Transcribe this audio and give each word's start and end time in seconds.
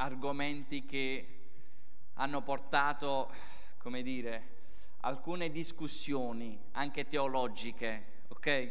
argomenti 0.00 0.84
che 0.84 1.26
hanno 2.14 2.42
portato, 2.42 3.32
come 3.78 4.02
dire, 4.02 4.58
alcune 5.00 5.50
discussioni 5.50 6.58
anche 6.72 7.06
teologiche, 7.06 8.24
ok? 8.28 8.70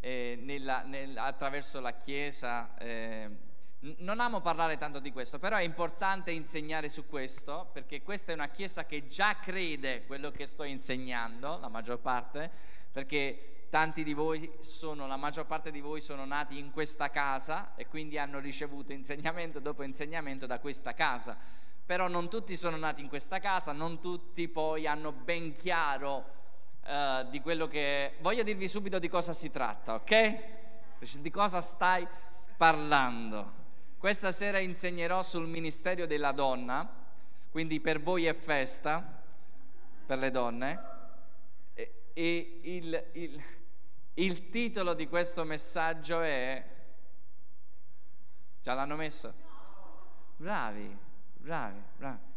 Eh, 0.00 0.38
nella, 0.40 0.82
nel, 0.82 1.16
attraverso 1.16 1.80
la 1.80 1.92
Chiesa. 1.92 2.76
Eh, 2.78 3.50
non 3.98 4.20
amo 4.20 4.40
parlare 4.40 4.76
tanto 4.76 4.98
di 5.00 5.10
questo, 5.10 5.38
però 5.38 5.56
è 5.56 5.62
importante 5.62 6.30
insegnare 6.30 6.88
su 6.88 7.06
questo, 7.06 7.68
perché 7.72 8.02
questa 8.02 8.32
è 8.32 8.34
una 8.34 8.48
Chiesa 8.48 8.84
che 8.84 9.06
già 9.08 9.38
crede 9.38 10.04
quello 10.06 10.30
che 10.30 10.46
sto 10.46 10.64
insegnando, 10.64 11.58
la 11.58 11.68
maggior 11.68 11.98
parte, 11.98 12.50
perché 12.92 13.61
tanti 13.72 14.04
di 14.04 14.12
voi 14.12 14.52
sono, 14.60 15.06
la 15.06 15.16
maggior 15.16 15.46
parte 15.46 15.70
di 15.70 15.80
voi 15.80 16.02
sono 16.02 16.26
nati 16.26 16.58
in 16.58 16.72
questa 16.72 17.08
casa 17.08 17.74
e 17.74 17.86
quindi 17.86 18.18
hanno 18.18 18.38
ricevuto 18.38 18.92
insegnamento 18.92 19.60
dopo 19.60 19.82
insegnamento 19.82 20.44
da 20.44 20.58
questa 20.58 20.92
casa. 20.92 21.38
Però 21.86 22.06
non 22.06 22.28
tutti 22.28 22.54
sono 22.54 22.76
nati 22.76 23.00
in 23.00 23.08
questa 23.08 23.38
casa, 23.38 23.72
non 23.72 23.98
tutti 23.98 24.46
poi 24.48 24.86
hanno 24.86 25.12
ben 25.12 25.56
chiaro 25.56 26.24
uh, 26.84 27.30
di 27.30 27.40
quello 27.40 27.66
che... 27.66 28.16
Voglio 28.20 28.42
dirvi 28.42 28.68
subito 28.68 28.98
di 28.98 29.08
cosa 29.08 29.32
si 29.32 29.50
tratta, 29.50 29.94
ok? 29.94 30.38
Di 31.20 31.30
cosa 31.30 31.62
stai 31.62 32.06
parlando. 32.58 33.52
Questa 33.96 34.32
sera 34.32 34.58
insegnerò 34.58 35.22
sul 35.22 35.48
ministero 35.48 36.04
della 36.04 36.32
donna, 36.32 36.86
quindi 37.50 37.80
per 37.80 38.02
voi 38.02 38.26
è 38.26 38.34
festa, 38.34 39.02
per 40.04 40.18
le 40.18 40.30
donne, 40.30 40.82
e, 41.72 41.94
e 42.12 42.60
il, 42.64 43.04
il, 43.12 43.42
il 44.14 44.50
titolo 44.50 44.94
di 44.94 45.08
questo 45.08 45.44
messaggio 45.44 46.20
è... 46.20 46.64
Già 48.60 48.74
l'hanno 48.74 48.96
messo? 48.96 49.32
Bravi, 50.36 50.96
bravi, 51.38 51.82
bravi. 51.96 52.30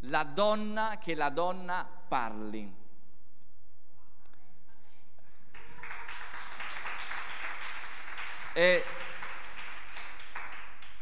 La 0.00 0.24
donna 0.24 0.98
che 0.98 1.14
la 1.14 1.30
donna 1.30 1.86
parli. 2.08 2.84
E 8.52 8.84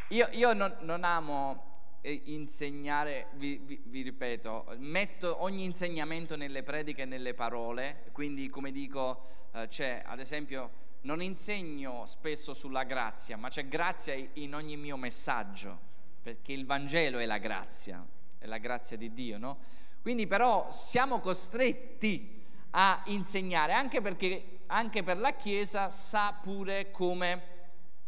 io, 0.08 0.28
io 0.32 0.52
non, 0.52 0.76
non, 0.80 1.04
amo 1.04 1.73
insegnare, 2.10 3.28
vi, 3.34 3.56
vi, 3.64 3.80
vi, 3.84 4.02
ripeto, 4.02 4.74
metto 4.78 5.42
ogni 5.42 5.64
insegnamento 5.64 6.36
nelle 6.36 6.62
prediche 6.62 7.02
e 7.02 7.06
nelle 7.06 7.34
parole, 7.34 8.05
quindi 8.12 8.48
come 8.50 8.72
dico, 8.72 9.27
eh, 9.52 9.66
c'è 9.69 10.02
ad 10.05 10.20
esempio, 10.20 10.83
non 11.02 11.22
insegno 11.22 12.05
spesso 12.05 12.52
sulla 12.52 12.84
grazia, 12.84 13.36
ma 13.36 13.48
c'è 13.48 13.66
grazia 13.66 14.14
in 14.34 14.55
ogni 14.55 14.77
mio 14.77 14.96
messaggio, 14.96 15.78
perché 16.22 16.52
il 16.52 16.66
Vangelo 16.66 17.19
è 17.19 17.24
la 17.24 17.38
grazia, 17.38 18.06
è 18.39 18.46
la 18.46 18.58
grazia 18.58 18.96
di 18.96 19.12
Dio, 19.12 19.39
no? 19.39 19.58
Quindi 20.02 20.27
però 20.27 20.70
siamo 20.70 21.20
costretti 21.20 22.42
a 22.70 23.02
insegnare, 23.06 23.72
anche 23.72 24.02
perché 24.02 24.58
anche 24.66 25.02
per 25.02 25.18
la 25.18 25.34
Chiesa 25.34 25.89
sa 25.89 26.39
pure 26.41 26.91
come 26.91 27.53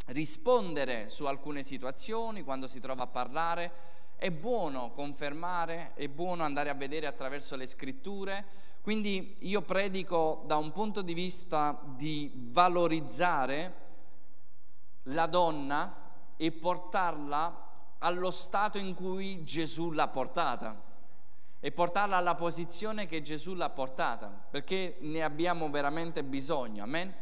rispondere 0.07 1.09
su 1.09 1.25
alcune 1.27 1.63
situazioni 1.63 2.43
quando 2.43 2.67
si 2.67 2.81
trova 2.81 3.05
a 3.05 3.09
parlare. 3.09 3.73
È 4.17 4.31
buono 4.31 4.93
confermare, 4.93 5.93
è 5.95 6.09
buono 6.09 6.43
andare 6.43 6.71
a 6.71 6.75
vedere 6.75 7.07
attraverso 7.07 7.57
le 7.57 7.67
scritture. 7.67 8.45
Quindi 8.81 9.37
io 9.41 9.63
predico 9.63 10.45
da 10.47 10.57
un 10.57 10.73
punto 10.73 11.03
di 11.03 11.13
vista 11.13 11.79
di 11.83 12.31
valorizzare 12.35 13.85
la 15.05 15.27
donna 15.27 16.05
e 16.37 16.53
portarla 16.53 17.65
allo 17.99 18.31
stato 18.31 18.79
in 18.79 18.95
cui 18.95 19.43
Gesù 19.45 19.91
l'ha 19.91 20.09
portata 20.09 20.83
e 21.59 21.73
portarla 21.73 22.17
alla 22.17 22.35
posizione 22.35 23.07
che 23.07 23.23
Gesù 23.23 23.55
l'ha 23.55 23.71
portata, 23.71 24.29
perché 24.29 24.99
ne 25.01 25.23
abbiamo 25.23 25.69
veramente 25.69 26.23
bisogno. 26.23 26.85
Amen? 26.85 27.13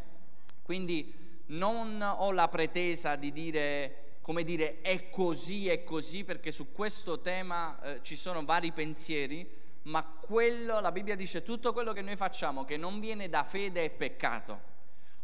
Quindi 0.62 1.23
non 1.47 2.00
ho 2.00 2.32
la 2.32 2.49
pretesa 2.49 3.16
di 3.16 3.32
dire, 3.32 4.16
come 4.21 4.44
dire, 4.44 4.81
è 4.81 5.10
così, 5.10 5.69
è 5.69 5.84
così, 5.84 6.25
perché 6.25 6.50
su 6.50 6.72
questo 6.72 7.21
tema 7.21 7.81
eh, 7.82 8.03
ci 8.03 8.16
sono 8.16 8.44
vari 8.44 8.72
pensieri, 8.72 9.62
ma 9.83 10.04
quello, 10.04 10.81
la 10.81 10.93
Bibbia 10.93 11.15
dice, 11.15 11.43
tutto 11.43 11.72
quello 11.72 11.93
che 11.93 12.03
noi 12.03 12.16
facciamo 12.16 12.65
che 12.65 12.77
non 12.77 13.00
viene 13.00 13.28
da 13.28 13.44
fede 13.44 13.84
è 13.84 13.91
peccato. 13.91 14.72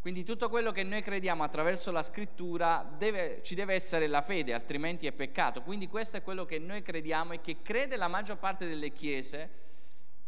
Quindi 0.00 0.24
tutto 0.24 0.48
quello 0.48 0.70
che 0.70 0.82
noi 0.82 1.02
crediamo 1.02 1.42
attraverso 1.42 1.90
la 1.90 2.02
scrittura 2.02 2.90
deve, 2.96 3.40
ci 3.42 3.54
deve 3.54 3.74
essere 3.74 4.06
la 4.06 4.22
fede, 4.22 4.54
altrimenti 4.54 5.06
è 5.06 5.12
peccato. 5.12 5.62
Quindi 5.62 5.88
questo 5.88 6.16
è 6.16 6.22
quello 6.22 6.46
che 6.46 6.58
noi 6.58 6.80
crediamo 6.80 7.34
e 7.34 7.40
che 7.42 7.58
crede 7.62 7.96
la 7.96 8.08
maggior 8.08 8.38
parte 8.38 8.66
delle 8.66 8.92
chiese 8.92 9.50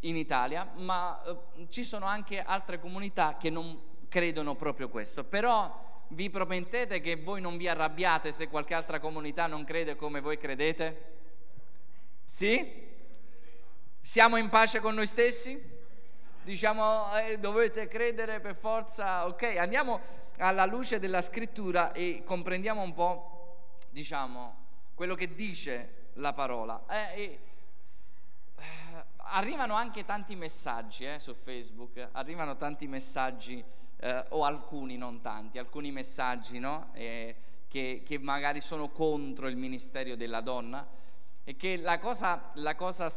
in 0.00 0.16
Italia, 0.16 0.70
ma 0.76 1.22
eh, 1.24 1.68
ci 1.68 1.84
sono 1.84 2.04
anche 2.04 2.42
altre 2.42 2.80
comunità 2.80 3.36
che 3.38 3.48
non 3.48 3.80
credono 4.12 4.56
proprio 4.56 4.90
questo. 4.90 5.24
Però 5.24 6.04
vi 6.08 6.28
promettete 6.28 7.00
che 7.00 7.16
voi 7.16 7.40
non 7.40 7.56
vi 7.56 7.66
arrabbiate 7.66 8.30
se 8.30 8.48
qualche 8.48 8.74
altra 8.74 9.00
comunità 9.00 9.46
non 9.46 9.64
crede 9.64 9.96
come 9.96 10.20
voi 10.20 10.36
credete? 10.36 11.04
Sì? 12.22 12.90
Siamo 14.02 14.36
in 14.36 14.50
pace 14.50 14.80
con 14.80 14.94
noi 14.94 15.06
stessi? 15.06 15.80
Diciamo, 16.42 17.16
eh, 17.16 17.38
dovete 17.38 17.88
credere 17.88 18.40
per 18.40 18.54
forza, 18.54 19.26
ok? 19.26 19.56
Andiamo 19.56 20.00
alla 20.38 20.66
luce 20.66 20.98
della 20.98 21.22
scrittura 21.22 21.92
e 21.92 22.22
comprendiamo 22.22 22.82
un 22.82 22.92
po', 22.92 23.78
diciamo, 23.88 24.56
quello 24.94 25.14
che 25.14 25.34
dice 25.34 26.10
la 26.14 26.34
parola. 26.34 26.84
Eh, 26.86 27.22
eh, 27.22 27.38
arrivano 29.16 29.74
anche 29.74 30.04
tanti 30.04 30.34
messaggi 30.34 31.06
eh, 31.06 31.18
su 31.18 31.32
Facebook, 31.32 32.08
arrivano 32.12 32.56
tanti 32.58 32.86
messaggi 32.86 33.64
eh, 34.02 34.24
o 34.30 34.44
alcuni, 34.44 34.96
non 34.96 35.20
tanti, 35.20 35.58
alcuni 35.58 35.92
messaggi 35.92 36.58
no? 36.58 36.90
eh, 36.92 37.36
che, 37.68 38.02
che, 38.04 38.18
magari 38.18 38.60
sono 38.60 38.88
contro 38.88 39.46
il 39.46 39.56
ministero 39.56 40.16
della 40.16 40.40
donna 40.40 40.84
e 41.44 41.56
che 41.56 41.76
la 41.76 41.98
cosa, 41.98 42.50
la 42.54 42.74
cosa 42.74 43.08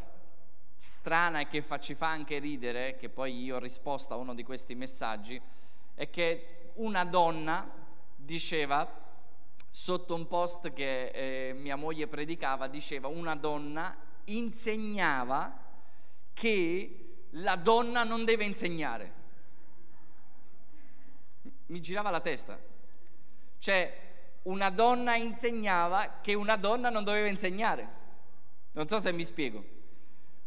strana 0.78 1.40
e 1.40 1.48
che 1.48 1.64
fa, 1.64 1.80
ci 1.80 1.96
fa 1.96 2.10
anche 2.10 2.38
ridere, 2.38 2.98
che 2.98 3.10
poi 3.10 3.42
io 3.44 3.56
ho 3.56 3.60
risposto 3.60 4.14
a 4.14 4.18
uno 4.18 4.36
di 4.36 4.44
questi 4.44 4.76
messaggi, 4.76 5.42
è 5.96 6.10
che 6.12 6.72
una 6.76 7.04
donna 7.04 7.68
diceva, 8.16 8.88
sotto 9.68 10.14
un 10.14 10.28
post 10.28 10.72
che 10.72 11.08
eh, 11.08 11.54
mia 11.54 11.76
moglie 11.76 12.08
predicava, 12.08 12.68
diceva 12.68 13.08
una 13.08 13.36
donna 13.36 13.98
insegnava 14.26 15.64
che 16.32 17.28
la 17.32 17.56
donna 17.56 18.04
non 18.04 18.24
deve 18.24 18.46
insegnare 18.46 19.24
mi 21.68 21.82
girava 21.82 22.10
la 22.10 22.22
testa. 22.22 22.60
Cioè, 23.58 24.04
una 24.44 24.70
donna 24.70 25.16
insegnava 25.16 26.20
che 26.22 26.34
una 26.34 26.56
donna 26.56 26.90
non 26.90 27.04
doveva 27.04 27.28
insegnare. 27.28 28.04
Non 28.74 28.88
so 28.88 29.00
se 29.00 29.12
mi 29.12 29.24
spiego. 29.24 29.74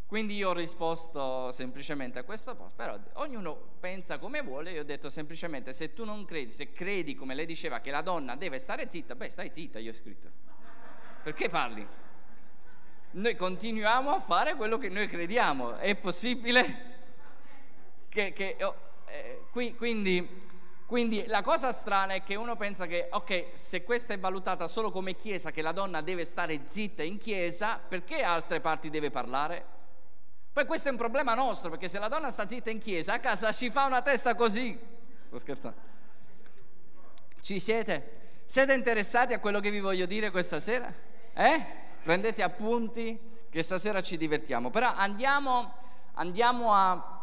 Quindi 0.09 0.37
io 0.37 0.49
ho 0.49 0.55
risposto 0.55 1.53
semplicemente 1.53 2.19
a 2.19 2.25
questo 2.25 2.55
posto, 2.55 2.73
però 2.77 2.99
ognuno 3.15 3.75
pensa 3.79 4.19
come 4.19 4.41
vuole, 4.41 4.71
io 4.71 4.81
ho 4.81 4.84
detto 4.84 5.11
semplicemente 5.11 5.75
se 5.75 5.93
tu 5.93 6.06
non 6.06 6.25
credi, 6.25 6.51
se 6.51 6.73
credi 6.73 7.15
come 7.15 7.35
lei 7.35 7.45
diceva 7.45 7.81
che 7.81 7.91
la 7.91 8.00
donna 8.00 8.35
deve 8.35 8.59
stare 8.59 8.89
zitta, 8.89 9.15
beh 9.15 9.29
stai 9.29 9.50
zitta, 9.53 9.79
io 9.79 9.91
ho 9.91 9.95
scritto. 9.95 10.31
Perché 11.23 11.50
parli? 11.50 11.87
Noi 13.11 13.37
continuiamo 13.37 14.11
a 14.11 14.19
fare 14.19 14.55
quello 14.55 14.79
che 14.79 14.89
noi 14.89 15.09
crediamo, 15.09 15.77
è 15.77 15.95
possibile 15.95 16.97
che... 18.09 18.33
che 18.33 18.56
oh, 18.62 18.75
eh, 19.09 19.43
qui, 19.50 19.75
quindi 19.75 20.27
quindi 20.88 21.26
la 21.26 21.43
cosa 21.43 21.71
strana 21.71 22.15
è 22.15 22.22
che 22.22 22.34
uno 22.34 22.56
pensa 22.56 22.87
che, 22.87 23.09
ok, 23.10 23.49
se 23.53 23.84
questa 23.84 24.15
è 24.15 24.19
valutata 24.19 24.66
solo 24.66 24.91
come 24.91 25.16
chiesa, 25.16 25.50
che 25.50 25.60
la 25.60 25.72
donna 25.72 26.00
deve 26.00 26.25
stare 26.25 26.62
zitta 26.65 27.03
in 27.03 27.19
chiesa, 27.19 27.79
perché 27.79 28.23
altre 28.23 28.61
parti 28.61 28.88
deve 28.88 29.11
parlare? 29.11 29.62
Poi 30.50 30.64
questo 30.64 30.88
è 30.88 30.90
un 30.90 30.96
problema 30.96 31.35
nostro, 31.35 31.69
perché 31.69 31.88
se 31.88 31.99
la 31.99 32.08
donna 32.08 32.31
sta 32.31 32.49
zitta 32.49 32.70
in 32.70 32.79
chiesa, 32.79 33.12
a 33.12 33.19
casa 33.19 33.52
ci 33.52 33.69
fa 33.69 33.85
una 33.85 34.00
testa 34.00 34.35
così. 34.35 34.81
Sto 35.26 35.37
scherzando. 35.37 35.79
Ci 37.43 37.61
siete? 37.61 38.40
Siete 38.46 38.73
interessati 38.73 39.35
a 39.35 39.40
quello 39.40 39.61
che 39.61 39.69
vi 39.70 39.81
voglio 39.81 40.06
dire 40.06 40.31
questa 40.31 40.58
sera? 40.58 40.90
Eh? 41.35 41.67
Prendete 42.02 42.43
appunti, 42.43 43.20
che 43.50 43.62
stasera 43.62 44.00
ci 44.00 44.17
divertiamo. 44.17 44.70
Però 44.70 44.90
andiamo, 44.94 45.70
andiamo 46.14 46.73
a 46.73 47.18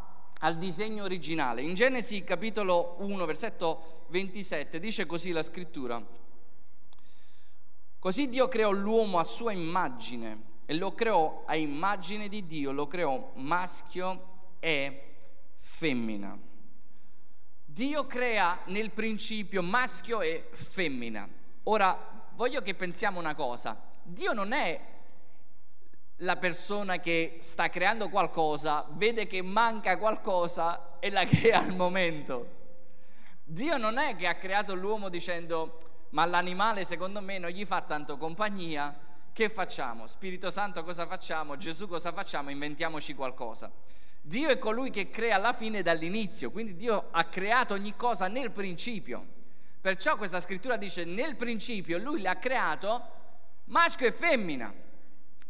al 0.46 0.58
disegno 0.58 1.04
originale. 1.04 1.64
In 1.64 1.74
Genesi 1.74 2.24
capitolo 2.24 2.98
1, 3.00 3.26
versetto 3.26 4.04
27 4.10 4.80
dice 4.80 5.08
così 5.08 5.32
la 5.32 5.42
scrittura. 5.42 6.04
Così 7.98 8.30
Dio 8.30 8.48
creò 8.48 8.70
l'uomo 8.70 9.18
a 9.18 9.24
sua 9.24 9.52
immagine 9.52 10.54
e 10.68 10.76
lo 10.76 10.94
creò 10.94 11.46
a 11.48 11.56
immagine 11.56 12.28
di 12.28 12.46
Dio, 12.46 12.72
lo 12.72 12.86
creò 12.86 13.32
maschio 13.34 14.34
e 14.60 15.16
femmina. 15.58 16.38
Dio 17.66 18.06
crea 18.06 18.60
nel 18.66 18.92
principio 18.92 19.64
maschio 19.64 20.22
e 20.22 20.50
femmina. 20.52 21.28
Ora 21.64 22.30
voglio 22.36 22.62
che 22.62 22.76
pensiamo 22.76 23.18
una 23.18 23.34
cosa. 23.34 23.82
Dio 24.04 24.32
non 24.32 24.52
è 24.52 24.95
la 26.18 26.38
persona 26.38 27.00
che 27.00 27.38
sta 27.40 27.70
creando 27.70 28.10
qualcosa, 28.10 28.86
vede 28.92 29.28
che 29.28 29.42
manca 29.42 29.98
qualcosa 29.98 30.98
e 31.00 31.10
la 31.10 31.26
crea 31.28 31.60
al 31.60 31.76
momento. 31.76 32.64
Dio 33.44 33.78
non 33.78 33.98
è 33.98 34.16
che 34.16 34.28
ha 34.28 34.36
creato 34.36 34.74
l'uomo 34.74 35.10
dicendo 35.10 35.78
ma 36.10 36.26
l'animale 36.26 36.86
secondo 36.86 37.20
me 37.22 37.38
non 37.38 37.50
gli 37.50 37.66
fa 37.66 37.82
tanto 37.82 38.18
compagnia, 38.18 38.98
che 39.34 39.50
facciamo? 39.50 40.08
Spirito 40.08 40.50
Santo 40.50 40.82
cosa 40.86 41.06
facciamo? 41.06 41.58
Gesù 41.58 41.90
cosa 41.90 42.14
facciamo? 42.14 42.50
Inventiamoci 42.50 43.14
qualcosa. 43.14 43.70
Dio 44.22 44.48
è 44.48 44.58
colui 44.58 44.92
che 44.92 45.10
crea 45.10 45.36
alla 45.36 45.52
fine 45.52 45.82
dall'inizio, 45.82 46.52
quindi 46.52 46.76
Dio 46.76 47.10
ha 47.12 47.26
creato 47.26 47.74
ogni 47.74 47.98
cosa 47.98 48.28
nel 48.28 48.52
principio. 48.52 49.34
Perciò 49.82 50.16
questa 50.16 50.40
scrittura 50.40 50.78
dice 50.78 51.04
nel 51.04 51.36
principio 51.36 51.98
lui 51.98 52.22
l'ha 52.22 52.38
creato 52.38 53.04
maschio 53.66 54.08
e 54.08 54.14
femmina. 54.14 54.74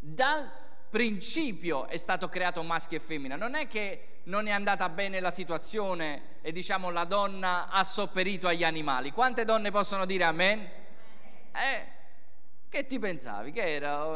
Dal 0.08 0.48
principio 0.88 1.88
è 1.88 1.96
stato 1.96 2.28
creato 2.28 2.62
maschio 2.62 2.96
e 2.96 3.00
femmina. 3.00 3.34
Non 3.34 3.56
è 3.56 3.66
che 3.66 4.20
non 4.26 4.46
è 4.46 4.52
andata 4.52 4.88
bene 4.88 5.18
la 5.18 5.32
situazione 5.32 6.36
e 6.42 6.52
diciamo 6.52 6.90
la 6.90 7.02
donna 7.02 7.68
ha 7.68 7.82
sopperito 7.82 8.46
agli 8.46 8.62
animali. 8.62 9.10
Quante 9.10 9.44
donne 9.44 9.72
possono 9.72 10.04
dire 10.04 10.22
amen? 10.22 10.60
Eh, 10.60 11.86
che 12.68 12.86
ti 12.86 13.00
pensavi? 13.00 13.50
Che 13.50 13.74
era 13.74 14.06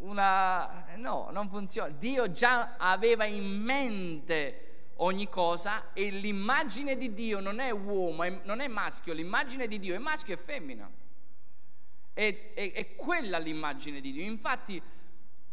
una... 0.00 0.84
No, 0.96 1.30
non 1.32 1.48
funziona. 1.48 1.88
Dio 1.88 2.30
già 2.30 2.74
aveva 2.76 3.24
in 3.24 3.46
mente 3.62 4.90
ogni 4.96 5.30
cosa 5.30 5.94
e 5.94 6.10
l'immagine 6.10 6.98
di 6.98 7.14
Dio 7.14 7.40
non 7.40 7.60
è 7.60 7.70
uomo, 7.70 8.24
non 8.42 8.60
è 8.60 8.68
maschio, 8.68 9.14
l'immagine 9.14 9.66
di 9.66 9.78
Dio 9.78 9.94
è 9.94 9.98
maschio 9.98 10.34
e 10.34 10.36
femmina. 10.36 10.90
È, 12.12 12.52
è, 12.54 12.72
è 12.72 12.94
quella 12.94 13.38
l'immagine 13.38 14.00
di 14.00 14.12
Dio. 14.12 14.22
Infatti 14.22 14.82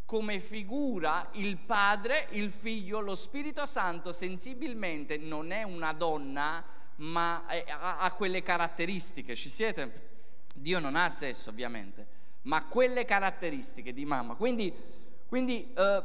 come 0.10 0.40
figura 0.40 1.30
il 1.34 1.58
Padre, 1.58 2.30
il 2.32 2.50
Figlio, 2.50 3.00
lo 3.00 3.14
Spirito 3.14 3.68
Santo 3.68 4.12
sensibilmente 4.12 5.18
non 5.18 5.52
è 5.52 5.62
una 5.62 5.94
donna, 5.94 6.66
ma 6.96 7.46
ha, 7.46 8.00
ha 8.00 8.12
quelle 8.14 8.42
caratteristiche. 8.42 9.36
Ci 9.36 9.50
siete? 9.50 10.08
Dio 10.56 10.80
non 10.80 10.96
ha 10.96 11.08
sesso, 11.10 11.52
ovviamente, 11.52 12.08
ma 12.44 12.66
quelle 12.66 13.06
caratteristiche 13.06 13.94
di 13.94 14.04
mamma. 14.04 14.34
Quindi, 14.34 14.74
quindi 15.28 15.72
eh, 15.76 16.04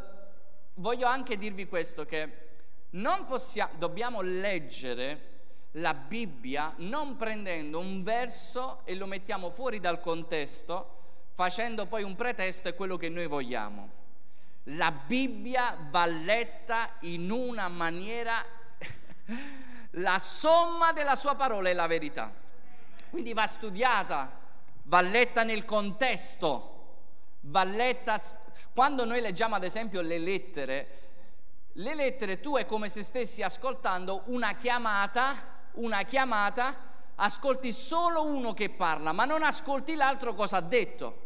voglio 0.75 1.07
anche 1.07 1.39
dirvi 1.39 1.67
questo, 1.67 2.05
che 2.05 2.43
non 2.91 3.25
possiamo, 3.25 3.73
dobbiamo 3.79 4.21
leggere 4.21 5.34
la 5.79 5.95
Bibbia 5.95 6.73
non 6.79 7.17
prendendo 7.17 7.81
un 7.81 8.03
verso 8.03 8.83
e 8.85 8.95
lo 8.95 9.07
mettiamo 9.07 9.51
fuori 9.51 9.81
dal 9.81 10.01
contesto, 10.01 10.91
facendo 11.33 11.87
poi 11.87 12.03
un 12.03 12.15
pretesto 12.15 12.69
è 12.69 12.75
quello 12.75 12.97
che 12.97 13.09
noi 13.09 13.27
vogliamo. 13.27 14.03
La 14.69 14.93
Bibbia 14.93 15.77
va 15.91 16.07
letta 16.07 16.95
in 17.01 17.31
una 17.31 17.69
maniera, 17.69 18.45
la 19.93 20.19
somma 20.19 20.93
della 20.93 21.17
sua 21.17 21.35
parola 21.35 21.69
è 21.69 21.75
la 21.75 21.87
verità. 21.87 22.33
Quindi 23.11 23.33
va 23.33 23.47
studiata, 23.47 24.39
va 24.85 25.01
letta 25.01 25.43
nel 25.43 25.65
contesto, 25.65 26.97
va 27.43 27.65
letta... 27.65 28.21
Quando 28.73 29.05
noi 29.05 29.21
leggiamo 29.21 29.57
ad 29.57 29.65
esempio 29.65 30.01
le 30.01 30.19
lettere, 30.19 30.99
le 31.73 31.95
lettere 31.95 32.41
tu 32.41 32.57
è 32.57 32.65
come 32.65 32.89
se 32.89 33.03
stessi 33.03 33.43
ascoltando 33.43 34.23
una 34.27 34.55
chiamata, 34.55 35.54
una 35.75 36.03
chiamata, 36.03 36.93
ascolti 37.17 37.73
solo 37.73 38.25
uno 38.25 38.53
che 38.53 38.71
parla, 38.71 39.13
ma 39.13 39.25
non 39.25 39.43
ascolti 39.43 39.95
l'altro 39.95 40.35
cosa 40.35 40.59
ha 40.59 40.61
detto. 40.61 41.23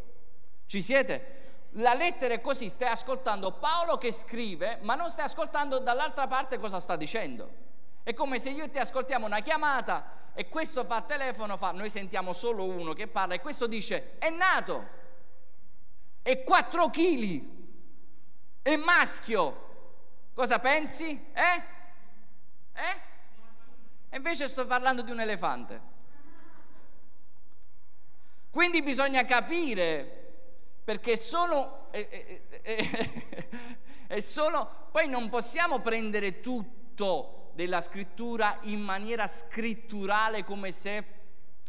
Ci 0.67 0.83
siete? 0.83 1.37
La 1.73 1.95
lettera 1.95 2.35
è 2.35 2.41
così, 2.41 2.69
stai 2.69 2.89
ascoltando 2.89 3.53
Paolo 3.53 3.99
che 3.99 4.12
scrive, 4.12 4.79
ma 4.83 4.95
non 4.95 5.11
stai 5.11 5.25
ascoltando 5.25 5.79
dall'altra 5.79 6.27
parte 6.27 6.59
cosa 6.59 6.81
sta 6.81 6.97
dicendo. 6.97 7.67
È 8.03 8.15
come 8.15 8.39
se 8.39 8.50
io 8.50 8.65
e 8.65 8.71
te 8.71 8.79
ascoltiamo 8.79 9.27
una 9.27 9.41
chiamata 9.41 10.31
e 10.35 10.49
questo 10.49 10.85
fa 10.85 11.03
telefono, 11.03 11.56
fa, 11.56 11.73
noi 11.73 11.91
sentiamo 11.91 12.33
solo 12.33 12.65
uno 12.65 12.93
che 12.93 13.06
parla 13.06 13.35
e 13.35 13.41
questo 13.41 13.67
dice 13.67 14.19
è 14.19 14.31
nato, 14.31 14.89
è 16.23 16.43
4 16.43 16.91
kg, 16.91 17.43
è 18.62 18.77
maschio. 18.77 19.67
Cosa 20.35 20.59
pensi? 20.59 21.09
Eh? 21.33 21.62
Eh? 22.73 23.07
E 24.10 24.16
invece 24.16 24.49
sto 24.49 24.66
parlando 24.66 25.02
di 25.02 25.10
un 25.10 25.20
elefante. 25.20 25.96
Quindi 28.50 28.82
bisogna 28.82 29.25
capire 29.25 30.19
perché 30.82 31.16
solo, 31.19 31.88
è, 31.90 32.08
è, 32.62 33.10
è, 34.06 34.20
solo, 34.20 34.88
poi 34.90 35.06
non 35.06 35.28
possiamo 35.28 35.81
prendere 35.81 36.40
tutto 36.40 37.50
della 37.52 37.82
scrittura 37.82 38.58
in 38.62 38.81
maniera 38.81 39.26
scritturale 39.26 40.44
come 40.44 40.72
se, 40.72 41.05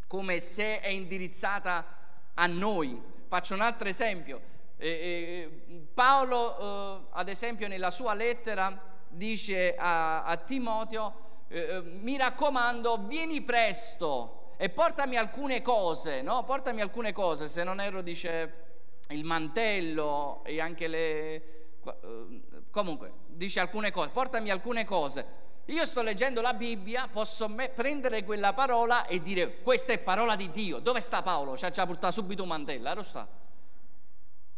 come 0.07 0.39
se 0.39 0.79
è 0.79 0.87
indirizzata 0.87 1.97
a 2.33 2.47
noi. 2.47 3.01
Faccio 3.27 3.55
un 3.55 3.61
altro 3.61 3.89
esempio. 3.89 4.41
Eh, 4.77 4.87
eh, 4.87 5.87
Paolo, 5.93 6.57
eh, 6.57 7.07
ad 7.11 7.27
esempio, 7.27 7.67
nella 7.67 7.91
sua 7.91 8.13
lettera 8.13 8.81
dice 9.09 9.75
a, 9.75 10.23
a 10.23 10.37
Timoteo, 10.37 11.28
eh, 11.49 11.59
eh, 11.59 11.81
mi 11.81 12.15
raccomando, 12.15 13.05
vieni 13.07 13.41
presto 13.41 14.53
e 14.57 14.69
portami 14.69 15.17
alcune 15.17 15.61
cose, 15.61 16.21
no? 16.21 16.43
Portami 16.43 16.81
alcune 16.81 17.11
cose, 17.11 17.49
se 17.49 17.63
non 17.63 17.79
erro 17.79 18.01
dice 18.01 18.67
il 19.09 19.23
mantello 19.23 20.43
e 20.43 20.61
anche 20.61 20.87
le... 20.87 21.35
Eh, 21.83 22.41
comunque, 22.69 23.13
dice 23.27 23.59
alcune 23.59 23.91
cose, 23.91 24.09
portami 24.09 24.51
alcune 24.51 24.85
cose. 24.85 25.37
Io 25.65 25.85
sto 25.85 26.01
leggendo 26.01 26.41
la 26.41 26.53
Bibbia, 26.53 27.07
posso 27.11 27.47
me- 27.47 27.69
prendere 27.69 28.23
quella 28.23 28.53
parola 28.53 29.05
e 29.05 29.21
dire 29.21 29.61
questa 29.61 29.93
è 29.93 29.97
parola 29.97 30.35
di 30.35 30.51
Dio. 30.51 30.79
Dove 30.79 31.01
sta 31.01 31.21
Paolo? 31.23 31.57
Ci 31.57 31.65
ha 31.65 31.85
portato 31.85 32.11
subito 32.11 32.43
un 32.43 32.49
mantello, 32.49 32.93
lo 32.93 33.03
sta. 33.03 33.27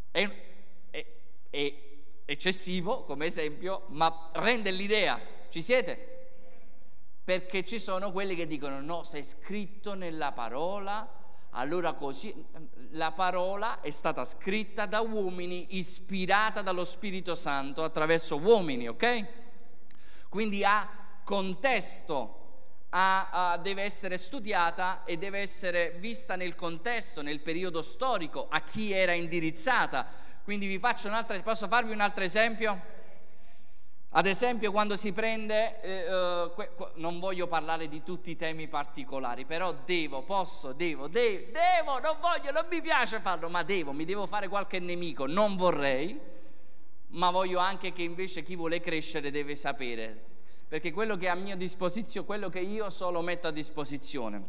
È, 0.09 0.29
è, 0.89 1.05
è 1.49 1.73
eccessivo 2.25 3.03
come 3.03 3.25
esempio, 3.25 3.83
ma 3.87 4.29
rende 4.33 4.71
l'idea. 4.71 5.19
Ci 5.49 5.61
siete? 5.61 6.20
Perché 7.31 7.63
ci 7.63 7.79
sono 7.79 8.11
quelli 8.11 8.35
che 8.35 8.45
dicono 8.45 8.81
no, 8.81 9.03
se 9.03 9.19
è 9.19 9.23
scritto 9.23 9.93
nella 9.93 10.33
parola, 10.33 11.09
allora 11.51 11.93
così 11.93 12.35
la 12.89 13.13
parola 13.13 13.79
è 13.79 13.89
stata 13.89 14.25
scritta 14.25 14.85
da 14.85 14.99
uomini, 14.99 15.77
ispirata 15.77 16.61
dallo 16.61 16.83
Spirito 16.83 17.33
Santo 17.33 17.85
attraverso 17.85 18.35
uomini, 18.35 18.89
ok? 18.89 19.27
Quindi 20.27 20.65
ha 20.65 21.21
contesto, 21.23 22.87
ha, 22.89 23.29
ha, 23.51 23.57
deve 23.59 23.83
essere 23.83 24.17
studiata 24.17 25.05
e 25.05 25.15
deve 25.15 25.39
essere 25.39 25.91
vista 25.99 26.35
nel 26.35 26.53
contesto, 26.55 27.21
nel 27.21 27.39
periodo 27.39 27.81
storico, 27.81 28.47
a 28.49 28.59
chi 28.59 28.91
era 28.91 29.13
indirizzata. 29.13 30.05
Quindi 30.43 30.67
vi 30.67 30.79
faccio 30.79 31.07
un 31.07 31.13
altro, 31.13 31.41
posso 31.43 31.69
farvi 31.69 31.93
un 31.93 32.01
altro 32.01 32.25
esempio? 32.25 32.99
Ad 34.13 34.25
esempio 34.25 34.71
quando 34.71 34.97
si 34.97 35.13
prende, 35.13 35.79
eh, 35.81 36.51
que, 36.53 36.71
non 36.95 37.19
voglio 37.19 37.47
parlare 37.47 37.87
di 37.87 38.03
tutti 38.03 38.31
i 38.31 38.35
temi 38.35 38.67
particolari, 38.67 39.45
però 39.45 39.73
devo, 39.85 40.23
posso, 40.23 40.73
devo, 40.73 41.07
de- 41.07 41.49
devo, 41.49 41.97
non 41.99 42.17
voglio, 42.19 42.51
non 42.51 42.67
mi 42.69 42.81
piace 42.81 43.21
farlo, 43.21 43.47
ma 43.47 43.63
devo, 43.63 43.93
mi 43.93 44.03
devo 44.03 44.25
fare 44.25 44.49
qualche 44.49 44.79
nemico, 44.79 45.27
non 45.27 45.55
vorrei, 45.55 46.19
ma 47.11 47.31
voglio 47.31 47.59
anche 47.59 47.93
che 47.93 48.01
invece 48.01 48.43
chi 48.43 48.57
vuole 48.57 48.81
crescere 48.81 49.31
deve 49.31 49.55
sapere, 49.55 50.21
perché 50.67 50.91
quello 50.91 51.15
che 51.15 51.27
è 51.27 51.29
a 51.29 51.35
mia 51.35 51.55
disposizione, 51.55 52.27
quello 52.27 52.49
che 52.49 52.59
io 52.59 52.89
solo 52.89 53.21
metto 53.21 53.47
a 53.47 53.51
disposizione, 53.51 54.43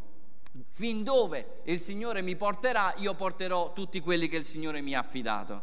fin 0.70 1.04
dove 1.04 1.60
il 1.66 1.78
Signore 1.78 2.20
mi 2.20 2.34
porterà, 2.34 2.94
io 2.96 3.14
porterò 3.14 3.72
tutti 3.72 4.00
quelli 4.00 4.26
che 4.26 4.38
il 4.38 4.44
Signore 4.44 4.80
mi 4.80 4.94
ha 4.94 4.98
affidato. 4.98 5.62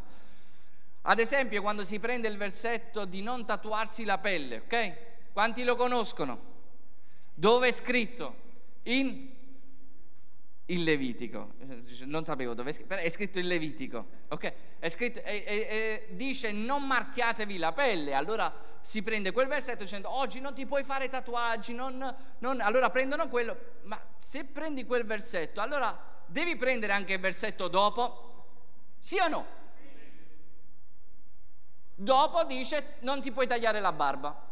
Ad 1.03 1.19
esempio, 1.19 1.61
quando 1.61 1.83
si 1.83 1.99
prende 1.99 2.27
il 2.27 2.37
versetto 2.37 3.05
di 3.05 3.21
non 3.21 3.45
tatuarsi 3.45 4.03
la 4.03 4.17
pelle, 4.17 4.63
ok? 4.65 4.97
Quanti 5.31 5.63
lo 5.63 5.75
conoscono? 5.75 6.47
Dove 7.33 7.69
è 7.69 7.71
scritto? 7.71 8.47
In 8.83 9.37
il 10.69 10.83
Levitico. 10.83 11.53
Non 12.05 12.25
sapevo 12.25 12.53
dove 12.53 12.69
è 12.69 12.73
scritto, 12.73 12.93
è 12.93 13.09
scritto 13.09 13.39
in 13.39 13.47
Levitico, 13.47 14.05
ok? 14.29 14.53
È 14.79 14.89
scritto, 14.89 15.21
è, 15.21 15.43
è, 15.43 16.07
dice 16.11 16.51
non 16.51 16.85
marchiatevi 16.85 17.57
la 17.57 17.71
pelle. 17.73 18.13
Allora 18.13 18.53
si 18.81 19.01
prende 19.01 19.31
quel 19.31 19.47
versetto 19.47 19.83
dicendo 19.83 20.09
oggi 20.11 20.39
non 20.39 20.53
ti 20.53 20.65
puoi 20.65 20.83
fare 20.83 21.09
tatuaggi, 21.09 21.73
non, 21.73 22.15
non... 22.39 22.61
allora 22.61 22.89
prendono 22.89 23.27
quello. 23.27 23.57
Ma 23.83 23.99
se 24.19 24.45
prendi 24.45 24.85
quel 24.85 25.05
versetto, 25.05 25.61
allora 25.61 25.97
devi 26.25 26.55
prendere 26.55 26.93
anche 26.93 27.13
il 27.13 27.19
versetto 27.19 27.67
dopo? 27.67 28.45
Sì 28.99 29.17
o 29.17 29.27
no? 29.27 29.57
Dopo 32.01 32.45
dice 32.45 32.95
non 33.01 33.19
ti 33.19 33.29
puoi 33.29 33.45
tagliare 33.45 33.81
la 33.81 33.91
barba. 33.91 34.47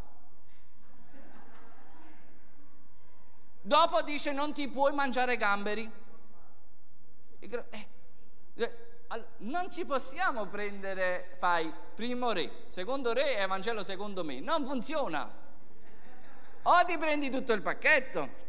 Dopo 3.62 4.02
dice 4.02 4.34
non 4.34 4.52
ti 4.52 4.68
puoi 4.68 4.94
mangiare 4.94 5.38
gamberi. 5.38 5.90
Eh, 7.40 7.66
eh, 8.56 8.72
non 9.38 9.72
ci 9.72 9.86
possiamo 9.86 10.48
prendere, 10.48 11.38
fai 11.40 11.74
primo 11.96 12.34
re, 12.34 12.66
secondo 12.68 13.14
re 13.14 13.38
e 13.38 13.48
Vangelo 13.48 13.82
secondo 13.82 14.26
me, 14.26 14.42
non 14.42 14.66
funziona. 14.66 15.32
O 16.64 16.86
ti 16.86 16.98
prendi 16.98 17.30
tutto 17.30 17.54
il 17.54 17.62
pacchetto, 17.62 18.46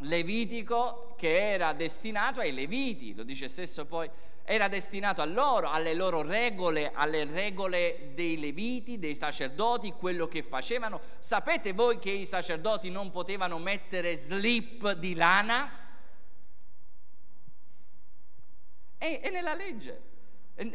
Levitico 0.00 1.14
che 1.16 1.52
era 1.52 1.72
destinato 1.72 2.40
ai 2.40 2.52
Leviti, 2.52 3.14
lo 3.14 3.22
dice 3.22 3.48
stesso 3.48 3.86
poi, 3.86 4.10
era 4.44 4.68
destinato 4.68 5.20
a 5.20 5.24
loro, 5.24 5.70
alle 5.70 5.94
loro 5.94 6.22
regole, 6.22 6.92
alle 6.92 7.24
regole 7.24 8.12
dei 8.14 8.38
Leviti, 8.38 8.98
dei 8.98 9.14
sacerdoti, 9.14 9.92
quello 9.92 10.28
che 10.28 10.42
facevano. 10.42 11.00
Sapete 11.18 11.72
voi 11.72 11.98
che 11.98 12.10
i 12.10 12.26
sacerdoti 12.26 12.90
non 12.90 13.10
potevano 13.10 13.58
mettere 13.58 14.16
slip 14.16 14.92
di 14.92 15.14
lana? 15.14 15.70
È, 18.98 19.20
è 19.20 19.30
nella 19.30 19.54
legge 19.54 20.10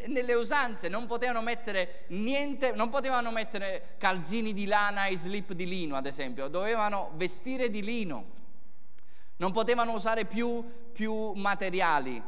nelle 0.07 0.33
usanze 0.33 0.89
non 0.89 1.05
potevano 1.05 1.41
mettere 1.41 2.05
niente, 2.07 2.71
non 2.71 2.89
potevano 2.89 3.31
mettere 3.31 3.93
calzini 3.99 4.51
di 4.51 4.65
lana 4.65 5.05
e 5.05 5.15
slip 5.15 5.53
di 5.53 5.67
lino, 5.67 5.95
ad 5.95 6.07
esempio, 6.07 6.47
dovevano 6.47 7.11
vestire 7.13 7.69
di 7.69 7.83
lino 7.83 8.35
non 9.37 9.51
potevano 9.51 9.93
usare 9.93 10.25
più, 10.25 10.63
più 10.93 11.31
materiali. 11.33 12.21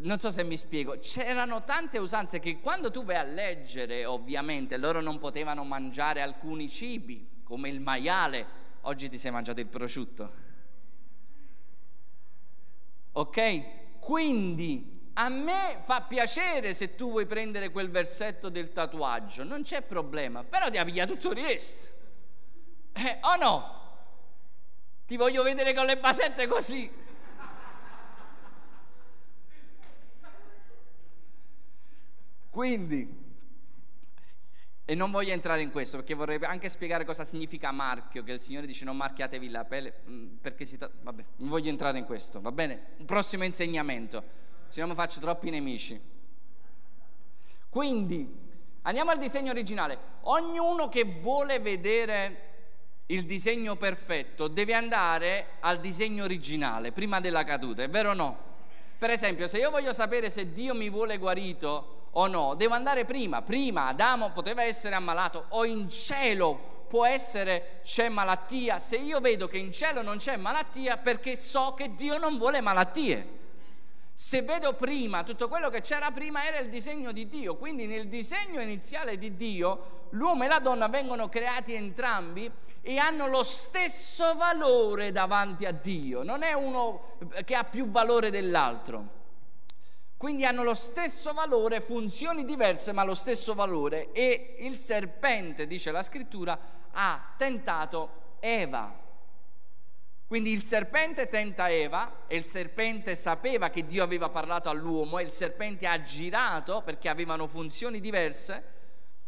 Non 0.00 0.18
so 0.18 0.30
se 0.30 0.42
mi 0.42 0.56
spiego, 0.56 0.98
c'erano 0.98 1.62
tante 1.62 1.98
usanze 1.98 2.40
che 2.40 2.58
quando 2.60 2.90
tu 2.90 3.04
vai 3.04 3.16
a 3.16 3.22
leggere, 3.22 4.04
ovviamente, 4.04 4.76
loro 4.76 5.00
non 5.00 5.18
potevano 5.18 5.62
mangiare 5.62 6.20
alcuni 6.20 6.68
cibi, 6.68 7.42
come 7.44 7.68
il 7.68 7.80
maiale. 7.80 8.62
Oggi 8.82 9.08
ti 9.08 9.18
sei 9.18 9.30
mangiato 9.30 9.60
il 9.60 9.66
prosciutto. 9.66 10.32
Ok? 13.12 13.98
Quindi 14.00 15.10
a 15.14 15.28
me 15.28 15.80
fa 15.84 16.02
piacere 16.02 16.74
se 16.74 16.96
tu 16.96 17.10
vuoi 17.10 17.26
prendere 17.26 17.70
quel 17.70 17.88
versetto 17.88 18.48
del 18.48 18.72
tatuaggio, 18.72 19.44
non 19.44 19.62
c'è 19.62 19.82
problema, 19.82 20.42
però 20.42 20.68
ti 20.70 20.82
piglia 20.84 21.06
tutto 21.06 21.30
il 21.30 21.36
resto. 21.36 21.94
Eh, 22.92 23.18
o 23.20 23.36
no? 23.36 23.82
Ti 25.06 25.16
voglio 25.16 25.42
vedere 25.42 25.72
con 25.72 25.86
le 25.86 25.98
basette 25.98 26.48
così. 26.48 26.90
Quindi, 32.54 33.12
e 34.84 34.94
non 34.94 35.10
voglio 35.10 35.32
entrare 35.32 35.60
in 35.60 35.72
questo 35.72 35.96
perché 35.96 36.14
vorrei 36.14 36.38
anche 36.44 36.68
spiegare 36.68 37.04
cosa 37.04 37.24
significa 37.24 37.72
marchio, 37.72 38.22
che 38.22 38.30
il 38.30 38.38
Signore 38.38 38.64
dice 38.68 38.84
non 38.84 38.96
marchiatevi 38.96 39.50
la 39.50 39.64
pelle, 39.64 40.02
mm, 40.08 40.36
perché 40.36 40.64
si... 40.64 40.78
Vabbè, 40.78 41.24
non 41.38 41.48
voglio 41.48 41.70
entrare 41.70 41.98
in 41.98 42.04
questo, 42.04 42.40
va 42.40 42.52
bene? 42.52 42.90
Un 42.98 43.06
prossimo 43.06 43.42
insegnamento, 43.42 44.22
se 44.68 44.80
no 44.80 44.86
mi 44.86 44.94
faccio 44.94 45.18
troppi 45.18 45.50
nemici. 45.50 46.00
Quindi, 47.68 48.32
andiamo 48.82 49.10
al 49.10 49.18
disegno 49.18 49.50
originale. 49.50 49.98
Ognuno 50.20 50.88
che 50.88 51.02
vuole 51.02 51.58
vedere 51.58 52.52
il 53.06 53.24
disegno 53.24 53.74
perfetto 53.74 54.46
deve 54.46 54.74
andare 54.74 55.56
al 55.58 55.80
disegno 55.80 56.22
originale 56.22 56.92
prima 56.92 57.18
della 57.18 57.42
caduta, 57.42 57.82
è 57.82 57.88
vero 57.88 58.10
o 58.10 58.14
no? 58.14 58.38
Per 58.96 59.10
esempio, 59.10 59.48
se 59.48 59.58
io 59.58 59.70
voglio 59.70 59.92
sapere 59.92 60.30
se 60.30 60.52
Dio 60.52 60.72
mi 60.72 60.88
vuole 60.88 61.18
guarito 61.18 62.02
o 62.14 62.26
no, 62.26 62.54
devo 62.54 62.74
andare 62.74 63.04
prima. 63.04 63.42
Prima 63.42 63.86
Adamo 63.86 64.30
poteva 64.30 64.62
essere 64.62 64.94
ammalato 64.94 65.46
o 65.50 65.64
in 65.64 65.88
cielo 65.88 66.72
può 66.88 67.04
essere 67.04 67.80
c'è 67.82 68.08
malattia. 68.08 68.78
Se 68.78 68.96
io 68.96 69.20
vedo 69.20 69.48
che 69.48 69.58
in 69.58 69.72
cielo 69.72 70.02
non 70.02 70.18
c'è 70.18 70.36
malattia, 70.36 70.96
perché 70.96 71.36
so 71.36 71.74
che 71.74 71.94
Dio 71.94 72.18
non 72.18 72.38
vuole 72.38 72.60
malattie. 72.60 73.42
Se 74.16 74.42
vedo 74.42 74.74
prima, 74.74 75.24
tutto 75.24 75.48
quello 75.48 75.70
che 75.70 75.80
c'era 75.80 76.12
prima 76.12 76.46
era 76.46 76.58
il 76.58 76.68
disegno 76.68 77.10
di 77.10 77.26
Dio, 77.26 77.56
quindi 77.56 77.86
nel 77.86 78.06
disegno 78.06 78.60
iniziale 78.60 79.18
di 79.18 79.34
Dio 79.34 80.02
l'uomo 80.10 80.44
e 80.44 80.46
la 80.46 80.60
donna 80.60 80.86
vengono 80.86 81.28
creati 81.28 81.74
entrambi 81.74 82.48
e 82.80 82.96
hanno 82.96 83.26
lo 83.26 83.42
stesso 83.42 84.36
valore 84.36 85.10
davanti 85.10 85.66
a 85.66 85.72
Dio, 85.72 86.22
non 86.22 86.44
è 86.44 86.52
uno 86.52 87.16
che 87.44 87.56
ha 87.56 87.64
più 87.64 87.90
valore 87.90 88.30
dell'altro. 88.30 89.22
Quindi 90.24 90.46
hanno 90.46 90.62
lo 90.62 90.72
stesso 90.72 91.34
valore, 91.34 91.82
funzioni 91.82 92.46
diverse 92.46 92.92
ma 92.92 93.04
lo 93.04 93.12
stesso 93.12 93.52
valore 93.52 94.10
e 94.12 94.56
il 94.60 94.74
serpente, 94.76 95.66
dice 95.66 95.90
la 95.90 96.02
scrittura, 96.02 96.58
ha 96.92 97.34
tentato 97.36 98.36
Eva 98.40 99.02
quindi 100.26 100.52
il 100.52 100.62
serpente 100.62 101.28
tenta 101.28 101.68
Eva 101.68 102.22
e 102.26 102.36
il 102.36 102.44
serpente 102.44 103.14
sapeva 103.14 103.68
che 103.68 103.84
Dio 103.84 104.02
aveva 104.02 104.30
parlato 104.30 104.70
all'uomo 104.70 105.18
e 105.18 105.24
il 105.24 105.30
serpente 105.30 105.86
ha 105.86 106.00
girato 106.00 106.80
perché 106.80 107.10
avevano 107.10 107.46
funzioni 107.46 108.00
diverse, 108.00 108.64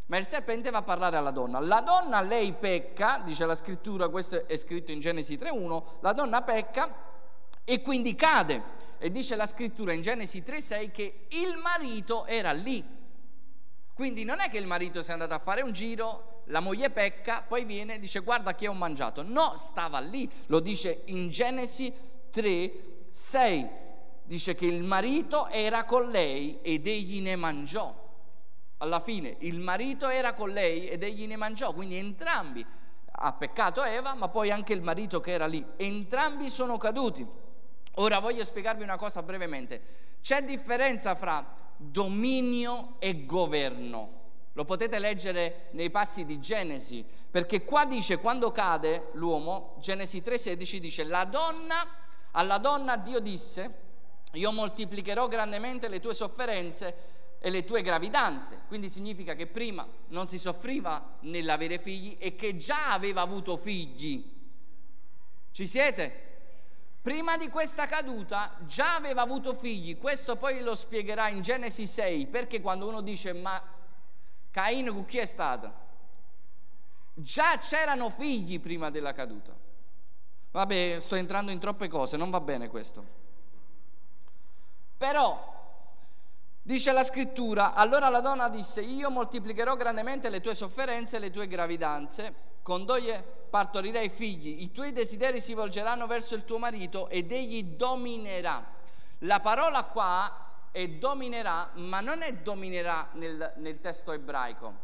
ma 0.07 0.17
il 0.17 0.25
serpente 0.25 0.71
va 0.71 0.79
a 0.79 0.83
parlare 0.83 1.19
alla 1.19 1.31
donna. 1.31 1.61
La 1.61 1.83
donna, 1.83 2.23
lei 2.23 2.55
pecca, 2.55 3.21
dice 3.23 3.45
la 3.45 3.55
scrittura, 3.55 4.09
questo 4.09 4.49
è 4.49 4.57
scritto 4.57 4.93
in 4.93 5.01
Genesi 5.01 5.37
3.1, 5.37 5.83
la 6.01 6.15
donna 6.15 6.41
pecca 6.41 6.93
e 7.63 7.83
quindi 7.83 8.15
cade. 8.15 8.86
E 8.99 9.11
dice 9.11 9.37
la 9.37 9.47
scrittura 9.47 9.93
in 9.93 10.01
Genesi 10.01 10.43
3.6 10.47 10.91
che 10.91 11.27
il 11.29 11.57
marito 11.57 12.27
era 12.27 12.53
lì. 12.53 12.85
Quindi 13.93 14.25
non 14.25 14.41
è 14.41 14.51
che 14.51 14.59
il 14.59 14.67
marito 14.67 15.03
sia 15.03 15.15
andato 15.15 15.35
a 15.35 15.39
fare 15.39 15.63
un 15.63 15.73
giro 15.73 16.43
la 16.47 16.61
moglie 16.61 16.91
pecca, 16.91 17.43
poi 17.47 17.65
viene 17.65 17.95
e 17.95 17.99
dice 17.99 18.21
guarda 18.21 18.55
che 18.55 18.69
ho 18.69 18.73
mangiato. 18.73 19.23
No, 19.23 19.55
stava 19.57 19.99
lì, 19.99 20.31
lo 20.47 20.61
dice 20.61 21.03
in 21.07 21.29
Genesi 21.29 21.93
3, 22.31 22.73
6. 23.11 23.69
Dice 24.25 24.55
che 24.55 24.67
il 24.67 24.83
marito 24.83 25.49
era 25.49 25.85
con 25.85 26.11
lei 26.11 26.59
ed 26.63 26.87
egli 26.87 27.21
ne 27.21 27.37
mangiò. 27.37 28.05
Alla 28.79 29.01
fine 29.01 29.37
il 29.41 29.59
marito 29.59 30.09
era 30.09 30.35
con 30.35 30.51
lei 30.51 30.89
ed 30.89 31.03
egli 31.03 31.27
ne 31.27 31.37
mangiò, 31.37 31.73
quindi 31.73 31.97
entrambi 31.97 32.67
ha 33.19 33.33
peccato 33.33 33.83
Eva, 33.83 34.15
ma 34.15 34.29
poi 34.29 34.51
anche 34.51 34.73
il 34.73 34.83
marito 34.83 35.21
che 35.21 35.33
era 35.33 35.47
lì. 35.47 35.65
Entrambi 35.77 36.49
sono 36.49 36.77
caduti. 36.77 37.27
Ora 37.99 38.19
voglio 38.19 38.45
spiegarvi 38.45 38.83
una 38.83 38.97
cosa 38.97 39.23
brevemente. 39.23 40.19
C'è 40.21 40.43
differenza 40.43 41.15
fra 41.15 41.45
dominio 41.77 42.97
e 42.99 43.25
governo. 43.25 44.25
Lo 44.53 44.65
potete 44.65 44.99
leggere 44.99 45.69
nei 45.73 45.91
passi 45.91 46.25
di 46.25 46.41
Genesi, 46.41 47.05
perché 47.31 47.65
qua 47.65 47.85
dice 47.85 48.19
quando 48.19 48.51
cade 48.51 49.11
l'uomo, 49.13 49.77
Genesi 49.81 50.21
3:16 50.21 50.79
dice 50.79 51.05
la 51.05 51.25
donna, 51.25 51.87
alla 52.33 52.59
donna 52.59 52.97
Dio 52.97 53.21
disse, 53.21 53.85
io 54.33 54.53
moltiplicherò 54.53 55.29
grandemente 55.29 55.89
le 55.89 56.01
tue 56.01 56.15
sofferenze 56.15 57.15
e 57.39 57.51
le 57.51 57.65
tue 57.65 57.83
gravidanze. 57.83 58.63
Quindi 58.67 58.89
significa 58.89 59.35
che 59.35 59.47
prima 59.47 59.87
non 60.09 60.29
si 60.29 60.39
soffriva 60.39 61.19
nell'avere 61.21 61.79
figli 61.79 62.17
e 62.19 62.35
che 62.35 62.57
già 62.57 62.93
aveva 62.93 63.21
avuto 63.21 63.57
figli. 63.57 64.35
Ci 65.53 65.67
siete? 65.67 66.36
Prima 67.07 67.37
di 67.37 67.49
questa 67.51 67.87
caduta 67.87 68.57
già 68.63 68.97
aveva 68.97 69.23
avuto 69.23 69.55
figli, 69.55 69.97
questo 69.97 70.35
poi 70.35 70.61
lo 70.61 70.75
spiegherà 70.75 71.29
in 71.29 71.41
Genesi 71.41 71.87
6, 71.87 72.27
perché 72.27 72.61
quando 72.61 72.89
uno 72.89 73.01
dice 73.01 73.33
ma 73.33 73.63
Caino 74.51 74.93
con 74.93 75.05
chi 75.05 75.19
è 75.19 75.25
stato? 75.25 75.73
Già 77.15 77.59
c'erano 77.59 78.11
figli 78.11 78.59
prima 78.59 78.91
della 78.91 79.13
caduta. 79.13 79.55
Vabbè, 80.51 80.99
sto 80.99 81.15
entrando 81.15 81.53
in 81.53 81.61
troppe 81.61 81.87
cose, 81.87 82.17
non 82.17 82.31
va 82.31 82.41
bene 82.41 82.67
questo. 82.67 83.07
Però, 84.99 85.55
dice 86.61 86.91
la 86.91 87.05
scrittura, 87.05 87.75
allora 87.75 88.09
la 88.09 88.21
donna 88.21 88.49
disse, 88.49 88.81
io 88.81 89.11
moltiplicherò 89.11 89.77
grandemente 89.77 90.29
le 90.29 90.41
tue 90.41 90.57
sofferenze 90.57 91.19
e 91.19 91.21
le 91.21 91.31
tue 91.31 91.47
gravidanze, 91.47 92.56
con 92.67 92.85
doglie 92.85 93.23
partorirai 93.49 94.09
figli, 94.09 94.63
i 94.63 94.73
tuoi 94.73 94.91
desideri 94.91 95.41
si 95.41 95.55
volgeranno 95.55 96.09
verso 96.09 96.35
il 96.35 96.45
tuo 96.45 96.59
marito 96.59 97.09
ed 97.09 97.31
egli 97.31 97.63
dominerà. 97.63 98.61
La 99.19 99.39
parola 99.39 99.85
qua 99.85 100.49
e 100.73 100.89
dominerà, 100.89 101.71
ma 101.75 102.01
non 102.01 102.23
è 102.23 102.33
dominerà 102.33 103.11
nel, 103.13 103.53
nel 103.59 103.79
testo 103.79 104.11
ebraico, 104.11 104.75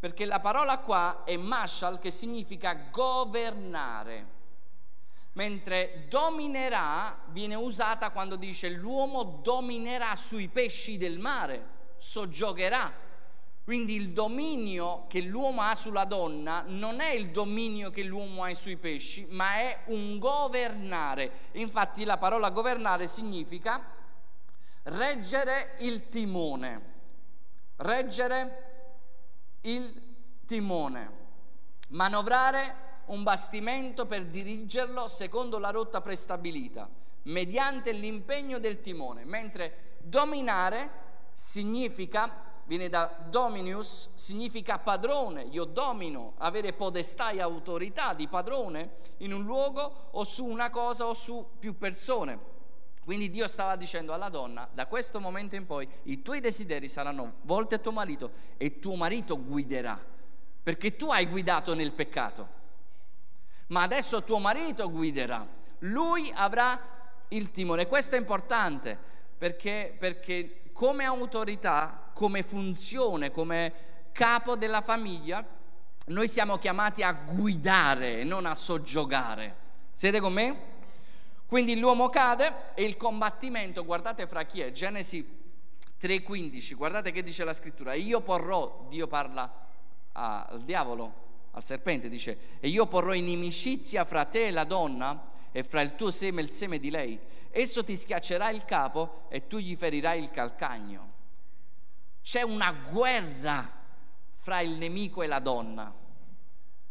perché 0.00 0.24
la 0.24 0.40
parola 0.40 0.78
qua 0.78 1.24
è 1.24 1.36
mashal 1.36 1.98
che 1.98 2.10
significa 2.10 2.72
governare, 2.90 4.26
mentre 5.32 6.06
dominerà 6.08 7.18
viene 7.26 7.54
usata 7.54 8.12
quando 8.12 8.36
dice 8.36 8.70
l'uomo 8.70 9.40
dominerà 9.42 10.16
sui 10.16 10.48
pesci 10.48 10.96
del 10.96 11.18
mare, 11.18 11.66
soggiogherà. 11.98 13.04
Quindi 13.66 13.96
il 13.96 14.10
dominio 14.10 15.06
che 15.08 15.20
l'uomo 15.20 15.62
ha 15.62 15.74
sulla 15.74 16.04
donna 16.04 16.62
non 16.68 17.00
è 17.00 17.10
il 17.10 17.30
dominio 17.30 17.90
che 17.90 18.04
l'uomo 18.04 18.44
ha 18.44 18.54
sui 18.54 18.76
pesci, 18.76 19.26
ma 19.30 19.56
è 19.56 19.80
un 19.86 20.20
governare. 20.20 21.32
Infatti 21.54 22.04
la 22.04 22.16
parola 22.16 22.50
governare 22.50 23.08
significa 23.08 23.84
reggere 24.84 25.74
il 25.80 26.08
timone, 26.08 26.80
reggere 27.78 28.62
il 29.62 30.02
timone, 30.46 31.10
manovrare 31.88 33.02
un 33.06 33.24
bastimento 33.24 34.06
per 34.06 34.26
dirigerlo 34.26 35.08
secondo 35.08 35.58
la 35.58 35.70
rotta 35.70 36.00
prestabilita, 36.00 36.88
mediante 37.22 37.90
l'impegno 37.90 38.60
del 38.60 38.80
timone, 38.80 39.24
mentre 39.24 39.96
dominare 39.98 40.90
significa, 41.32 42.54
viene 42.66 42.88
da 42.88 43.16
dominius, 43.28 44.10
significa 44.14 44.78
padrone, 44.78 45.42
io 45.42 45.64
domino, 45.64 46.34
avere 46.38 46.72
podestà 46.72 47.30
e 47.30 47.40
autorità 47.40 48.12
di 48.12 48.28
padrone 48.28 48.96
in 49.18 49.32
un 49.32 49.44
luogo 49.44 50.08
o 50.10 50.24
su 50.24 50.44
una 50.44 50.70
cosa 50.70 51.06
o 51.06 51.14
su 51.14 51.46
più 51.58 51.76
persone. 51.78 52.54
Quindi 53.04 53.30
Dio 53.30 53.46
stava 53.46 53.76
dicendo 53.76 54.12
alla 54.12 54.28
donna, 54.28 54.68
da 54.72 54.86
questo 54.86 55.20
momento 55.20 55.54
in 55.54 55.64
poi 55.64 55.88
i 56.04 56.22
tuoi 56.22 56.40
desideri 56.40 56.88
saranno 56.88 57.34
volti 57.42 57.74
a 57.74 57.78
tuo 57.78 57.92
marito 57.92 58.30
e 58.56 58.80
tuo 58.80 58.96
marito 58.96 59.40
guiderà, 59.40 59.96
perché 60.60 60.96
tu 60.96 61.10
hai 61.10 61.26
guidato 61.26 61.72
nel 61.74 61.92
peccato, 61.92 62.48
ma 63.68 63.82
adesso 63.82 64.24
tuo 64.24 64.38
marito 64.38 64.90
guiderà, 64.90 65.46
lui 65.80 66.32
avrà 66.34 66.80
il 67.28 67.52
timore. 67.52 67.86
Questo 67.86 68.16
è 68.16 68.18
importante 68.18 68.98
perché, 69.38 69.94
perché 69.96 70.70
come 70.72 71.04
autorità, 71.04 72.05
come 72.16 72.42
funzione, 72.42 73.30
come 73.30 73.72
capo 74.12 74.56
della 74.56 74.80
famiglia, 74.80 75.44
noi 76.06 76.28
siamo 76.28 76.56
chiamati 76.56 77.02
a 77.02 77.12
guidare, 77.12 78.24
non 78.24 78.46
a 78.46 78.54
soggiogare. 78.54 79.54
Siete 79.92 80.18
con 80.18 80.32
me? 80.32 80.60
Quindi 81.46 81.78
l'uomo 81.78 82.08
cade 82.08 82.72
e 82.72 82.84
il 82.84 82.96
combattimento, 82.96 83.84
guardate 83.84 84.26
fra 84.26 84.44
chi 84.44 84.62
è, 84.62 84.72
Genesi 84.72 85.22
3:15, 86.00 86.74
guardate 86.74 87.12
che 87.12 87.22
dice 87.22 87.44
la 87.44 87.52
scrittura, 87.52 87.92
io 87.92 88.22
porrò, 88.22 88.86
Dio 88.88 89.06
parla 89.06 89.66
al 90.12 90.62
diavolo, 90.64 91.24
al 91.50 91.62
serpente, 91.62 92.08
dice, 92.08 92.38
e 92.60 92.68
io 92.68 92.86
porrò 92.86 93.12
inimicizia 93.12 94.06
fra 94.06 94.24
te 94.24 94.46
e 94.46 94.50
la 94.52 94.64
donna 94.64 95.32
e 95.52 95.62
fra 95.62 95.82
il 95.82 95.94
tuo 95.96 96.10
seme 96.10 96.40
e 96.40 96.44
il 96.44 96.50
seme 96.50 96.78
di 96.78 96.88
lei, 96.88 97.20
esso 97.50 97.84
ti 97.84 97.94
schiaccerà 97.94 98.48
il 98.48 98.64
capo 98.64 99.26
e 99.28 99.46
tu 99.46 99.58
gli 99.58 99.76
ferirai 99.76 100.22
il 100.22 100.30
calcagno. 100.30 101.15
C'è 102.26 102.42
una 102.42 102.72
guerra 102.72 103.70
fra 104.34 104.58
il 104.58 104.72
nemico 104.72 105.22
e 105.22 105.28
la 105.28 105.38
donna, 105.38 105.94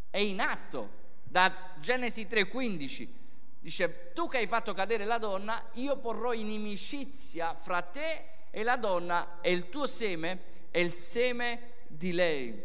è 0.09 0.17
in 0.17 0.39
atto 0.39 0.89
da 1.25 1.53
Genesi 1.77 2.25
3:15 2.25 3.09
Dice, 3.59 4.13
tu 4.13 4.29
che 4.29 4.37
hai 4.37 4.47
fatto 4.47 4.73
cadere 4.73 5.03
la 5.03 5.17
donna, 5.17 5.61
io 5.73 5.97
porrò 5.97 6.31
inimicizia 6.31 7.53
fra 7.53 7.81
te 7.81 8.45
e 8.49 8.63
la 8.63 8.77
donna 8.77 9.41
e 9.41 9.51
il 9.51 9.67
tuo 9.67 9.87
seme 9.87 10.69
e 10.71 10.79
il 10.79 10.93
seme 10.93 11.83
di 11.87 12.13
lei. 12.13 12.63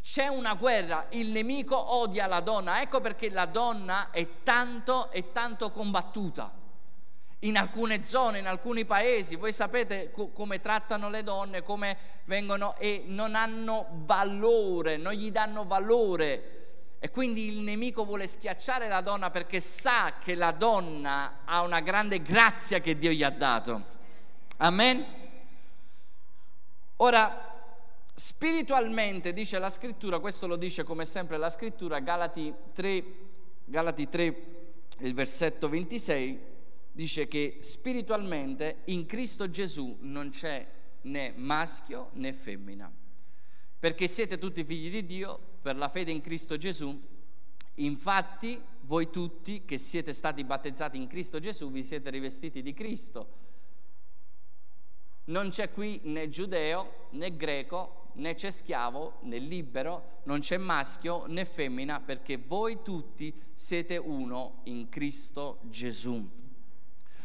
C'è 0.00 0.28
una 0.28 0.54
guerra, 0.54 1.06
il 1.10 1.30
nemico 1.30 1.94
odia 1.94 2.28
la 2.28 2.40
donna, 2.40 2.80
ecco 2.80 3.00
perché 3.00 3.28
la 3.28 3.46
donna 3.46 4.12
è 4.12 4.42
tanto 4.44 5.10
e 5.10 5.32
tanto 5.32 5.72
combattuta. 5.72 6.62
In 7.44 7.56
alcune 7.56 8.04
zone, 8.04 8.38
in 8.38 8.46
alcuni 8.46 8.84
paesi, 8.84 9.36
voi 9.36 9.52
sapete 9.52 10.10
co- 10.10 10.28
come 10.28 10.60
trattano 10.60 11.08
le 11.08 11.22
donne, 11.22 11.62
come 11.62 11.96
vengono 12.24 12.76
e 12.76 13.04
non 13.06 13.34
hanno 13.34 13.86
valore, 14.04 14.96
non 14.96 15.12
gli 15.12 15.30
danno 15.30 15.64
valore 15.64 16.64
e 17.04 17.10
quindi 17.10 17.48
il 17.48 17.58
nemico 17.58 18.06
vuole 18.06 18.26
schiacciare 18.26 18.88
la 18.88 19.02
donna 19.02 19.28
perché 19.28 19.60
sa 19.60 20.14
che 20.18 20.34
la 20.34 20.52
donna 20.52 21.40
ha 21.44 21.60
una 21.60 21.80
grande 21.80 22.22
grazia 22.22 22.80
che 22.80 22.96
Dio 22.96 23.10
gli 23.10 23.22
ha 23.22 23.28
dato. 23.28 23.84
Amen? 24.56 25.04
Ora, 26.96 27.68
spiritualmente 28.14 29.34
dice 29.34 29.58
la 29.58 29.68
scrittura, 29.68 30.18
questo 30.18 30.46
lo 30.46 30.56
dice 30.56 30.82
come 30.82 31.04
sempre 31.04 31.36
la 31.36 31.50
scrittura, 31.50 31.98
Galati 31.98 32.54
3, 32.72 33.04
Galati 33.66 34.08
3 34.08 34.46
il 35.00 35.12
versetto 35.12 35.68
26, 35.68 36.53
dice 36.94 37.26
che 37.26 37.58
spiritualmente 37.60 38.82
in 38.84 39.04
Cristo 39.06 39.50
Gesù 39.50 39.96
non 40.02 40.30
c'è 40.30 40.64
né 41.02 41.34
maschio 41.36 42.10
né 42.12 42.32
femmina, 42.32 42.90
perché 43.80 44.06
siete 44.06 44.38
tutti 44.38 44.62
figli 44.62 44.90
di 44.90 45.04
Dio 45.04 45.38
per 45.60 45.76
la 45.76 45.88
fede 45.88 46.12
in 46.12 46.20
Cristo 46.20 46.56
Gesù. 46.56 47.12
Infatti, 47.78 48.62
voi 48.82 49.10
tutti 49.10 49.64
che 49.64 49.76
siete 49.76 50.12
stati 50.12 50.44
battezzati 50.44 50.96
in 50.96 51.08
Cristo 51.08 51.40
Gesù, 51.40 51.68
vi 51.72 51.82
siete 51.82 52.10
rivestiti 52.10 52.62
di 52.62 52.72
Cristo. 52.72 53.42
Non 55.24 55.48
c'è 55.48 55.72
qui 55.72 56.00
né 56.04 56.28
giudeo 56.28 57.08
né 57.10 57.34
greco, 57.34 58.10
né 58.14 58.34
c'è 58.34 58.52
schiavo 58.52 59.18
né 59.22 59.38
libero, 59.38 60.20
non 60.26 60.38
c'è 60.38 60.58
maschio 60.58 61.26
né 61.26 61.44
femmina, 61.44 61.98
perché 61.98 62.36
voi 62.36 62.82
tutti 62.84 63.34
siete 63.52 63.96
uno 63.96 64.60
in 64.64 64.88
Cristo 64.88 65.58
Gesù. 65.64 66.42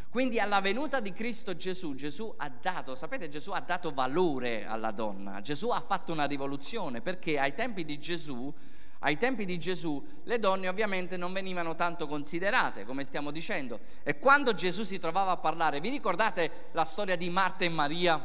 Quindi 0.09 0.39
alla 0.39 0.59
venuta 0.59 0.99
di 0.99 1.13
Cristo 1.13 1.55
Gesù, 1.55 1.93
Gesù 1.93 2.33
ha 2.35 2.49
dato, 2.49 2.95
sapete, 2.95 3.29
Gesù 3.29 3.51
ha 3.51 3.59
dato 3.59 3.91
valore 3.91 4.65
alla 4.65 4.89
donna, 4.89 5.39
Gesù 5.39 5.69
ha 5.69 5.81
fatto 5.81 6.11
una 6.11 6.25
rivoluzione 6.25 6.99
perché 7.01 7.37
ai 7.37 7.53
tempi 7.53 7.85
di 7.85 7.99
Gesù, 7.99 8.51
ai 9.01 9.17
tempi 9.17 9.45
di 9.45 9.59
Gesù 9.59 10.03
le 10.23 10.39
donne 10.39 10.67
ovviamente 10.67 11.15
non 11.15 11.31
venivano 11.31 11.75
tanto 11.75 12.07
considerate, 12.07 12.85
come 12.85 13.03
stiamo 13.03 13.29
dicendo. 13.29 13.81
E 14.01 14.17
quando 14.17 14.55
Gesù 14.55 14.81
si 14.81 14.97
trovava 14.97 15.29
a 15.29 15.37
parlare, 15.37 15.79
vi 15.79 15.89
ricordate 15.89 16.69
la 16.71 16.85
storia 16.85 17.15
di 17.15 17.29
Marta 17.29 17.65
e 17.65 17.69
Maria? 17.69 18.19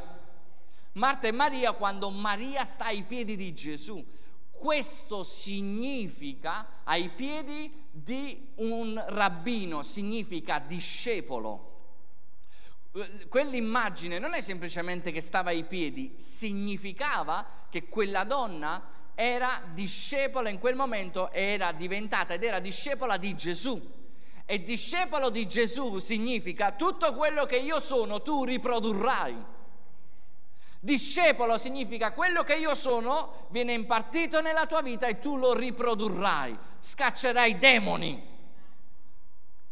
Marta 0.93 1.27
e 1.27 1.33
Maria 1.33 1.73
quando 1.73 2.09
Maria 2.09 2.65
sta 2.65 2.87
ai 2.87 3.03
piedi 3.03 3.37
di 3.37 3.53
Gesù. 3.53 4.03
Questo 4.51 5.23
significa 5.23 6.81
ai 6.85 7.11
piedi 7.11 7.71
di 7.91 8.53
un 8.55 9.05
rabbino, 9.09 9.83
significa 9.83 10.59
discepolo 10.59 11.73
quell'immagine 13.29 14.19
non 14.19 14.35
è 14.35 14.41
semplicemente 14.41 15.11
che 15.11 15.21
stava 15.21 15.51
ai 15.51 15.65
piedi, 15.65 16.15
significava 16.17 17.45
che 17.69 17.89
quella 17.89 18.25
donna 18.25 18.93
era 19.17 19.63
discepola 19.73 20.49
in 20.49 20.59
quel 20.59 20.77
momento, 20.77 21.31
era 21.33 21.73
diventata 21.73 22.35
ed 22.35 22.45
era 22.45 22.61
discepola 22.61 23.17
di 23.17 23.35
Gesù. 23.35 24.03
E 24.47 24.63
discepolo 24.63 25.31
di 25.31 25.49
Gesù 25.49 25.99
significa 25.99 26.73
tutto 26.73 27.15
quello 27.15 27.47
che 27.47 27.57
io 27.57 27.81
sono, 27.81 28.21
tu 28.21 28.45
riprodurrai. 28.45 29.53
Discepolo 30.79 31.57
significa 31.57 32.13
quello 32.13 32.43
che 32.43 32.57
io 32.57 32.75
sono 32.75 33.47
viene 33.49 33.73
impartito 33.73 34.43
nella 34.43 34.67
tua 34.67 34.83
vita 34.83 35.07
e 35.07 35.19
tu 35.19 35.37
lo 35.39 35.55
riprodurrai. 35.55 36.57
Scaccerai 36.79 37.57
demoni, 37.57 38.23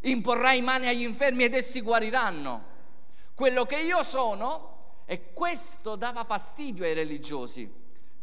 imporrai 0.01 0.63
mani 0.63 0.89
agli 0.89 1.03
infermi 1.03 1.45
ed 1.45 1.55
essi 1.55 1.83
guariranno 1.83 2.71
quello 3.35 3.65
che 3.65 3.79
io 3.79 4.03
sono 4.03 5.03
e 5.05 5.33
questo 5.33 5.97
dava 5.97 6.25
fastidio 6.25 6.85
ai 6.85 6.95
religiosi. 6.95 7.71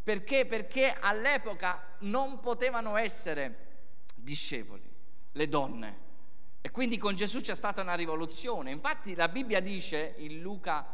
Perché? 0.04 0.46
Perché 0.46 0.96
all'epoca 1.00 1.98
non 2.00 2.40
potevano 2.40 2.98
essere 2.98 3.68
discepoli, 4.16 4.90
le 5.32 5.48
donne. 5.48 6.08
E 6.62 6.72
quindi 6.72 6.98
con 6.98 7.16
Gesù 7.16 7.40
c'è 7.40 7.56
stata 7.56 7.82
una 7.82 7.96
rivoluzione. 7.96 8.72
Infatti 8.72 9.16
la 9.16 9.28
Bibbia 9.28 9.62
dice 9.62 10.16
in 10.18 10.40
Luca, 10.42 10.86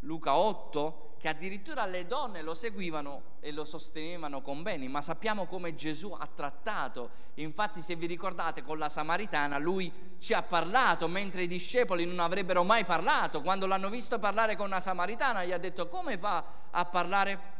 Luca 0.00 0.36
8 0.36 1.05
che 1.18 1.28
addirittura 1.28 1.86
le 1.86 2.06
donne 2.06 2.42
lo 2.42 2.54
seguivano 2.54 3.36
e 3.40 3.50
lo 3.50 3.64
sostenevano 3.64 4.42
con 4.42 4.62
beni, 4.62 4.88
ma 4.88 5.00
sappiamo 5.00 5.46
come 5.46 5.74
Gesù 5.74 6.12
ha 6.12 6.28
trattato. 6.32 7.10
Infatti, 7.34 7.80
se 7.80 7.96
vi 7.96 8.06
ricordate, 8.06 8.62
con 8.62 8.78
la 8.78 8.88
Samaritana 8.88 9.58
lui 9.58 9.92
ci 10.18 10.34
ha 10.34 10.42
parlato, 10.42 11.08
mentre 11.08 11.44
i 11.44 11.48
discepoli 11.48 12.04
non 12.04 12.20
avrebbero 12.20 12.64
mai 12.64 12.84
parlato. 12.84 13.40
Quando 13.40 13.66
l'hanno 13.66 13.88
visto 13.88 14.18
parlare 14.18 14.56
con 14.56 14.66
una 14.66 14.80
Samaritana, 14.80 15.44
gli 15.44 15.52
ha 15.52 15.58
detto 15.58 15.88
come 15.88 16.18
fa 16.18 16.44
a 16.70 16.84
parlare 16.84 17.54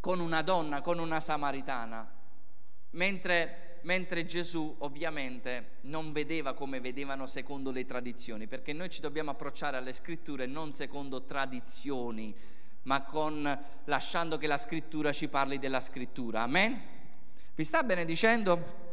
con 0.00 0.20
una 0.20 0.42
donna, 0.42 0.80
con 0.80 0.98
una 0.98 1.20
Samaritana? 1.20 2.16
Mentre, 2.90 3.80
mentre 3.82 4.24
Gesù 4.24 4.76
ovviamente 4.80 5.76
non 5.82 6.12
vedeva 6.12 6.54
come 6.54 6.80
vedevano 6.80 7.26
secondo 7.26 7.70
le 7.70 7.84
tradizioni, 7.84 8.46
perché 8.46 8.72
noi 8.72 8.90
ci 8.90 9.00
dobbiamo 9.00 9.30
approcciare 9.30 9.76
alle 9.76 9.92
scritture 9.92 10.46
non 10.46 10.72
secondo 10.72 11.24
tradizioni, 11.24 12.34
ma 12.88 13.02
con 13.02 13.64
lasciando 13.84 14.38
che 14.38 14.46
la 14.46 14.56
scrittura 14.56 15.12
ci 15.12 15.28
parli 15.28 15.58
della 15.58 15.78
scrittura. 15.78 16.40
Amen? 16.40 16.80
Vi 17.54 17.62
sta 17.62 17.82
benedicendo? 17.82 18.86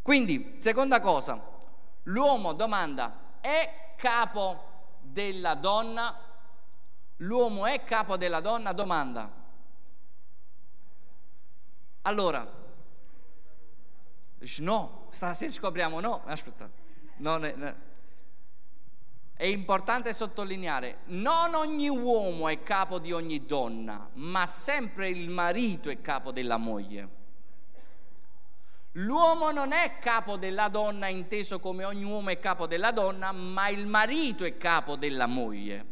Quindi, 0.00 0.56
seconda 0.58 0.98
cosa, 1.00 1.38
l'uomo 2.04 2.54
domanda, 2.54 3.36
è 3.40 3.92
capo 3.96 4.96
della 5.02 5.54
donna? 5.54 6.18
L'uomo 7.16 7.66
è 7.66 7.84
capo 7.84 8.16
della 8.16 8.40
donna? 8.40 8.72
Domanda. 8.72 9.30
Allora, 12.00 12.50
no, 14.58 15.06
stasera 15.10 15.52
scopriamo 15.52 16.00
no, 16.00 16.22
aspetta, 16.24 16.70
non 17.16 17.44
è, 17.44 17.54
no. 17.54 17.74
È 19.36 19.44
importante 19.44 20.12
sottolineare, 20.12 20.98
non 21.06 21.54
ogni 21.54 21.88
uomo 21.88 22.48
è 22.48 22.62
capo 22.62 22.98
di 22.98 23.12
ogni 23.12 23.44
donna, 23.46 24.08
ma 24.14 24.46
sempre 24.46 25.08
il 25.08 25.28
marito 25.28 25.90
è 25.90 26.00
capo 26.00 26.30
della 26.30 26.56
moglie. 26.56 27.08
L'uomo 28.92 29.50
non 29.50 29.72
è 29.72 29.98
capo 29.98 30.36
della 30.36 30.68
donna 30.68 31.08
inteso 31.08 31.58
come 31.58 31.84
ogni 31.84 32.04
uomo 32.04 32.30
è 32.30 32.38
capo 32.38 32.68
della 32.68 32.92
donna, 32.92 33.32
ma 33.32 33.68
il 33.68 33.86
marito 33.86 34.44
è 34.44 34.56
capo 34.56 34.94
della 34.94 35.26
moglie, 35.26 35.84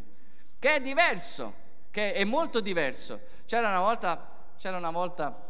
che 0.59 0.77
è 0.77 0.81
diverso. 0.81 1.61
che 1.93 2.15
è 2.15 2.25
molto 2.25 2.61
diverso. 2.61 3.21
C'era 3.45 3.69
una 3.69 3.81
volta, 3.81 4.55
c'era 4.57 4.79
una, 4.79 4.91
volta 4.91 5.47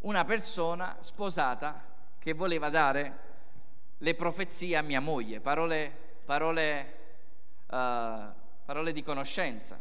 una 0.00 0.24
persona 0.24 0.96
sposata 0.98 1.80
che 2.18 2.32
voleva 2.32 2.70
dare 2.70 3.18
le 3.98 4.14
profezie 4.16 4.76
a 4.76 4.82
mia 4.82 5.00
moglie, 5.00 5.40
parole, 5.40 6.11
parole, 6.24 6.94
uh, 7.66 8.32
parole 8.64 8.92
di 8.92 9.02
conoscenza. 9.02 9.80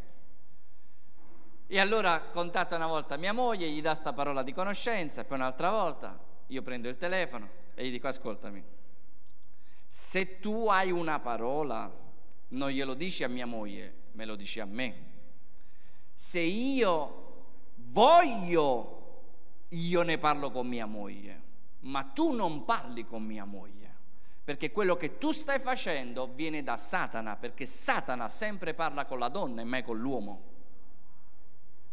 E 1.68 1.80
allora 1.80 2.20
contatta 2.20 2.76
una 2.76 2.88
volta 2.88 3.16
mia 3.16 3.32
moglie, 3.32 3.70
gli 3.70 3.82
dà 3.82 3.96
sta 3.96 4.12
parola 4.12 4.44
di 4.44 4.54
conoscenza, 4.54 5.22
e 5.22 5.24
poi 5.24 5.38
un'altra 5.38 5.70
volta 5.70 6.20
io 6.48 6.62
prendo 6.62 6.90
il 6.90 6.98
telefono 6.98 7.50
e 7.76 7.88
gli 7.88 7.92
dico 7.92 8.08
ascoltami, 8.08 8.64
se 9.88 10.40
tu 10.40 10.68
hai 10.68 10.92
una 10.92 11.20
parola, 11.20 11.90
non 12.50 12.70
glielo 12.70 12.94
dici 12.94 13.24
a 13.24 13.30
mia 13.30 13.46
moglie, 13.46 13.94
me 14.12 14.26
lo 14.26 14.36
dici 14.36 14.60
a 14.60 14.66
me. 14.66 15.10
Se 16.14 16.40
io 16.40 17.46
voglio, 17.76 19.24
io 19.70 20.02
ne 20.02 20.18
parlo 20.18 20.52
con 20.52 20.68
mia 20.68 20.86
moglie, 20.86 21.42
ma 21.82 22.04
tu 22.04 22.32
non 22.32 22.66
parli 22.66 23.06
con 23.06 23.24
mia 23.24 23.46
moglie, 23.46 23.81
perché 24.52 24.74
quello 24.74 24.98
che 24.98 25.18
tu 25.18 25.32
stai 25.32 25.60
facendo 25.60 26.28
viene 26.28 26.62
da 26.62 26.76
Satana, 26.76 27.38
perché 27.38 27.66
Satana 27.66 28.28
sempre 28.28 28.74
parla 28.74 29.06
con 29.06 29.18
la 29.18 29.30
donna 29.30 29.62
e 29.62 29.64
mai 29.64 29.82
con 29.82 29.98
l'uomo 29.98 30.50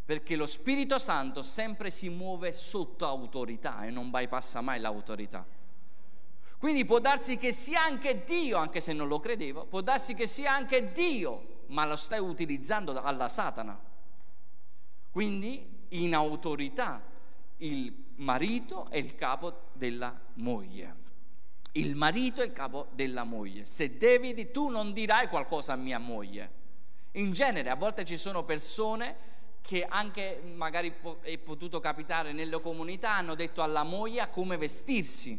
perché 0.05 0.35
lo 0.35 0.45
Spirito 0.45 0.99
Santo 0.99 1.43
sempre 1.43 1.89
si 1.89 2.09
muove 2.09 2.51
sotto 2.51 3.07
autorità 3.07 3.85
e 3.85 3.91
non 3.91 4.11
bypassa 4.11 4.61
mai 4.61 4.81
l'autorità. 4.81 5.47
Quindi 6.59 6.85
può 6.85 6.99
darsi 6.99 7.37
che 7.37 7.53
sia 7.53 7.83
anche 7.83 8.25
Dio, 8.25 8.57
anche 8.57 8.81
se 8.81 8.93
non 8.93 9.07
lo 9.07 9.21
credevo, 9.21 9.67
può 9.67 9.81
darsi 9.81 10.15
che 10.15 10.27
sia 10.27 10.53
anche 10.53 10.91
Dio, 10.93 11.65
ma 11.67 11.87
lo 11.87 11.95
stai 11.95 12.19
utilizzando 12.19 13.01
alla 13.01 13.29
Satana. 13.29 13.79
Quindi 15.13 15.85
in 15.91 16.13
autorità 16.13 17.03
il 17.59 17.95
marito 18.17 18.89
è 18.89 18.97
il 18.97 19.15
capo 19.15 19.69
della 19.75 20.19
moglie. 20.35 21.08
Il 21.73 21.95
marito 21.95 22.41
è 22.41 22.45
il 22.45 22.53
capo 22.53 22.89
della 22.93 23.25
moglie. 23.25 23.65
Se 23.65 23.99
devi, 23.99 24.51
tu 24.51 24.69
non 24.69 24.93
dirai 24.93 25.29
qualcosa 25.29 25.75
a 25.75 25.77
mia 25.77 25.99
moglie. 25.99 26.51
In 27.13 27.33
genere, 27.33 27.71
a 27.71 27.75
volte 27.75 28.05
ci 28.05 28.17
sono 28.17 28.45
persone 28.45 29.27
che 29.61 29.85
anche 29.85 30.41
magari 30.55 30.95
è 31.21 31.37
potuto 31.39 31.79
capitare 31.81 32.33
nelle 32.33 32.61
comunità, 32.61 33.17
hanno 33.17 33.35
detto 33.35 33.63
alla 33.63 33.83
moglie 33.83 34.21
a 34.21 34.29
come 34.29 34.57
vestirsi, 34.57 35.39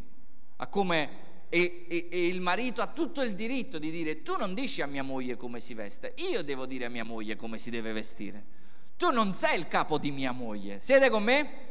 a 0.58 0.68
come... 0.68 1.28
E, 1.52 1.86
e, 1.90 2.08
e, 2.12 2.28
il 2.28 2.42
marito 2.42 2.84
ha 2.84 2.86
tutto 2.86 3.24
il 3.24 3.34
diritto 3.34 3.80
di 3.80 3.90
dire 3.90 4.22
tu 4.22 4.38
non 4.38 4.54
dici 4.54 4.84
a 4.84 4.86
mia 4.86 5.02
moglie 5.02 5.36
come 5.36 5.60
si 5.60 5.74
veste, 5.74 6.14
io 6.18 6.44
devo 6.44 6.68
dire 6.68 6.86
a 6.86 6.90
mia 6.90 7.04
moglie 7.04 7.36
come 7.36 7.58
si 7.58 7.72
deve 7.72 7.92
vestire. 7.92 8.46
Tu 8.96 9.10
non 9.10 9.34
sei 9.34 9.58
il 9.58 9.68
capo 9.68 9.98
di 9.98 10.12
mia 10.12 10.32
moglie. 10.32 10.80
Siete 10.80 11.10
con 11.10 11.24
me? 11.24 11.69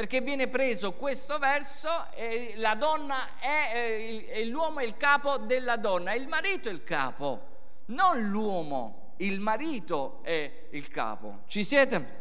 Perché 0.00 0.22
viene 0.22 0.48
preso 0.48 0.94
questo 0.94 1.36
verso 1.36 2.06
e 2.14 2.54
la 2.56 2.74
donna 2.74 3.38
è, 3.38 4.24
è 4.28 4.44
l'uomo 4.44 4.78
è 4.78 4.84
il 4.84 4.96
capo 4.96 5.36
della 5.36 5.76
donna, 5.76 6.14
il 6.14 6.26
marito 6.26 6.70
è 6.70 6.72
il 6.72 6.82
capo, 6.84 7.48
non 7.88 8.30
l'uomo 8.30 9.12
il 9.18 9.40
marito 9.40 10.20
è 10.22 10.68
il 10.70 10.88
capo. 10.88 11.42
Ci 11.44 11.62
siete? 11.62 12.16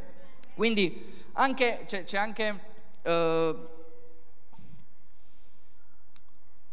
Quindi 0.55 1.29
anche, 1.31 1.83
c'è, 1.85 2.03
c'è 2.03 2.17
anche 2.17 2.59
eh, 3.01 3.55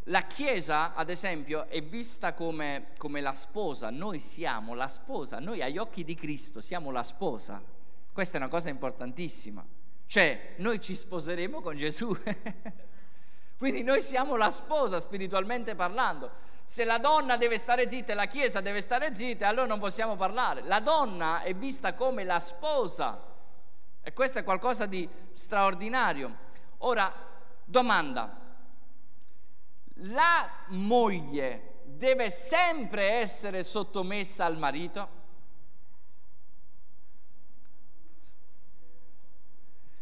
la 0.03 0.23
Chiesa, 0.23 0.93
ad 0.95 1.09
esempio, 1.09 1.69
è 1.69 1.81
vista 1.85 2.35
come, 2.35 2.89
come 2.99 3.21
la 3.21 3.33
sposa. 3.33 3.91
Noi 3.91 4.19
siamo 4.19 4.75
la 4.75 4.89
sposa, 4.89 5.39
noi 5.39 5.63
agli 5.63 5.79
occhi 5.79 6.03
di 6.03 6.17
Cristo 6.17 6.61
siamo 6.61 6.91
la 6.91 7.05
sposa. 7.05 7.63
Questa 8.13 8.39
è 8.39 8.41
una 8.41 8.51
cosa 8.51 8.71
importantissima. 8.71 9.76
Cioè, 10.07 10.55
noi 10.59 10.81
ci 10.81 10.95
sposeremo 10.95 11.61
con 11.61 11.77
Gesù. 11.77 12.17
Quindi 13.59 13.83
noi 13.83 14.01
siamo 14.01 14.37
la 14.37 14.51
sposa 14.51 15.01
spiritualmente 15.01 15.75
parlando. 15.75 16.31
Se 16.65 16.85
la 16.85 16.99
donna 16.99 17.37
deve 17.37 17.59
stare 17.59 17.89
zitta 17.89 18.13
e 18.13 18.15
la 18.15 18.27
Chiesa 18.27 18.61
deve 18.61 18.81
stare 18.81 19.15
zitta, 19.15 19.49
allora 19.49 19.67
non 19.67 19.79
possiamo 19.79 20.17
parlare. 20.17 20.63
La 20.63 20.81
donna 20.81 21.43
è 21.43 21.55
vista 21.55 21.95
come 21.95 22.25
la 22.25 22.39
sposa 22.39 23.23
e 24.03 24.13
questo 24.13 24.39
è 24.39 24.45
qualcosa 24.45 24.87
di 24.87 25.09
straordinario. 25.33 26.37
Ora, 26.79 27.13
domanda, 27.65 28.41
la 30.01 30.49
moglie 30.69 31.81
deve 31.85 32.31
sempre 32.31 33.13
essere 33.13 33.63
sottomessa 33.63 34.45
al 34.45 34.59
marito? 34.59 35.16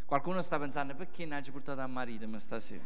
Qualcuno 0.05 0.43
sta 0.43 0.59
pensando 0.59 0.93
perché 0.93 1.25
non 1.25 1.43
ci 1.43 1.51
portato 1.51 1.81
al 1.81 1.89
marito 1.89 2.27
stasera? 2.37 2.83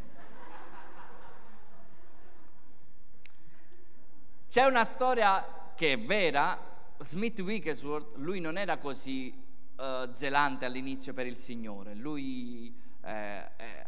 C'è 4.48 4.64
una 4.64 4.84
storia 4.84 5.72
che 5.74 5.92
è 5.92 5.98
vera, 5.98 6.58
Smith 6.98 7.38
Wigglesworth, 7.40 8.16
lui 8.16 8.40
non 8.40 8.56
era 8.56 8.78
così 8.78 9.32
uh, 9.76 10.12
zelante 10.12 10.64
all'inizio 10.64 11.12
per 11.12 11.26
il 11.26 11.36
Signore, 11.36 11.94
lui 11.94 12.74
eh, 13.02 13.50
eh, 13.56 13.86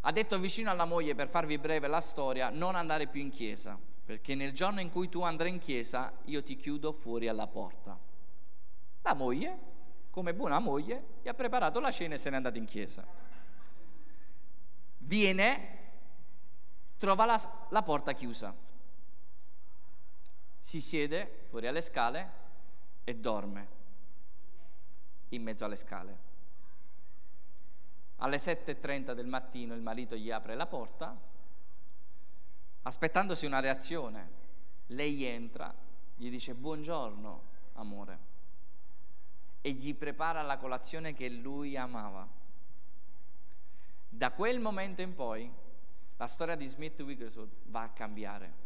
ha 0.00 0.12
detto 0.12 0.38
vicino 0.38 0.70
alla 0.70 0.84
moglie, 0.84 1.14
per 1.14 1.28
farvi 1.28 1.58
breve 1.58 1.88
la 1.88 2.00
storia, 2.00 2.48
non 2.48 2.76
andare 2.76 3.08
più 3.08 3.20
in 3.20 3.30
chiesa, 3.30 3.78
perché 4.04 4.34
nel 4.34 4.52
giorno 4.52 4.80
in 4.80 4.90
cui 4.90 5.08
tu 5.08 5.22
andrai 5.22 5.50
in 5.50 5.58
chiesa 5.58 6.12
io 6.24 6.42
ti 6.42 6.56
chiudo 6.56 6.92
fuori 6.92 7.28
alla 7.28 7.46
porta. 7.46 7.98
La 9.02 9.14
moglie, 9.14 9.58
come 10.12 10.34
buona 10.34 10.58
moglie, 10.58 11.20
gli 11.22 11.28
ha 11.28 11.34
preparato 11.34 11.80
la 11.80 11.90
cena 11.90 12.14
e 12.14 12.18
se 12.18 12.28
n'è 12.28 12.36
andata 12.36 12.58
in 12.58 12.66
chiesa. 12.66 13.02
Viene, 14.98 15.78
trova 16.98 17.24
la, 17.24 17.66
la 17.70 17.82
porta 17.82 18.12
chiusa 18.12 18.54
si 20.60 20.80
siede 20.80 21.46
fuori 21.48 21.66
alle 21.66 21.80
scale 21.80 22.30
e 23.04 23.16
dorme 23.16 23.68
in 25.30 25.42
mezzo 25.42 25.64
alle 25.64 25.76
scale. 25.76 26.30
Alle 28.16 28.36
7.30 28.36 29.12
del 29.12 29.26
mattino 29.26 29.74
il 29.74 29.80
marito 29.80 30.14
gli 30.14 30.30
apre 30.30 30.54
la 30.54 30.66
porta, 30.66 31.18
aspettandosi 32.82 33.46
una 33.46 33.60
reazione. 33.60 34.40
Lei 34.88 35.24
entra, 35.24 35.74
gli 36.14 36.28
dice 36.28 36.54
buongiorno 36.54 37.42
amore 37.72 38.31
e 39.62 39.72
gli 39.72 39.94
prepara 39.94 40.42
la 40.42 40.58
colazione 40.58 41.14
che 41.14 41.30
lui 41.30 41.76
amava. 41.76 42.28
Da 44.10 44.30
quel 44.32 44.60
momento 44.60 45.00
in 45.00 45.14
poi 45.14 45.50
la 46.18 46.26
storia 46.26 46.56
di 46.56 46.66
Smith 46.66 47.00
Wigglesworth 47.00 47.62
va 47.64 47.82
a 47.82 47.88
cambiare 47.88 48.62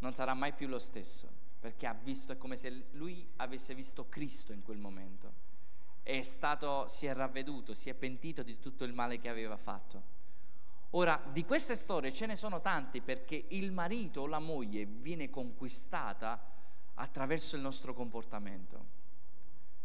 non 0.00 0.14
sarà 0.14 0.34
mai 0.34 0.52
più 0.52 0.66
lo 0.66 0.78
stesso, 0.78 1.28
perché 1.58 1.86
ha 1.86 1.94
visto, 1.94 2.32
è 2.32 2.38
come 2.38 2.56
se 2.56 2.86
lui 2.92 3.26
avesse 3.36 3.74
visto 3.74 4.08
Cristo 4.08 4.52
in 4.52 4.62
quel 4.62 4.78
momento. 4.78 5.48
È 6.02 6.22
stato, 6.22 6.88
si 6.88 7.06
è 7.06 7.14
ravveduto, 7.14 7.74
si 7.74 7.90
è 7.90 7.94
pentito 7.94 8.42
di 8.42 8.58
tutto 8.58 8.84
il 8.84 8.94
male 8.94 9.18
che 9.18 9.28
aveva 9.28 9.56
fatto. 9.56 10.18
Ora, 10.90 11.22
di 11.30 11.44
queste 11.44 11.76
storie 11.76 12.12
ce 12.12 12.26
ne 12.26 12.34
sono 12.34 12.60
tante 12.60 13.00
perché 13.00 13.44
il 13.48 13.70
marito 13.70 14.22
o 14.22 14.26
la 14.26 14.40
moglie 14.40 14.86
viene 14.86 15.30
conquistata 15.30 16.42
attraverso 16.94 17.56
il 17.56 17.62
nostro 17.62 17.94
comportamento. 17.94 18.98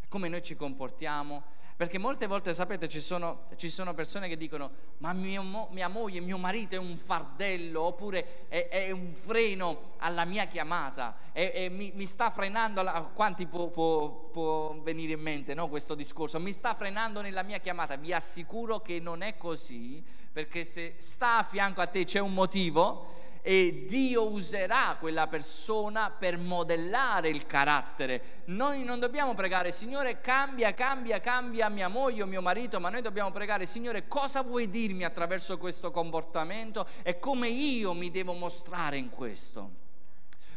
Come 0.07 0.27
noi 0.27 0.41
ci 0.41 0.55
comportiamo, 0.55 1.43
perché 1.77 1.97
molte 1.97 2.25
volte, 2.25 2.53
sapete, 2.53 2.87
ci 2.87 3.01
sono, 3.01 3.47
ci 3.57 3.69
sono 3.69 3.93
persone 3.93 4.29
che 4.29 4.37
dicono, 4.37 4.71
ma 4.99 5.11
mio, 5.11 5.67
mia 5.71 5.89
moglie, 5.89 6.21
mio 6.21 6.37
marito 6.37 6.75
è 6.75 6.77
un 6.77 6.95
fardello, 6.95 7.81
oppure 7.81 8.47
è, 8.47 8.69
è 8.69 8.91
un 8.91 9.11
freno 9.11 9.95
alla 9.97 10.23
mia 10.23 10.45
chiamata, 10.45 11.17
è, 11.33 11.51
è, 11.51 11.67
mi, 11.67 11.91
mi, 11.93 12.05
sta 12.05 12.29
frenando, 12.29 12.79
alla... 12.79 13.01
quanti 13.13 13.45
può, 13.45 13.67
può, 13.67 14.09
può, 14.31 14.79
venire 14.81 15.13
in 15.13 15.19
mente 15.19 15.53
no, 15.53 15.67
questo 15.67 15.95
discorso? 15.95 16.39
Mi 16.39 16.53
sta 16.53 16.73
frenando 16.75 17.19
nella 17.19 17.43
mia 17.43 17.57
chiamata, 17.57 17.97
vi 17.97 18.13
assicuro 18.13 18.79
che 18.79 19.01
non 19.01 19.21
è 19.21 19.35
così, 19.35 20.01
perché 20.31 20.63
se 20.63 20.95
sta 20.99 21.39
a 21.39 21.43
fianco 21.43 21.81
a 21.81 21.87
te 21.87 22.05
c'è 22.05 22.19
un 22.19 22.33
motivo 22.33 23.23
e 23.47 23.85
Dio 23.87 24.31
userà 24.31 24.97
quella 24.99 25.27
persona 25.27 26.09
per 26.09 26.35
modellare 26.35 27.29
il 27.29 27.45
carattere. 27.45 28.41
Noi 28.45 28.83
non 28.83 28.99
dobbiamo 28.99 29.35
pregare, 29.35 29.71
Signore, 29.71 30.19
cambia, 30.19 30.73
cambia, 30.73 31.19
cambia 31.19 31.69
mia 31.69 31.87
moglie 31.87 32.23
o 32.23 32.25
mio 32.25 32.41
marito, 32.41 32.79
ma 32.79 32.89
noi 32.89 33.03
dobbiamo 33.03 33.29
pregare, 33.29 33.67
Signore, 33.67 34.07
cosa 34.07 34.41
vuoi 34.41 34.71
dirmi 34.71 35.03
attraverso 35.03 35.59
questo 35.59 35.91
comportamento 35.91 36.87
e 37.03 37.19
come 37.19 37.47
io 37.47 37.93
mi 37.93 38.09
devo 38.09 38.33
mostrare 38.33 38.97
in 38.97 39.11
questo? 39.11 39.69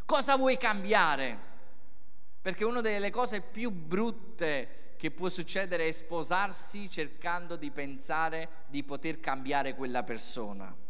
Cosa 0.07 0.37
vuoi 0.37 0.57
cambiare? 0.57 1.38
Perché 2.40 2.64
una 2.64 2.81
delle 2.81 3.11
cose 3.11 3.42
più 3.42 3.70
brutte 3.70 4.94
che 4.96 5.11
può 5.11 5.29
succedere 5.29 5.88
è 5.88 5.90
sposarsi 5.90 6.88
cercando 6.88 7.57
di 7.57 7.70
pensare 7.70 8.48
di 8.68 8.83
poter 8.83 9.20
cambiare 9.20 9.74
quella 9.74 10.03
persona 10.03 10.87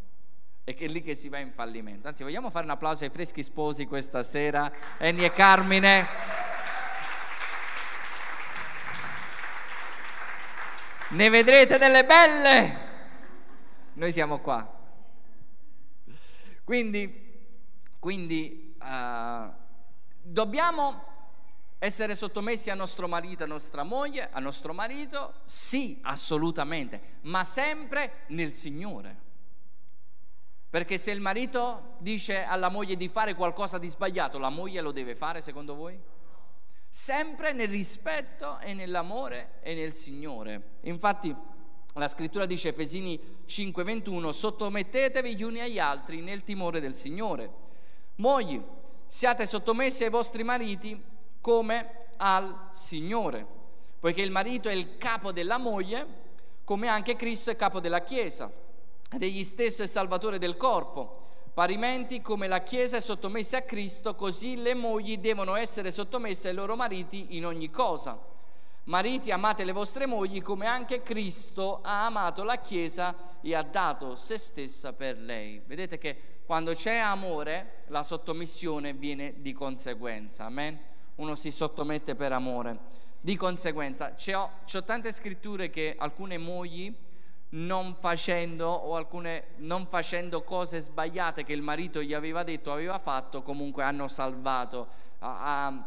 e 0.68 0.74
che 0.74 0.84
è 0.84 0.88
lì 0.88 1.00
che 1.00 1.14
si 1.14 1.30
va 1.30 1.38
in 1.38 1.50
fallimento. 1.50 2.08
Anzi, 2.08 2.22
vogliamo 2.22 2.50
fare 2.50 2.66
un 2.66 2.72
applauso 2.72 3.04
ai 3.04 3.08
freschi 3.08 3.42
sposi 3.42 3.86
questa 3.86 4.22
sera, 4.22 4.70
Eni 4.98 5.24
e 5.24 5.32
Carmine. 5.32 6.06
ne 11.08 11.28
vedrete 11.30 11.78
delle 11.78 12.04
belle. 12.04 12.78
Noi 13.94 14.12
siamo 14.12 14.40
qua. 14.40 14.70
Quindi, 16.64 17.48
quindi 17.98 18.76
uh, 18.78 19.50
dobbiamo 20.20 21.02
essere 21.78 22.14
sottomessi 22.14 22.68
a 22.68 22.74
nostro 22.74 23.08
marito, 23.08 23.44
a 23.44 23.46
nostra 23.46 23.84
moglie, 23.84 24.28
a 24.30 24.38
nostro 24.38 24.74
marito? 24.74 25.32
Sì, 25.44 25.98
assolutamente, 26.02 27.20
ma 27.22 27.42
sempre 27.42 28.24
nel 28.26 28.52
Signore. 28.52 29.27
Perché 30.70 30.98
se 30.98 31.12
il 31.12 31.20
marito 31.20 31.94
dice 31.98 32.42
alla 32.42 32.68
moglie 32.68 32.96
di 32.96 33.08
fare 33.08 33.34
qualcosa 33.34 33.78
di 33.78 33.88
sbagliato, 33.88 34.38
la 34.38 34.50
moglie 34.50 34.82
lo 34.82 34.92
deve 34.92 35.14
fare 35.14 35.40
secondo 35.40 35.74
voi? 35.74 35.98
Sempre 36.90 37.52
nel 37.52 37.68
rispetto 37.68 38.58
e 38.58 38.74
nell'amore 38.74 39.60
e 39.62 39.74
nel 39.74 39.94
Signore. 39.94 40.76
Infatti 40.82 41.34
la 41.94 42.08
scrittura 42.08 42.44
dice 42.44 42.68
Efesini 42.68 43.18
5:21, 43.46 44.30
sottomettetevi 44.30 45.36
gli 45.36 45.42
uni 45.42 45.60
agli 45.60 45.78
altri 45.78 46.20
nel 46.20 46.44
timore 46.44 46.80
del 46.80 46.94
Signore. 46.94 47.50
Mogli, 48.16 48.62
siate 49.06 49.46
sottomessi 49.46 50.04
ai 50.04 50.10
vostri 50.10 50.42
mariti 50.42 51.02
come 51.40 52.08
al 52.18 52.68
Signore, 52.72 53.46
poiché 53.98 54.20
il 54.20 54.30
marito 54.30 54.68
è 54.68 54.74
il 54.74 54.98
capo 54.98 55.32
della 55.32 55.56
moglie, 55.56 56.26
come 56.64 56.88
anche 56.88 57.16
Cristo 57.16 57.50
è 57.50 57.56
capo 57.56 57.80
della 57.80 58.02
Chiesa 58.02 58.66
ed 59.10 59.22
egli 59.22 59.44
stesso 59.44 59.82
è 59.82 59.86
salvatore 59.86 60.38
del 60.38 60.56
corpo. 60.56 61.26
Parimenti 61.54 62.20
come 62.20 62.46
la 62.46 62.62
Chiesa 62.62 62.98
è 62.98 63.00
sottomessa 63.00 63.58
a 63.58 63.62
Cristo, 63.62 64.14
così 64.14 64.56
le 64.56 64.74
mogli 64.74 65.18
devono 65.18 65.56
essere 65.56 65.90
sottomesse 65.90 66.48
ai 66.48 66.54
loro 66.54 66.76
mariti 66.76 67.36
in 67.36 67.46
ogni 67.46 67.70
cosa. 67.70 68.18
Mariti, 68.84 69.30
amate 69.30 69.64
le 69.64 69.72
vostre 69.72 70.06
mogli 70.06 70.40
come 70.40 70.66
anche 70.66 71.02
Cristo 71.02 71.80
ha 71.82 72.06
amato 72.06 72.42
la 72.44 72.56
Chiesa 72.56 73.36
e 73.42 73.54
ha 73.54 73.62
dato 73.62 74.14
se 74.16 74.38
stessa 74.38 74.92
per 74.92 75.18
lei. 75.18 75.60
Vedete 75.66 75.98
che 75.98 76.38
quando 76.46 76.72
c'è 76.74 76.96
amore, 76.96 77.84
la 77.88 78.02
sottomissione 78.02 78.94
viene 78.94 79.34
di 79.38 79.52
conseguenza. 79.52 80.44
Amen? 80.44 80.78
Uno 81.16 81.34
si 81.34 81.50
sottomette 81.50 82.14
per 82.14 82.32
amore. 82.32 82.78
Di 83.20 83.36
conseguenza, 83.36 84.14
c'ho, 84.14 84.50
c'ho 84.64 84.84
tante 84.84 85.12
scritture 85.12 85.68
che 85.70 85.96
alcune 85.98 86.38
mogli 86.38 86.94
non 87.50 87.94
facendo 87.94 88.66
o 88.68 88.94
alcune 88.96 89.48
non 89.56 89.86
facendo 89.86 90.42
cose 90.42 90.80
sbagliate 90.80 91.44
che 91.44 91.54
il 91.54 91.62
marito 91.62 92.02
gli 92.02 92.12
aveva 92.12 92.42
detto 92.42 92.72
aveva 92.72 92.98
fatto 92.98 93.42
comunque 93.42 93.82
hanno 93.82 94.08
salvato. 94.08 94.88
A, 95.20 95.66
a, 95.66 95.84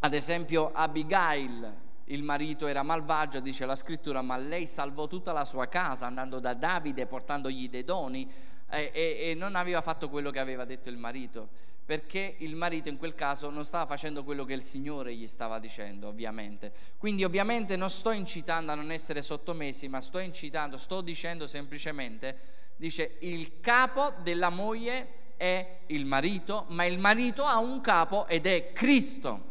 ad 0.00 0.14
esempio 0.14 0.70
Abigail 0.72 1.74
il 2.04 2.22
marito 2.22 2.66
era 2.66 2.82
malvagio 2.82 3.40
dice 3.40 3.66
la 3.66 3.74
scrittura 3.74 4.22
ma 4.22 4.36
lei 4.36 4.66
salvò 4.66 5.06
tutta 5.06 5.32
la 5.32 5.44
sua 5.44 5.66
casa 5.66 6.06
andando 6.06 6.40
da 6.40 6.54
Davide 6.54 7.06
portandogli 7.06 7.68
dei 7.68 7.84
doni 7.84 8.30
e, 8.70 8.90
e, 8.92 9.30
e 9.30 9.34
non 9.34 9.56
aveva 9.56 9.80
fatto 9.80 10.08
quello 10.08 10.30
che 10.30 10.38
aveva 10.38 10.64
detto 10.64 10.90
il 10.90 10.98
marito 10.98 11.48
perché 11.88 12.34
il 12.40 12.54
marito 12.54 12.90
in 12.90 12.98
quel 12.98 13.14
caso 13.14 13.48
non 13.48 13.64
stava 13.64 13.86
facendo 13.86 14.22
quello 14.22 14.44
che 14.44 14.52
il 14.52 14.62
Signore 14.62 15.14
gli 15.14 15.26
stava 15.26 15.58
dicendo, 15.58 16.08
ovviamente. 16.08 16.70
Quindi 16.98 17.24
ovviamente 17.24 17.76
non 17.76 17.88
sto 17.88 18.10
incitando 18.10 18.72
a 18.72 18.74
non 18.74 18.92
essere 18.92 19.22
sottomessi, 19.22 19.88
ma 19.88 20.02
sto 20.02 20.18
incitando, 20.18 20.76
sto 20.76 21.00
dicendo 21.00 21.46
semplicemente, 21.46 22.36
dice, 22.76 23.16
il 23.20 23.60
capo 23.60 24.12
della 24.22 24.50
moglie 24.50 25.32
è 25.38 25.78
il 25.86 26.04
marito, 26.04 26.66
ma 26.68 26.84
il 26.84 26.98
marito 26.98 27.44
ha 27.44 27.56
un 27.56 27.80
capo 27.80 28.26
ed 28.26 28.44
è 28.44 28.74
Cristo. 28.74 29.44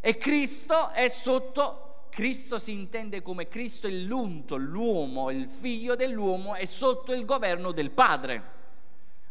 E 0.00 0.16
Cristo 0.16 0.90
è 0.90 1.08
sotto 1.08 2.04
Cristo 2.10 2.60
si 2.60 2.70
intende 2.70 3.20
come 3.20 3.48
Cristo 3.48 3.88
è 3.88 3.90
l'unto, 3.90 4.54
l'uomo, 4.54 5.30
il 5.30 5.48
figlio 5.48 5.96
dell'uomo 5.96 6.54
è 6.54 6.66
sotto 6.66 7.12
il 7.12 7.24
governo 7.24 7.72
del 7.72 7.90
Padre. 7.90 8.50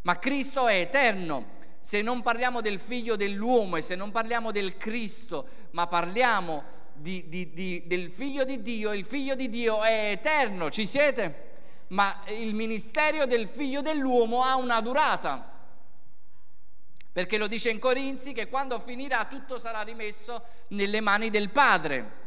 Ma 0.01 0.19
Cristo 0.19 0.67
è 0.67 0.77
eterno 0.81 1.59
se 1.81 2.01
non 2.01 2.21
parliamo 2.21 2.61
del 2.61 2.79
figlio 2.79 3.15
dell'uomo 3.15 3.75
e 3.75 3.81
se 3.81 3.95
non 3.95 4.11
parliamo 4.11 4.51
del 4.51 4.77
Cristo, 4.77 5.47
ma 5.71 5.87
parliamo 5.87 6.63
di, 6.93 7.27
di, 7.27 7.51
di, 7.53 7.83
del 7.87 8.11
figlio 8.11 8.45
di 8.45 8.61
Dio, 8.61 8.93
il 8.93 9.03
figlio 9.03 9.33
di 9.33 9.49
Dio 9.49 9.83
è 9.83 10.11
eterno, 10.11 10.69
ci 10.69 10.85
siete? 10.85 11.49
Ma 11.87 12.21
il 12.27 12.53
ministero 12.53 13.25
del 13.25 13.47
figlio 13.47 13.81
dell'uomo 13.81 14.43
ha 14.43 14.55
una 14.55 14.79
durata. 14.79 15.49
Perché 17.11 17.37
lo 17.37 17.47
dice 17.47 17.69
in 17.69 17.79
Corinzi 17.79 18.31
che 18.31 18.47
quando 18.47 18.79
finirà 18.79 19.25
tutto 19.25 19.57
sarà 19.57 19.81
rimesso 19.81 20.41
nelle 20.69 21.01
mani 21.01 21.29
del 21.29 21.49
Padre. 21.49 22.19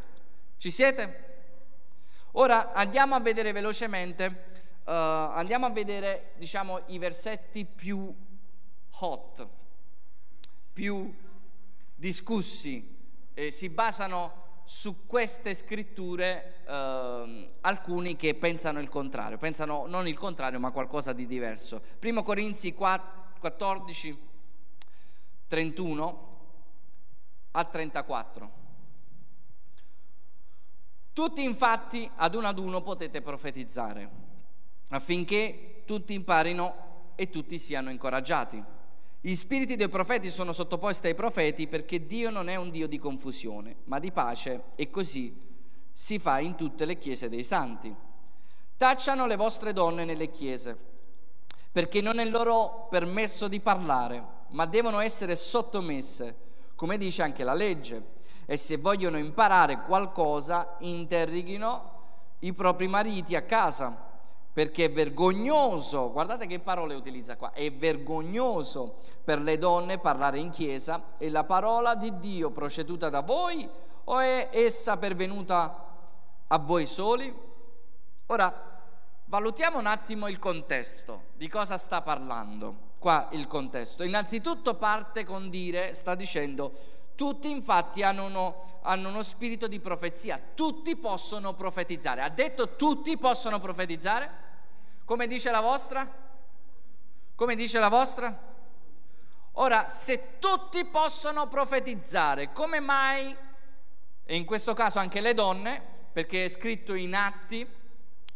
Ci 0.59 0.71
siete? 0.71 1.23
Ora 2.33 2.73
andiamo 2.73 3.15
a 3.15 3.21
vedere 3.21 3.53
velocemente, 3.53 4.27
uh, 4.85 4.91
andiamo 4.91 5.67
a 5.67 5.71
vedere 5.71 6.33
diciamo, 6.37 6.83
i 6.87 6.99
versetti 6.99 7.65
più 7.65 8.15
hot, 8.99 9.47
più 10.73 11.13
discussi, 11.95 12.97
eh, 13.35 13.51
si 13.51 13.69
basano 13.69 14.43
su 14.65 15.07
queste 15.07 15.53
scritture 15.55 16.63
eh, 16.67 17.51
alcuni 17.61 18.17
che 18.17 18.35
pensano 18.35 18.81
il 18.81 18.89
contrario, 18.89 19.39
pensano 19.39 19.87
non 19.87 20.09
il 20.09 20.17
contrario 20.17 20.59
ma 20.59 20.71
qualcosa 20.71 21.13
di 21.13 21.27
diverso. 21.27 21.83
Primo 21.99 22.23
Corinzi 22.23 22.75
4, 22.75 23.39
14, 23.41 24.19
31 25.47 26.33
a 27.53 27.65
34. 27.65 28.63
Tutti 31.13 31.45
infatti 31.45 32.11
ad 32.17 32.35
uno 32.35 32.49
ad 32.49 32.59
uno 32.59 32.83
potete 32.83 33.23
profetizzare, 33.23 34.11
affinché 34.89 35.83
tutti 35.85 36.13
imparino 36.13 37.13
e 37.15 37.31
tutti 37.31 37.59
siano 37.59 37.91
incoraggiati. 37.91 38.74
Gli 39.27 39.35
spiriti 39.37 39.75
dei 39.75 39.89
profeti 39.89 40.29
sono 40.29 40.53
sottoposti 40.53 41.07
ai 41.07 41.15
profeti 41.15 41.67
perché 41.67 42.07
Dio 42.07 42.29
non 42.29 42.51
è 42.51 42.57
un 42.57 42.69
Dio 42.69 42.87
di 42.87 42.99
confusione, 42.99 43.77
ma 43.85 43.99
di 43.99 44.13
pace 44.13 44.65
e 44.75 44.91
così 44.91 45.35
si 45.91 46.19
fa 46.19 46.41
in 46.41 46.57
tutte 46.57 46.85
le 46.85 46.99
chiese 46.99 47.31
dei 47.31 47.43
santi. 47.43 47.97
Tacciano 48.77 49.27
le 49.27 49.37
vostre 49.37 49.73
donne 49.73 50.05
nelle 50.05 50.31
chiese, 50.31 50.77
perché 51.73 52.03
non 52.03 52.19
è 52.19 52.25
loro 52.27 52.87
permesso 52.91 53.49
di 53.49 53.61
parlare, 53.61 54.23
ma 54.49 54.67
devono 54.67 55.01
essere 55.01 55.37
sottomesse, 55.37 56.37
come 56.75 56.99
dice 56.99 57.23
anche 57.23 57.45
la 57.45 57.55
legge. 57.55 58.03
E 58.45 58.59
se 58.59 58.77
vogliono 58.77 59.17
imparare 59.17 59.81
qualcosa, 59.85 60.77
interrighino 60.81 61.93
i 62.41 62.53
propri 62.53 62.89
mariti 62.89 63.35
a 63.35 63.41
casa 63.41 64.13
perché 64.55 64.85
è 64.85 64.91
vergognoso, 64.93 66.13
guardate 66.13 66.47
che 66.47 66.61
parole 66.61 66.95
utilizza 66.95 67.37
qua, 67.37 67.53
è 67.53 67.73
vergognoso 67.73 68.95
per 69.25 69.41
le 69.41 69.59
donne 69.59 69.99
parlare 69.99 70.39
in 70.39 70.51
chiesa 70.51 71.15
e 71.19 71.29
la 71.29 71.43
parola 71.43 71.97
di 71.97 72.21
Dio 72.21 72.51
proceduta 72.51 73.09
da 73.09 73.21
voi 73.21 73.69
o 74.05 74.19
è 74.21 74.51
essa 74.53 74.97
pervenuta 74.97 75.87
a 76.47 76.59
voi 76.59 76.87
soli? 76.87 77.35
Ora, 78.27 78.81
valutiamo 79.25 79.79
un 79.79 79.87
attimo 79.87 80.29
il 80.29 80.39
contesto, 80.39 81.25
di 81.35 81.49
cosa 81.49 81.77
sta 81.77 82.01
parlando 82.03 82.93
qua 83.01 83.29
il 83.33 83.49
contesto. 83.49 84.05
Innanzitutto 84.05 84.75
parte 84.77 85.25
con 85.25 85.51
dire, 85.51 85.95
sta 85.95 86.15
dicendo, 86.15 86.73
tutti 87.17 87.51
infatti 87.51 88.03
hanno 88.03 88.27
uno, 88.27 88.81
hanno 88.83 89.09
uno 89.09 89.23
spirito 89.23 89.67
di 89.67 89.81
profezia, 89.81 90.41
tutti 90.55 90.97
possono 90.97 91.55
profetizzare. 91.55 92.23
Ha 92.23 92.29
detto 92.29 92.77
tutti 92.77 93.19
possono 93.19 93.59
profetizzare? 93.59 94.44
Come 95.05 95.27
dice 95.27 95.51
la 95.51 95.61
vostra? 95.61 96.11
Come 97.35 97.55
dice 97.57 97.79
la 97.79 97.89
vostra? 97.89 98.53
Ora, 99.53 99.87
se 99.87 100.39
tutti 100.39 100.85
possono 100.87 101.47
profetizzare, 101.47 102.53
come 102.53 102.81
mai, 102.81 103.37
e 104.25 104.37
in 104.37 104.45
questo 104.47 104.73
caso 104.73 104.99
anche 104.99 105.21
le 105.21 105.35
donne, 105.35 105.83
perché 106.13 106.45
è 106.45 106.49
scritto 106.49 106.95
in 106.95 107.15
atti, 107.15 107.69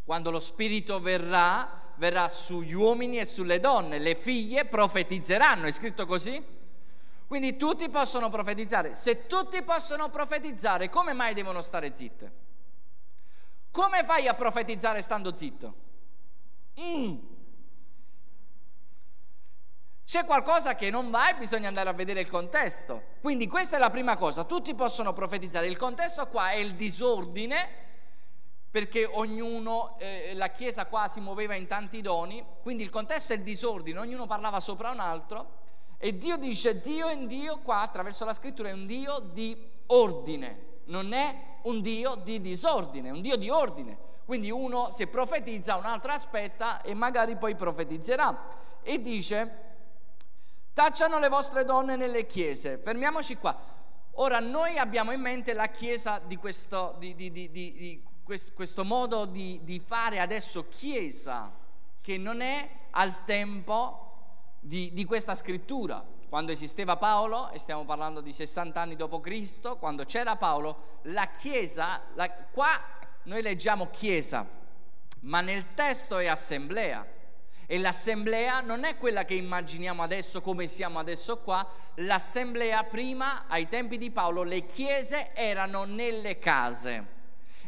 quando 0.04 0.30
lo 0.30 0.40
Spirito 0.40 1.00
verrà, 1.00 1.92
verrà 1.96 2.28
sugli 2.28 2.74
uomini 2.74 3.18
e 3.18 3.24
sulle 3.24 3.60
donne, 3.60 3.98
le 3.98 4.14
figlie 4.14 4.66
profetizzeranno, 4.66 5.66
è 5.66 5.70
scritto 5.70 6.06
così? 6.06 6.44
Quindi 7.26 7.56
tutti 7.56 7.88
possono 7.88 8.30
profetizzare. 8.30 8.94
Se 8.94 9.26
tutti 9.26 9.62
possono 9.62 10.10
profetizzare, 10.10 10.88
come 10.88 11.12
mai 11.14 11.34
devono 11.34 11.62
stare 11.62 11.94
zitte? 11.94 12.32
Come 13.70 14.04
fai 14.04 14.28
a 14.28 14.34
profetizzare 14.34 15.02
stando 15.02 15.34
zitto? 15.34 15.86
Mm. 16.78 17.16
C'è 20.04 20.24
qualcosa 20.24 20.74
che 20.74 20.88
non 20.88 21.10
va 21.10 21.28
e 21.30 21.34
bisogna 21.34 21.68
andare 21.68 21.90
a 21.90 21.92
vedere 21.92 22.20
il 22.20 22.30
contesto. 22.30 23.02
Quindi 23.20 23.46
questa 23.46 23.76
è 23.76 23.78
la 23.78 23.90
prima 23.90 24.16
cosa, 24.16 24.44
tutti 24.44 24.74
possono 24.74 25.12
profetizzare. 25.12 25.66
Il 25.66 25.76
contesto 25.76 26.26
qua 26.28 26.50
è 26.50 26.56
il 26.56 26.76
disordine, 26.76 27.68
perché 28.70 29.04
ognuno, 29.04 29.98
eh, 29.98 30.32
la 30.34 30.48
Chiesa 30.48 30.86
qua 30.86 31.08
si 31.08 31.20
muoveva 31.20 31.54
in 31.54 31.66
tanti 31.66 32.00
doni, 32.00 32.44
quindi 32.62 32.82
il 32.84 32.90
contesto 32.90 33.32
è 33.32 33.36
il 33.36 33.42
disordine, 33.42 33.98
ognuno 33.98 34.26
parlava 34.26 34.60
sopra 34.60 34.90
un 34.90 35.00
altro. 35.00 35.56
E 35.98 36.16
Dio 36.16 36.36
dice, 36.36 36.80
Dio 36.80 37.10
in 37.10 37.26
Dio 37.26 37.58
qua 37.58 37.80
attraverso 37.80 38.24
la 38.24 38.32
scrittura 38.32 38.68
è 38.68 38.72
un 38.72 38.86
Dio 38.86 39.18
di 39.18 39.56
ordine, 39.86 40.80
non 40.84 41.12
è 41.12 41.58
un 41.64 41.82
Dio 41.82 42.14
di 42.14 42.40
disordine, 42.40 43.08
è 43.08 43.12
un 43.12 43.20
Dio 43.20 43.36
di 43.36 43.50
ordine. 43.50 43.98
Quindi 44.28 44.50
uno 44.50 44.90
se 44.90 45.06
profetizza, 45.06 45.76
un 45.76 45.86
altro 45.86 46.12
aspetta 46.12 46.82
e 46.82 46.92
magari 46.92 47.36
poi 47.36 47.56
profetizzerà. 47.56 48.50
E 48.82 49.00
dice, 49.00 49.60
tacciano 50.74 51.18
le 51.18 51.30
vostre 51.30 51.64
donne 51.64 51.96
nelle 51.96 52.26
chiese. 52.26 52.76
Fermiamoci 52.76 53.36
qua. 53.38 53.58
Ora 54.16 54.38
noi 54.40 54.76
abbiamo 54.76 55.12
in 55.12 55.22
mente 55.22 55.54
la 55.54 55.68
chiesa 55.68 56.18
di 56.18 56.36
questo, 56.36 56.96
di, 56.98 57.14
di, 57.14 57.32
di, 57.32 58.04
questo 58.52 58.84
modo 58.84 59.24
di 59.24 59.82
fare 59.82 60.20
adesso 60.20 60.68
chiesa, 60.68 61.50
che 62.02 62.18
non 62.18 62.42
è 62.42 62.68
al 62.90 63.24
tempo 63.24 64.56
di 64.60 65.06
questa 65.06 65.34
scrittura 65.36 66.04
quando 66.28 66.52
esisteva 66.52 66.96
Paolo, 66.96 67.48
e 67.48 67.58
stiamo 67.58 67.86
parlando 67.86 68.20
di 68.20 68.32
60 68.34 68.78
anni 68.78 68.96
dopo 68.96 69.20
Cristo, 69.20 69.78
quando 69.78 70.04
c'era 70.04 70.36
Paolo, 70.36 70.98
la 71.04 71.28
Chiesa, 71.28 72.02
la, 72.12 72.30
qua 72.30 72.97
noi 73.28 73.42
leggiamo 73.42 73.90
Chiesa, 73.90 74.46
ma 75.20 75.42
nel 75.42 75.74
testo 75.74 76.16
è 76.16 76.26
assemblea. 76.26 77.06
E 77.66 77.78
l'assemblea 77.78 78.60
non 78.60 78.84
è 78.84 78.96
quella 78.96 79.26
che 79.26 79.34
immaginiamo 79.34 80.02
adesso 80.02 80.40
come 80.40 80.66
siamo 80.66 80.98
adesso 80.98 81.36
qua, 81.40 81.66
l'assemblea 81.96 82.84
prima, 82.84 83.44
ai 83.46 83.68
tempi 83.68 83.98
di 83.98 84.10
Paolo, 84.10 84.44
le 84.44 84.64
chiese 84.64 85.34
erano 85.34 85.84
nelle 85.84 86.38
case 86.38 87.16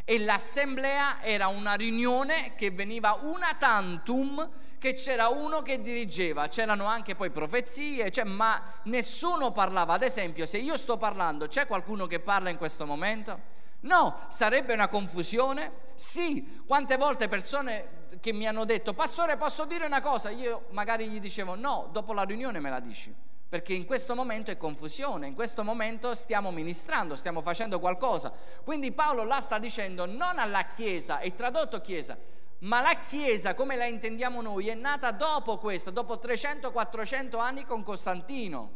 e 0.06 0.18
l'assemblea 0.18 1.20
era 1.20 1.48
una 1.48 1.74
riunione 1.74 2.54
che 2.56 2.70
veniva 2.70 3.18
una 3.20 3.54
tantum 3.58 4.48
che 4.78 4.94
c'era 4.94 5.28
uno 5.28 5.60
che 5.60 5.82
dirigeva, 5.82 6.48
c'erano 6.48 6.86
anche 6.86 7.14
poi 7.14 7.28
profezie, 7.28 8.10
cioè, 8.10 8.24
ma 8.24 8.62
nessuno 8.84 9.52
parlava. 9.52 9.92
Ad 9.92 10.02
esempio, 10.02 10.46
se 10.46 10.56
io 10.56 10.78
sto 10.78 10.96
parlando, 10.96 11.48
c'è 11.48 11.66
qualcuno 11.66 12.06
che 12.06 12.18
parla 12.18 12.48
in 12.48 12.56
questo 12.56 12.86
momento? 12.86 13.59
No, 13.80 14.26
sarebbe 14.28 14.74
una 14.74 14.88
confusione? 14.88 15.88
Sì, 15.94 16.62
quante 16.66 16.96
volte 16.96 17.28
persone 17.28 17.98
che 18.20 18.32
mi 18.32 18.46
hanno 18.46 18.64
detto, 18.64 18.92
pastore 18.92 19.36
posso 19.36 19.64
dire 19.64 19.86
una 19.86 20.00
cosa? 20.00 20.30
Io 20.30 20.66
magari 20.70 21.08
gli 21.08 21.20
dicevo, 21.20 21.54
no, 21.54 21.88
dopo 21.90 22.12
la 22.12 22.22
riunione 22.22 22.58
me 22.60 22.70
la 22.70 22.80
dici, 22.80 23.14
perché 23.48 23.72
in 23.72 23.86
questo 23.86 24.14
momento 24.14 24.50
è 24.50 24.56
confusione, 24.56 25.26
in 25.26 25.34
questo 25.34 25.64
momento 25.64 26.14
stiamo 26.14 26.50
ministrando, 26.50 27.14
stiamo 27.14 27.40
facendo 27.40 27.78
qualcosa. 27.80 28.32
Quindi 28.64 28.92
Paolo 28.92 29.24
là 29.24 29.40
sta 29.40 29.58
dicendo 29.58 30.04
non 30.04 30.38
alla 30.38 30.66
Chiesa, 30.66 31.20
è 31.20 31.34
tradotto 31.34 31.80
Chiesa, 31.80 32.18
ma 32.60 32.82
la 32.82 33.00
Chiesa, 33.00 33.54
come 33.54 33.76
la 33.76 33.86
intendiamo 33.86 34.42
noi, 34.42 34.68
è 34.68 34.74
nata 34.74 35.10
dopo 35.12 35.56
questo, 35.56 35.90
dopo 35.90 36.16
300-400 36.16 37.38
anni 37.38 37.64
con 37.64 37.82
Costantino. 37.82 38.72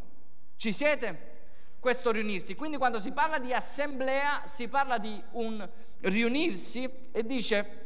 Ci 0.56 0.72
siete? 0.72 1.32
Questo 1.84 2.12
riunirsi. 2.12 2.54
Quindi 2.54 2.78
quando 2.78 2.98
si 2.98 3.12
parla 3.12 3.38
di 3.38 3.52
assemblea, 3.52 4.44
si 4.46 4.68
parla 4.68 4.96
di 4.96 5.22
un 5.32 5.68
riunirsi 6.00 6.90
e 7.12 7.26
dice 7.26 7.82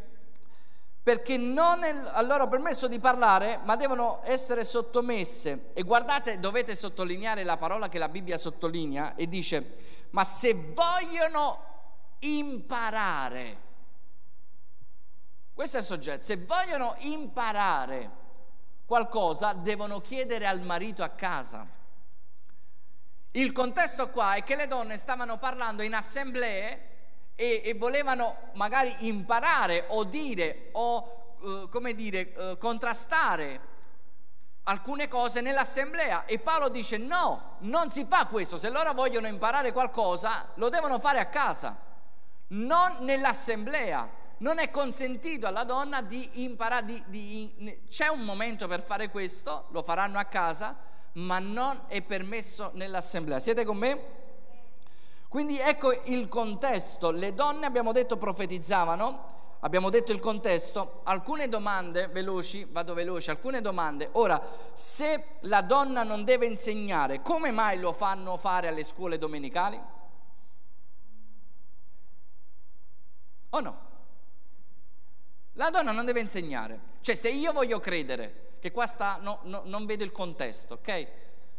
perché 1.03 1.37
non 1.37 1.83
è 1.83 1.93
a 2.05 2.23
loro 2.23 2.47
permesso 2.47 2.87
di 2.87 3.01
parlare, 3.01 3.59
ma 3.65 3.75
devono 3.75 4.21
essere 4.23 4.63
sottomesse. 4.63 5.71
E 5.73 5.83
guardate, 5.83 6.39
dovete 6.39 6.77
sottolineare 6.77 7.43
la 7.43 7.57
parola 7.57 7.89
che 7.89 7.99
la 7.99 8.09
Bibbia 8.09 8.39
sottolinea 8.39 9.17
e 9.17 9.27
dice, 9.27 9.75
ma 10.11 10.23
se 10.23 10.55
vogliono 10.55 11.65
imparare, 12.21 13.57
questo 15.55 15.79
è 15.79 15.81
il 15.81 15.87
soggetto. 15.87 16.23
Se 16.23 16.37
vogliono 16.37 16.95
imparare 16.99 18.11
qualcosa, 18.87 19.55
devono 19.55 20.01
chiedere 20.01 20.47
al 20.47 20.61
marito 20.61 21.03
a 21.03 21.09
casa. 21.09 21.78
Il 23.39 23.53
contesto 23.53 24.09
qua 24.09 24.35
è 24.35 24.43
che 24.43 24.57
le 24.57 24.67
donne 24.67 24.97
stavano 24.97 25.39
parlando 25.39 25.83
in 25.83 25.95
assemblee 25.95 26.87
e, 27.37 27.63
e 27.65 27.75
volevano 27.75 28.51
magari 28.55 29.07
imparare 29.07 29.85
o 29.91 30.03
dire 30.03 30.71
o, 30.73 31.37
uh, 31.39 31.69
come 31.69 31.95
dire, 31.95 32.33
uh, 32.37 32.59
contrastare 32.59 33.61
alcune 34.65 35.07
cose 35.07 35.41
nell'assemblea. 35.41 36.25
E 36.25 36.41
Paolo 36.41 36.69
dice 36.69 36.97
no, 36.97 37.59
non 37.61 37.93
si 37.93 38.07
fa 38.07 38.27
questo, 38.27 38.59
se 38.59 38.71
loro 38.71 38.93
vogliono 38.93 39.29
imparare 39.29 39.71
qualcosa 39.71 40.49
lo 40.55 40.69
devono 40.69 40.99
fare 40.99 41.21
a 41.21 41.27
casa, 41.27 41.79
non 42.49 42.97
nell'assemblea. 43.03 44.17
Non 44.39 44.59
è 44.59 44.69
consentito 44.69 45.47
alla 45.47 45.63
donna 45.63 46.03
di 46.03 46.43
imparare, 46.43 46.85
di, 46.85 47.05
di, 47.07 47.83
c'è 47.89 48.09
un 48.09 48.23
momento 48.23 48.67
per 48.67 48.83
fare 48.83 49.11
questo, 49.11 49.67
lo 49.71 49.83
faranno 49.85 50.19
a 50.19 50.25
casa, 50.25 50.77
ma 51.19 51.39
non 51.39 51.83
è 51.89 52.01
permesso 52.03 52.71
nell'assemblea. 52.75 53.39
Siete 53.41 53.65
con 53.65 53.77
me? 53.77 54.17
Quindi 55.29 55.59
ecco 55.59 55.93
il 56.05 56.29
contesto, 56.29 57.11
le 57.11 57.35
donne 57.35 57.67
abbiamo 57.67 57.93
detto 57.93 58.17
profetizzavano, 58.17 59.37
abbiamo 59.61 59.91
detto 59.91 60.13
il 60.13 60.21
contesto, 60.21 61.01
alcune 61.05 61.49
domande 61.49 62.07
veloci, 62.07 62.67
vado 62.71 62.95
veloce, 62.95 63.33
alcune 63.33 63.61
domande. 63.61 64.09
Ora, 64.13 64.41
se 64.73 65.25
la 65.41 65.61
donna 65.61 66.03
non 66.03 66.25
deve 66.25 66.47
insegnare, 66.47 67.21
come 67.21 67.51
mai 67.51 67.79
lo 67.79 67.93
fanno 67.93 68.37
fare 68.37 68.69
alle 68.69 68.85
scuole 68.85 69.19
domenicali? 69.19 69.79
O 73.51 73.61
no? 73.61 73.87
La 75.55 75.71
donna 75.71 75.91
non 75.91 76.05
deve 76.05 76.21
insegnare. 76.21 76.81
Cioè, 77.01 77.15
se 77.17 77.29
io 77.29 77.53
voglio 77.53 77.81
credere, 77.81 78.48
che 78.59 78.71
qua 78.71 78.87
sta, 78.87 79.19
no, 79.21 79.41
no, 79.45 79.63
non 79.65 79.87
vedo 79.87 80.05
il 80.05 80.13
contesto, 80.13 80.75
ok? 80.75 81.09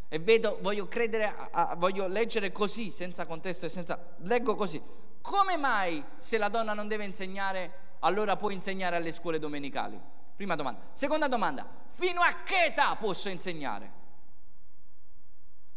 E 0.08 0.20
vedo, 0.20 0.58
voglio 0.62 0.88
credere, 0.88 1.26
a, 1.26 1.50
a, 1.52 1.76
voglio 1.76 2.08
leggere 2.08 2.52
così, 2.52 2.90
senza 2.92 3.26
contesto 3.26 3.66
e 3.66 3.70
senza... 3.70 4.16
Leggo 4.22 4.56
così. 4.56 4.82
Come 5.22 5.58
mai 5.58 6.04
se 6.18 6.38
la 6.38 6.50
donna 6.50 6.74
non 6.74 6.88
deve 6.88 7.06
insegnare, 7.06 7.72
allora 8.00 8.36
può 8.36 8.50
insegnare 8.50 8.96
alle 8.96 9.12
scuole 9.12 9.38
domenicali? 9.38 10.00
Prima 10.36 10.56
domanda. 10.56 10.82
Seconda 10.94 11.28
domanda. 11.28 11.68
Fino 11.92 12.22
a 12.22 12.44
che 12.44 12.66
età 12.66 12.96
posso 12.96 13.30
insegnare? 13.30 13.98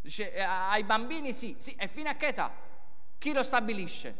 Dice, 0.01 0.33
eh, 0.33 0.41
ai 0.41 0.85
bambini 0.85 1.33
sì, 1.33 1.55
sì, 1.59 1.75
e 1.79 1.87
fino 1.87 2.09
a 2.09 2.15
che 2.15 2.29
età? 2.29 2.51
Chi 3.19 3.33
lo 3.33 3.43
stabilisce? 3.43 4.17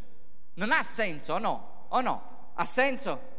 Non 0.55 0.71
ha 0.71 0.83
senso, 0.83 1.33
o 1.33 1.39
no? 1.39 1.85
O 1.89 2.01
no? 2.01 2.51
Ha 2.53 2.65
senso? 2.65 3.31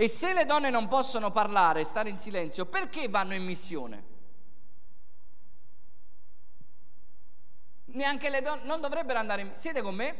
E 0.00 0.08
se 0.08 0.32
le 0.32 0.46
donne 0.46 0.70
non 0.70 0.88
possono 0.88 1.30
parlare, 1.30 1.84
stare 1.84 2.08
in 2.08 2.16
silenzio, 2.16 2.64
perché 2.64 3.10
vanno 3.10 3.34
in 3.34 3.44
missione? 3.44 4.04
Neanche 7.84 8.30
le 8.30 8.40
donne 8.40 8.64
non 8.64 8.80
dovrebbero 8.80 9.18
andare 9.18 9.42
in 9.42 9.48
missione. 9.48 9.74
Siete 9.74 9.82
con 9.82 9.94
me? 9.94 10.14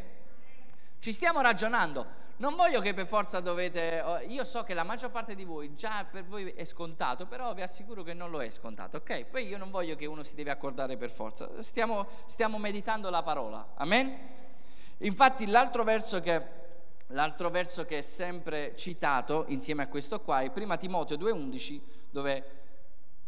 Ci 0.98 1.14
stiamo 1.14 1.40
ragionando. 1.40 2.06
Non 2.36 2.56
voglio 2.56 2.82
che 2.82 2.92
per 2.92 3.06
forza 3.06 3.40
dovete. 3.40 4.02
Oh, 4.02 4.18
io 4.18 4.44
so 4.44 4.64
che 4.64 4.74
la 4.74 4.82
maggior 4.82 5.10
parte 5.10 5.34
di 5.34 5.44
voi 5.44 5.74
già 5.74 6.04
per 6.04 6.26
voi 6.26 6.50
è 6.50 6.64
scontato, 6.64 7.24
però 7.24 7.54
vi 7.54 7.62
assicuro 7.62 8.02
che 8.02 8.12
non 8.12 8.30
lo 8.30 8.42
è 8.42 8.50
scontato, 8.50 8.98
ok? 8.98 9.24
Poi 9.30 9.46
io 9.46 9.56
non 9.56 9.70
voglio 9.70 9.96
che 9.96 10.04
uno 10.04 10.22
si 10.22 10.34
deve 10.34 10.50
accordare 10.50 10.98
per 10.98 11.10
forza. 11.10 11.48
Stiamo, 11.62 12.06
stiamo 12.26 12.58
meditando 12.58 13.08
la 13.08 13.22
parola. 13.22 13.68
Amen? 13.76 14.14
Infatti, 14.98 15.46
l'altro 15.46 15.84
verso 15.84 16.20
che 16.20 16.59
L'altro 17.12 17.50
verso 17.50 17.84
che 17.84 17.98
è 17.98 18.02
sempre 18.02 18.74
citato 18.76 19.44
insieme 19.48 19.82
a 19.82 19.88
questo 19.88 20.20
qua 20.20 20.40
è 20.40 20.52
1 20.54 20.76
Timoteo 20.76 21.16
2,11 21.16 21.80
dove 22.10 22.44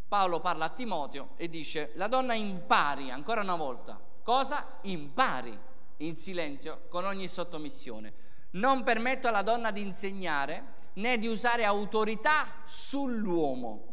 Paolo 0.07 0.41
parla 0.41 0.67
a 0.67 0.71
Timoteo 0.71 1.31
e 1.37 1.49
dice 1.49 1.91
la 1.95 2.07
donna 2.07 2.35
impari 2.35 3.11
ancora 3.11 3.41
una 3.41 3.57
volta. 3.57 3.99
Cosa? 4.23 4.79
Impari 4.83 5.59
in 5.99 6.15
silenzio 6.15 6.83
con 6.89 7.05
ogni 7.05 7.27
sottomissione. 7.27 8.13
Non 8.51 8.85
permetto 8.85 9.27
alla 9.27 9.43
donna 9.43 9.73
di 9.73 9.81
insegnare 9.81 10.81
né 10.95 11.19
di 11.19 11.27
usare 11.27 11.65
autorità 11.65 12.47
sull'uomo, 12.65 13.87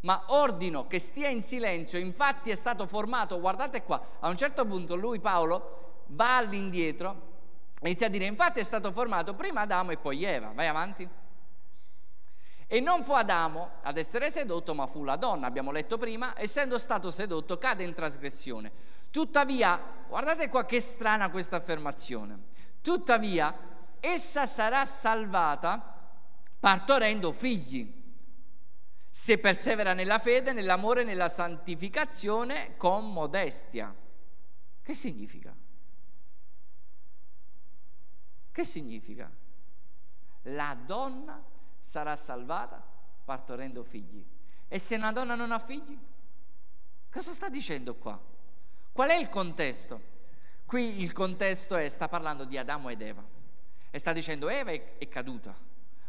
ma 0.00 0.24
ordino 0.26 0.86
che 0.86 0.98
stia 0.98 1.28
in 1.28 1.42
silenzio. 1.42 1.98
Infatti 1.98 2.50
è 2.50 2.54
stato 2.56 2.86
formato, 2.86 3.40
guardate 3.40 3.84
qua, 3.84 4.18
a 4.18 4.28
un 4.28 4.36
certo 4.36 4.66
punto 4.66 4.96
lui 4.96 5.20
Paolo 5.20 6.02
va 6.08 6.36
all'indietro 6.36 7.28
Inizia 7.82 8.08
a 8.08 8.10
dire, 8.10 8.26
infatti 8.26 8.60
è 8.60 8.62
stato 8.62 8.92
formato 8.92 9.34
prima 9.34 9.62
Adamo 9.62 9.92
e 9.92 9.96
poi 9.96 10.24
Eva, 10.24 10.52
vai 10.52 10.66
avanti. 10.66 11.08
E 12.66 12.80
non 12.80 13.02
fu 13.02 13.12
Adamo 13.12 13.70
ad 13.82 13.96
essere 13.96 14.30
sedotto, 14.30 14.74
ma 14.74 14.86
fu 14.86 15.02
la 15.02 15.16
donna, 15.16 15.46
abbiamo 15.46 15.72
letto 15.72 15.98
prima, 15.98 16.34
essendo 16.36 16.78
stato 16.78 17.10
sedotto 17.10 17.58
cade 17.58 17.82
in 17.82 17.94
trasgressione. 17.94 18.70
Tuttavia, 19.10 19.80
guardate 20.08 20.48
qua 20.48 20.64
che 20.66 20.80
strana 20.80 21.30
questa 21.30 21.56
affermazione, 21.56 22.38
tuttavia 22.80 23.52
essa 23.98 24.46
sarà 24.46 24.84
salvata 24.84 25.96
partorendo 26.60 27.32
figli, 27.32 27.98
se 29.10 29.38
persevera 29.38 29.92
nella 29.92 30.18
fede, 30.18 30.52
nell'amore, 30.52 31.02
nella 31.02 31.28
santificazione 31.28 32.76
con 32.76 33.10
modestia. 33.12 33.92
Che 34.82 34.94
significa? 34.94 35.54
Che 38.60 38.66
significa? 38.66 39.30
La 40.42 40.76
donna 40.84 41.42
sarà 41.80 42.14
salvata 42.14 42.86
partorendo 43.24 43.82
figli. 43.82 44.22
E 44.68 44.78
se 44.78 44.96
una 44.96 45.12
donna 45.12 45.34
non 45.34 45.50
ha 45.50 45.58
figli? 45.58 45.98
Cosa 47.10 47.32
sta 47.32 47.48
dicendo 47.48 47.94
qua? 47.94 48.20
Qual 48.92 49.08
è 49.08 49.14
il 49.14 49.30
contesto? 49.30 50.02
Qui 50.66 51.00
il 51.00 51.12
contesto 51.12 51.74
è, 51.74 51.88
sta 51.88 52.06
parlando 52.08 52.44
di 52.44 52.58
Adamo 52.58 52.90
ed 52.90 53.00
Eva. 53.00 53.24
E 53.90 53.98
sta 53.98 54.12
dicendo 54.12 54.50
Eva 54.50 54.72
è, 54.72 54.98
è 54.98 55.08
caduta, 55.08 55.56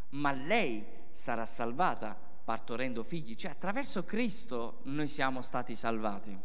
ma 0.09 0.33
lei 0.33 0.85
sarà 1.13 1.45
salvata 1.45 2.19
partorendo 2.43 3.01
figli, 3.03 3.33
cioè 3.35 3.51
attraverso 3.51 4.03
Cristo 4.03 4.79
noi 4.83 5.07
siamo 5.07 5.41
stati 5.41 5.73
salvati. 5.73 6.37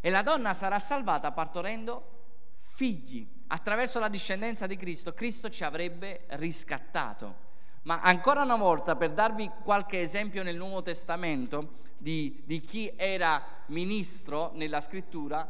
E 0.00 0.08
la 0.08 0.22
donna 0.22 0.54
sarà 0.54 0.78
salvata 0.78 1.32
partorendo 1.32 2.54
figli, 2.58 3.37
attraverso 3.48 3.98
la 3.98 4.08
discendenza 4.08 4.66
di 4.66 4.76
Cristo, 4.76 5.12
Cristo 5.12 5.50
ci 5.50 5.64
avrebbe 5.64 6.24
riscattato. 6.28 7.46
Ma 7.82 8.00
ancora 8.00 8.42
una 8.42 8.56
volta, 8.56 8.96
per 8.96 9.12
darvi 9.12 9.50
qualche 9.62 10.00
esempio 10.00 10.42
nel 10.42 10.56
Nuovo 10.56 10.82
Testamento 10.82 11.76
di, 11.98 12.42
di 12.44 12.60
chi 12.60 12.92
era 12.96 13.42
ministro 13.66 14.50
nella 14.54 14.80
scrittura, 14.80 15.48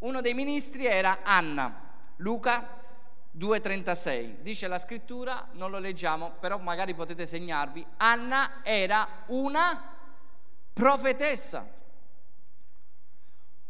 uno 0.00 0.20
dei 0.20 0.34
ministri 0.34 0.86
era 0.86 1.20
Anna. 1.22 1.90
Luca 2.16 2.80
2.36, 3.36 4.40
dice 4.40 4.68
la 4.68 4.78
scrittura, 4.78 5.48
non 5.52 5.70
lo 5.70 5.78
leggiamo, 5.78 6.32
però 6.38 6.58
magari 6.58 6.94
potete 6.94 7.24
segnarvi, 7.24 7.84
Anna 7.96 8.62
era 8.62 9.08
una 9.28 9.94
profetessa. 10.72 11.66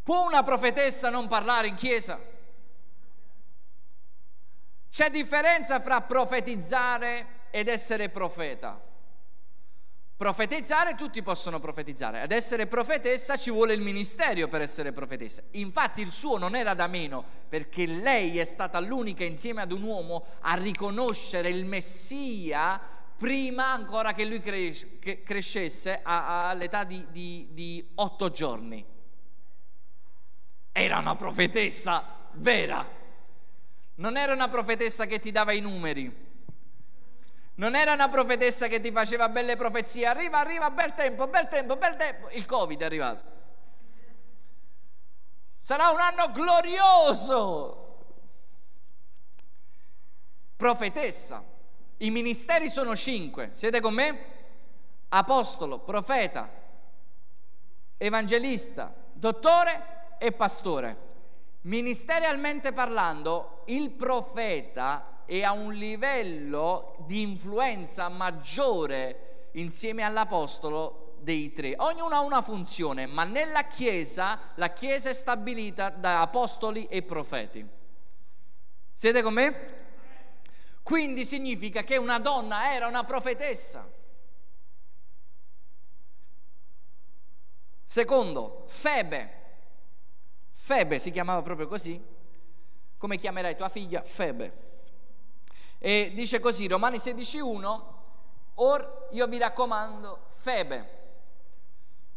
Può 0.03 0.27
una 0.27 0.43
profetessa 0.43 1.11
non 1.11 1.29
parlare 1.29 1.69
in 1.69 1.77
chiesa? 1.77 2.19
C'è 4.93 5.09
differenza 5.09 5.81
fra 5.81 6.03
profetizzare 6.03 7.47
ed 7.51 7.69
essere 7.69 8.11
profeta. 8.11 8.79
Profetizzare 10.15 10.95
tutti 10.97 11.23
possono 11.23 11.61
profetizzare, 11.61 12.21
ad 12.21 12.31
essere 12.31 12.67
profetessa 12.67 13.39
ci 13.39 13.51
vuole 13.51 13.73
il 13.73 13.81
ministero 13.81 14.49
per 14.49 14.61
essere 14.61 14.93
profetessa. 14.93 15.43
Infatti 15.53 16.03
il 16.03 16.11
suo 16.13 16.37
non 16.37 16.55
era 16.55 16.75
da 16.75 16.89
meno 16.89 17.25
perché 17.49 17.87
lei 17.87 18.39
è 18.39 18.45
stata 18.45 18.81
l'unica 18.81 19.25
insieme 19.25 19.63
ad 19.63 19.73
un 19.73 19.83
uomo 19.83 20.27
a 20.41 20.57
riconoscere 20.57 21.49
il 21.49 21.65
Messia 21.65 22.79
prima 23.17 23.73
ancora 23.73 24.13
che 24.13 24.27
lui 24.27 24.41
cres- 24.41 24.99
che 25.01 25.23
crescesse 25.23 26.01
a- 26.03 26.27
a- 26.27 26.49
all'età 26.51 26.85
di, 26.85 27.07
di, 27.11 27.49
di 27.53 27.93
otto 27.95 28.31
giorni. 28.31 28.85
Era 30.71 30.99
una 30.99 31.17
profetessa 31.17 32.29
vera, 32.33 33.01
non 33.97 34.17
era 34.17 34.33
una 34.33 34.49
profetessa 34.49 35.07
che 35.07 35.19
ti 35.19 35.31
dava 35.31 35.53
i 35.53 35.61
numeri 35.61 36.31
non 37.55 37.75
era 37.75 37.93
una 37.93 38.09
profetessa 38.09 38.67
che 38.67 38.81
ti 38.81 38.91
faceva 38.91 39.29
belle 39.29 39.57
profezie. 39.57 40.07
Arriva, 40.07 40.39
arriva, 40.39 40.71
bel 40.71 40.95
tempo, 40.95 41.27
bel 41.27 41.49
tempo, 41.49 41.77
bel 41.77 41.97
tempo. 41.97 42.31
Il 42.31 42.47
Covid 42.47 42.81
è 42.81 42.85
arrivato. 42.85 43.23
Sarà 45.59 45.91
un 45.91 46.01
anno 46.01 46.33
glorioso. 46.33 48.05
Profetessa. 50.57 51.45
I 51.99 52.11
ministeri 52.11 52.69
sono 52.71 52.97
cinque. 52.97 53.51
Siete 53.53 53.81
con 53.81 53.95
me? 53.95 54.27
Apostolo, 55.11 55.81
profeta, 55.81 56.51
evangelista, 57.99 58.95
dottore 59.13 60.17
e 60.19 60.33
pastore. 60.33 61.11
Ministerialmente 61.63 62.73
parlando, 62.73 63.63
il 63.67 63.91
profeta 63.91 65.23
e 65.27 65.45
a 65.45 65.53
un 65.53 65.73
livello 65.73 66.97
di 67.07 67.23
influenza 67.23 68.09
maggiore 68.09 69.49
insieme 69.53 70.03
all'apostolo 70.03 71.17
dei 71.21 71.53
tre. 71.53 71.75
Ognuno 71.79 72.17
ha 72.17 72.21
una 72.21 72.43
funzione, 72.43 73.07
ma 73.07 73.23
nella 73.25 73.67
Chiesa 73.67 74.53
la 74.57 74.73
Chiesa 74.73 75.11
è 75.11 75.13
stabilita 75.13 75.91
da 75.91 76.21
apostoli 76.21 76.87
e 76.87 77.03
profeti. 77.03 77.65
Siete 78.93 79.23
con 79.23 79.33
me? 79.33 79.81
Quindi 80.83 81.25
significa 81.25 81.85
che 81.85 81.97
una 81.97 82.19
donna 82.19 82.75
era 82.75 82.89
una 82.89 83.05
profetessa. 83.05 83.89
Secondo, 87.85 88.65
Febe. 88.67 89.42
Febe 90.65 91.01
si 91.01 91.11
chiamava 91.11 91.43
proprio 91.43 91.67
così. 91.67 92.01
Come 92.97 93.19
chiamerai 93.19 93.57
tua 93.57 93.69
figlia? 93.69 94.01
Febe. 94.05 94.71
E 95.79 96.13
dice 96.15 96.39
così, 96.39 96.69
Romani 96.69 96.99
16.1, 96.99 97.83
Or 98.55 99.09
io 99.11 99.27
vi 99.27 99.39
raccomando 99.39 100.27
Febe, 100.29 101.01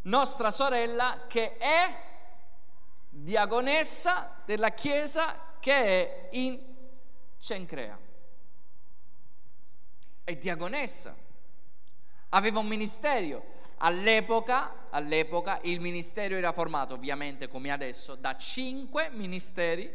nostra 0.04 0.52
sorella 0.52 1.24
che 1.28 1.58
è 1.58 2.04
diagonessa 3.10 4.42
della 4.46 4.70
chiesa 4.70 5.56
che 5.60 5.74
è 5.74 6.28
in 6.34 6.62
Cencrea. 7.40 7.98
È 10.24 10.36
diagonessa, 10.36 11.16
aveva 12.30 12.60
un 12.60 12.68
ministero. 12.68 13.54
All'epoca, 13.78 14.88
all'epoca 14.90 15.60
il 15.64 15.80
ministero 15.80 16.36
era 16.36 16.52
formato 16.52 16.94
ovviamente 16.94 17.48
come 17.48 17.72
adesso 17.72 18.16
da 18.16 18.36
cinque 18.38 19.10
ministeri, 19.12 19.92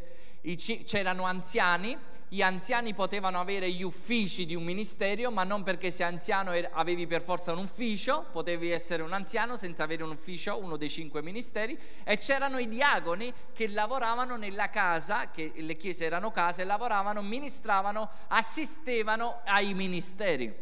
c'erano 0.85 1.24
anziani 1.24 1.97
gli 2.33 2.43
anziani 2.43 2.95
potevano 2.95 3.41
avere 3.41 3.72
gli 3.72 3.83
uffici 3.83 4.47
di 4.47 4.55
un 4.55 4.62
ministero, 4.62 5.33
ma 5.33 5.43
non 5.43 5.64
perché 5.64 5.91
sei 5.91 6.07
anziano 6.07 6.53
e 6.53 6.68
avevi 6.74 7.09
per 7.09 7.22
forza 7.22 7.51
un 7.51 7.59
ufficio, 7.59 8.26
potevi 8.31 8.70
essere 8.70 9.03
un 9.03 9.12
anziano 9.12 9.57
senza 9.57 9.83
avere 9.83 10.05
un 10.05 10.11
ufficio, 10.11 10.57
uno 10.57 10.76
dei 10.76 10.89
cinque 10.89 11.22
ministeri, 11.22 11.76
e 12.05 12.16
c'erano 12.18 12.59
i 12.59 12.68
diagoni 12.68 13.35
che 13.53 13.66
lavoravano 13.66 14.37
nella 14.37 14.70
casa, 14.70 15.31
che 15.33 15.51
le 15.57 15.76
chiese 15.76 16.05
erano 16.05 16.31
case, 16.31 16.62
lavoravano, 16.62 17.20
ministravano, 17.20 18.09
assistevano 18.28 19.41
ai 19.45 19.74
ministeri. 19.74 20.55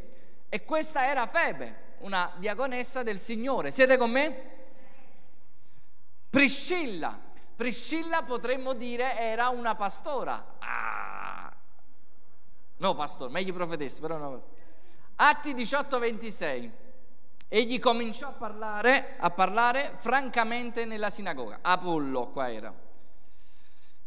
E 0.48 0.64
questa 0.64 1.06
era 1.06 1.26
Febe, 1.26 1.87
una 2.00 2.32
diagonessa 2.36 3.02
del 3.02 3.18
Signore. 3.18 3.70
Siete 3.70 3.96
con 3.96 4.10
me? 4.10 4.56
Priscilla. 6.30 7.18
Priscilla 7.56 8.22
potremmo 8.22 8.72
dire 8.74 9.18
era 9.18 9.48
una 9.48 9.74
pastora. 9.74 10.56
Ah, 10.58 11.52
No, 12.78 12.94
pastore, 12.94 13.32
meglio 13.32 13.52
profetessa, 13.52 14.00
però 14.00 14.16
no. 14.16 14.42
Atti 15.16 15.52
18, 15.52 15.98
26. 15.98 16.72
Egli 17.48 17.80
cominciò 17.80 18.28
a 18.28 18.32
parlare, 18.32 19.16
a 19.18 19.30
parlare 19.30 19.94
francamente 19.96 20.84
nella 20.84 21.10
sinagoga. 21.10 21.58
Apollo 21.62 22.28
qua 22.28 22.52
era. 22.52 22.72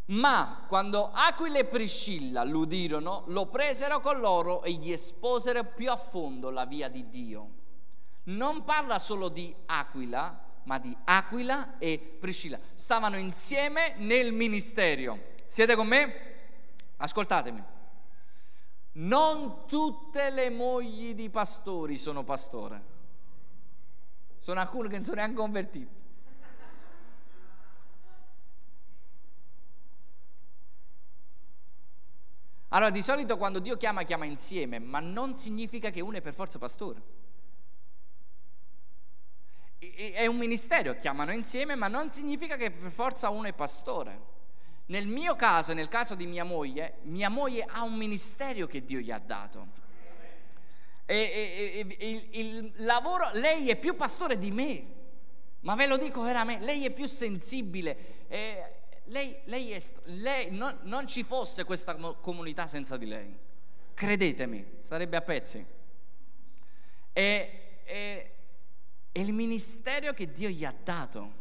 Ma 0.06 0.66
quando 0.68 1.12
Aquila 1.12 1.60
e 1.60 1.66
Priscilla 1.66 2.44
l'udirono, 2.44 3.24
lo 3.28 3.48
presero 3.48 4.00
con 4.00 4.20
loro 4.20 4.64
e 4.64 4.74
gli 4.74 4.92
esposero 4.92 5.64
più 5.64 5.90
a 5.92 5.98
fondo 5.98 6.50
la 6.50 6.66
via 6.66 6.88
di 6.88 7.10
Dio. 7.10 7.50
Non 8.24 8.64
parla 8.64 9.00
solo 9.00 9.30
di 9.30 9.54
Aquila, 9.66 10.50
ma 10.64 10.78
di 10.78 10.96
Aquila 11.06 11.78
e 11.80 12.18
Priscilla. 12.20 12.60
Stavano 12.76 13.18
insieme 13.18 13.96
nel 13.98 14.32
ministero. 14.32 15.20
Siete 15.46 15.76
con 15.76 15.88
me? 15.88 16.14
Ascoltatemi. 16.98 17.64
Non 18.94 19.66
tutte 19.66 20.30
le 20.30 20.50
mogli 20.50 21.16
di 21.16 21.30
pastori 21.30 21.98
sono 21.98 22.24
pastore. 22.24 22.90
Sono 24.38 24.60
alcune 24.60 24.90
che 24.90 24.96
non 24.96 25.06
sono 25.06 25.18
neanche 25.18 25.36
convertite. 25.36 26.00
Allora, 32.74 32.90
di 32.90 33.02
solito 33.02 33.38
quando 33.38 33.60
Dio 33.60 33.76
chiama, 33.76 34.04
chiama 34.04 34.26
insieme, 34.26 34.80
ma 34.80 35.00
non 35.00 35.36
significa 35.36 35.90
che 35.90 36.00
uno 36.00 36.18
è 36.18 36.22
per 36.22 36.34
forza 36.34 36.58
pastore. 36.58 37.02
È 39.82 40.28
un 40.28 40.38
ministero, 40.38 40.96
chiamano 40.98 41.32
insieme, 41.32 41.74
ma 41.74 41.88
non 41.88 42.14
significa 42.14 42.56
che 42.56 42.70
per 42.70 42.92
forza 42.92 43.30
uno 43.30 43.48
è 43.48 43.54
pastore. 43.54 44.30
Nel 44.86 45.08
mio 45.08 45.36
caso, 45.36 45.74
nel 45.74 45.88
caso 45.88 46.14
di 46.14 46.28
mia 46.28 46.44
moglie, 46.44 46.98
mia 47.04 47.30
moglie 47.30 47.66
ha 47.68 47.82
un 47.82 47.96
ministero 47.96 48.68
che 48.68 48.86
Dio 48.86 49.00
gli 49.00 49.10
ha 49.10 49.18
dato. 49.18 49.80
E, 51.06 51.16
e, 51.16 51.96
e 51.98 52.10
il, 52.10 52.28
il 52.32 52.74
lavoro, 52.84 53.32
lei 53.34 53.70
è 53.70 53.76
più 53.76 53.96
pastore 53.96 54.38
di 54.38 54.52
me, 54.52 54.86
ma 55.62 55.74
ve 55.74 55.88
lo 55.88 55.98
dico 55.98 56.22
veramente, 56.22 56.64
lei 56.64 56.86
è 56.86 56.92
più 56.92 57.08
sensibile. 57.08 58.26
Eh, 58.28 58.64
lei, 59.06 59.36
lei, 59.46 59.72
è, 59.72 59.82
lei 60.04 60.52
non, 60.52 60.78
non, 60.84 61.08
ci 61.08 61.24
fosse 61.24 61.64
questa 61.64 61.96
comunità 61.96 62.68
senza 62.68 62.98
di 62.98 63.08
lei. 63.08 63.36
Credetemi, 63.96 64.80
sarebbe 64.82 65.18
a 65.18 65.22
pezzi. 65.22 65.66
E, 67.14 67.82
e, 67.84 68.32
è 69.12 69.20
il 69.20 69.34
ministero 69.34 70.14
che 70.14 70.32
Dio 70.32 70.50
gli 70.50 70.64
ha 70.64 70.74
dato 70.84 71.40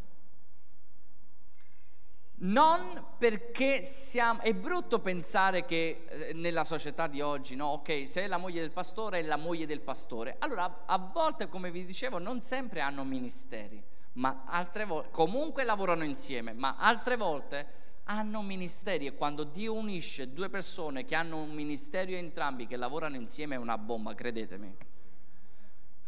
non 2.42 3.04
perché 3.18 3.84
siamo... 3.84 4.40
È 4.40 4.54
brutto 4.54 5.00
pensare 5.00 5.64
che 5.64 6.06
eh, 6.08 6.32
nella 6.32 6.64
società 6.64 7.06
di 7.06 7.20
oggi, 7.20 7.54
no? 7.54 7.66
Ok, 7.68 8.08
se 8.08 8.22
è 8.22 8.26
la 8.26 8.38
moglie 8.38 8.60
del 8.60 8.70
pastore 8.70 9.18
è 9.18 9.22
la 9.22 9.36
moglie 9.36 9.66
del 9.66 9.80
pastore. 9.80 10.36
Allora, 10.38 10.84
a 10.86 10.98
volte, 10.98 11.48
come 11.48 11.70
vi 11.70 11.84
dicevo, 11.84 12.18
non 12.18 12.40
sempre 12.40 12.80
hanno 12.80 13.04
ministeri, 13.04 13.82
ma 14.14 14.44
altre 14.46 14.84
volte... 14.86 15.10
Comunque 15.10 15.64
lavorano 15.64 16.04
insieme, 16.04 16.52
ma 16.52 16.76
altre 16.78 17.16
volte 17.16 17.78
hanno 18.04 18.42
ministeri 18.42 19.06
e 19.06 19.14
quando 19.14 19.44
Dio 19.44 19.74
unisce 19.74 20.32
due 20.32 20.48
persone 20.48 21.04
che 21.04 21.14
hanno 21.14 21.36
un 21.36 21.52
ministero 21.52 22.12
entrambi, 22.12 22.66
che 22.66 22.76
lavorano 22.76 23.16
insieme, 23.16 23.56
è 23.56 23.58
una 23.58 23.76
bomba, 23.76 24.14
credetemi, 24.14 24.74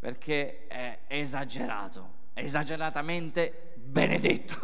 perché 0.03 0.67
è 0.67 0.99
esagerato, 1.07 2.09
è 2.33 2.41
esageratamente 2.41 3.75
benedetto. 3.77 4.59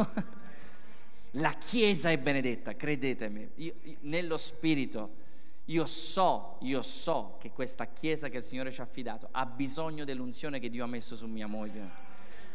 La 1.32 1.53
Chiesa 1.53 2.11
è 2.11 2.18
benedetta, 2.18 2.74
credetemi, 2.74 3.49
io, 3.55 3.74
io, 3.84 3.97
nello 4.01 4.36
Spirito. 4.36 5.26
Io 5.66 5.86
so, 5.86 6.57
io 6.62 6.82
so 6.82 7.36
che 7.39 7.53
questa 7.53 7.86
Chiesa 7.86 8.28
che 8.28 8.39
il 8.39 8.43
Signore 8.43 8.72
ci 8.72 8.80
ha 8.80 8.82
affidato 8.82 9.28
ha 9.30 9.47
bisogno 9.47 10.05
dell'unzione 10.05 10.59
che 10.59 10.70
Dio 10.70 10.82
ha 10.82 10.89
messo 10.89 11.14
su 11.14 11.28
mia 11.28 11.47
moglie. 11.47 11.89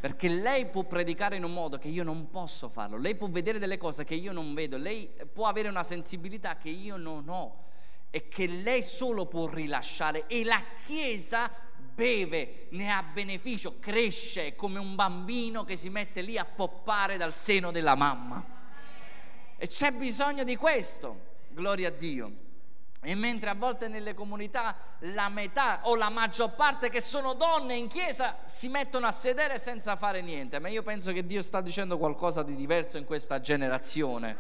Perché 0.02 0.28
lei 0.28 0.66
può 0.66 0.84
predicare 0.84 1.38
in 1.38 1.46
un 1.46 1.54
modo 1.54 1.78
che 1.78 1.88
io 1.88 2.04
non 2.04 2.30
posso 2.32 2.68
farlo, 2.68 2.98
lei 2.98 3.16
può 3.16 3.30
vedere 3.30 3.60
delle 3.60 3.78
cose 3.78 4.04
che 4.04 4.16
io 4.16 4.34
non 4.34 4.54
vedo, 4.54 4.76
lei 4.76 5.10
può 5.32 5.48
avere 5.48 5.70
una 5.70 5.84
sensibilità 5.84 6.58
che 6.58 6.70
io 6.70 6.98
non 6.98 7.30
ho. 7.30 7.62
E 8.10 8.28
che 8.28 8.46
lei 8.46 8.84
solo 8.84 9.26
può 9.26 9.48
rilasciare. 9.48 10.28
E 10.28 10.44
la 10.44 10.62
Chiesa 10.84 11.50
beve, 11.94 12.68
ne 12.72 12.92
ha 12.92 13.04
beneficio, 13.04 13.80
cresce 13.80 14.56
come 14.56 14.80
un 14.80 14.96
bambino 14.96 15.64
che 15.64 15.76
si 15.76 15.90
mette 15.90 16.22
lì 16.22 16.38
a 16.38 16.46
poppare 16.46 17.18
dal 17.18 17.34
seno 17.34 17.72
della 17.72 17.96
mamma. 17.96 18.44
E 19.58 19.68
c'è 19.68 19.92
bisogno 19.92 20.44
di 20.44 20.56
questo, 20.56 21.20
gloria 21.50 21.90
a 21.90 21.92
Dio. 21.92 22.32
E 23.06 23.16
mentre 23.16 23.50
a 23.50 23.54
volte 23.54 23.90
nelle 23.90 24.14
comunità 24.14 24.76
la 25.00 25.28
metà 25.28 25.82
o 25.84 25.96
la 25.98 26.10
maggior 26.10 26.52
parte 26.56 26.90
che 26.90 27.02
sono 27.02 27.34
donne 27.34 27.76
in 27.76 27.90
chiesa 27.90 28.38
si 28.46 28.70
mettono 28.70 29.08
a 29.08 29.12
sedere 29.12 29.58
senza 29.58 29.98
fare 29.98 30.22
niente, 30.22 30.60
ma 30.60 30.70
io 30.70 30.84
penso 30.84 31.12
che 31.12 31.26
Dio 31.26 31.42
sta 31.42 31.60
dicendo 31.60 31.98
qualcosa 31.98 32.44
di 32.44 32.56
diverso 32.56 32.98
in 32.98 33.04
questa 33.04 33.42
generazione. 33.42 34.38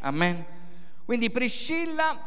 Amen. 0.00 0.44
Quindi 1.04 1.30
Priscilla, 1.30 2.18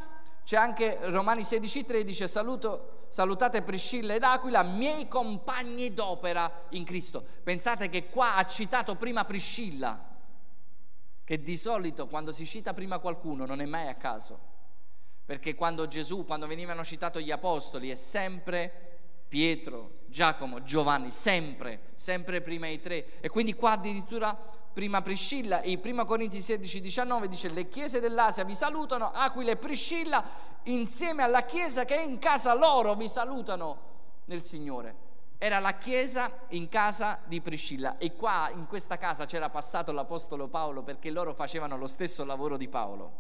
c'è 0.44 0.58
anche 0.58 1.00
Romani 1.02 1.42
16:13, 1.42 2.28
saluto, 2.28 2.95
salutate 3.10 3.62
Priscilla 3.62 4.14
ed 4.14 4.24
Aquila, 4.24 4.64
miei 4.64 5.08
compagni 5.08 5.94
d'opera 5.94 6.66
in 6.70 6.84
Cristo. 6.84 7.26
Pensate 7.44 7.90
che 7.90 8.10
qua 8.10 8.36
ha 8.36 8.46
citato 8.46 8.96
prima 8.96 9.26
Priscilla, 9.26 10.14
che 11.24 11.42
di 11.42 11.58
solito 11.58 12.08
quando 12.08 12.32
si 12.32 12.46
cita 12.46 12.74
prima 12.74 13.00
qualcuno 13.00 13.46
non 13.46 13.62
è 13.62 13.66
mai 13.66 13.88
a 13.88 13.96
caso 13.96 14.54
perché 15.26 15.56
quando 15.56 15.88
Gesù, 15.88 16.24
quando 16.24 16.46
venivano 16.46 16.84
citati 16.84 17.24
gli 17.24 17.32
apostoli, 17.32 17.90
è 17.90 17.96
sempre 17.96 18.92
Pietro, 19.28 20.02
Giacomo, 20.06 20.62
Giovanni, 20.62 21.10
sempre, 21.10 21.90
sempre 21.96 22.42
prima 22.42 22.68
i 22.68 22.80
tre. 22.80 23.20
E 23.22 23.30
quindi 23.30 23.56
qua 23.56 23.72
addirittura 23.72 24.38
prima 24.76 25.02
Priscilla, 25.02 25.62
e 25.62 25.78
prima 25.78 26.04
Corinzi 26.04 26.42
16, 26.42 26.82
19 26.82 27.30
dice 27.30 27.48
le 27.48 27.70
chiese 27.70 28.02
dell'Asia 28.02 28.44
vi 28.44 28.54
salutano, 28.54 29.10
Aquila 29.10 29.52
e 29.52 29.56
Priscilla 29.56 30.22
insieme 30.64 31.24
alla 31.24 31.46
chiesa 31.46 31.86
che 31.86 31.96
è 31.96 32.02
in 32.02 32.20
casa 32.20 32.54
loro 32.54 32.94
vi 32.94 33.08
salutano 33.08 33.78
nel 34.26 34.44
Signore. 34.44 35.04
Era 35.38 35.60
la 35.60 35.76
chiesa 35.76 36.30
in 36.50 36.68
casa 36.68 37.20
di 37.24 37.40
Priscilla 37.40 37.98
e 37.98 38.16
qua 38.16 38.52
in 38.54 38.68
questa 38.68 38.98
casa 38.98 39.24
c'era 39.24 39.50
passato 39.50 39.94
l'Apostolo 39.94 40.50
Paolo 40.50 40.84
perché 40.84 41.10
loro 41.10 41.34
facevano 41.34 41.78
lo 41.78 41.88
stesso 41.88 42.26
lavoro 42.26 42.58
di 42.58 42.68
Paolo 42.68 43.12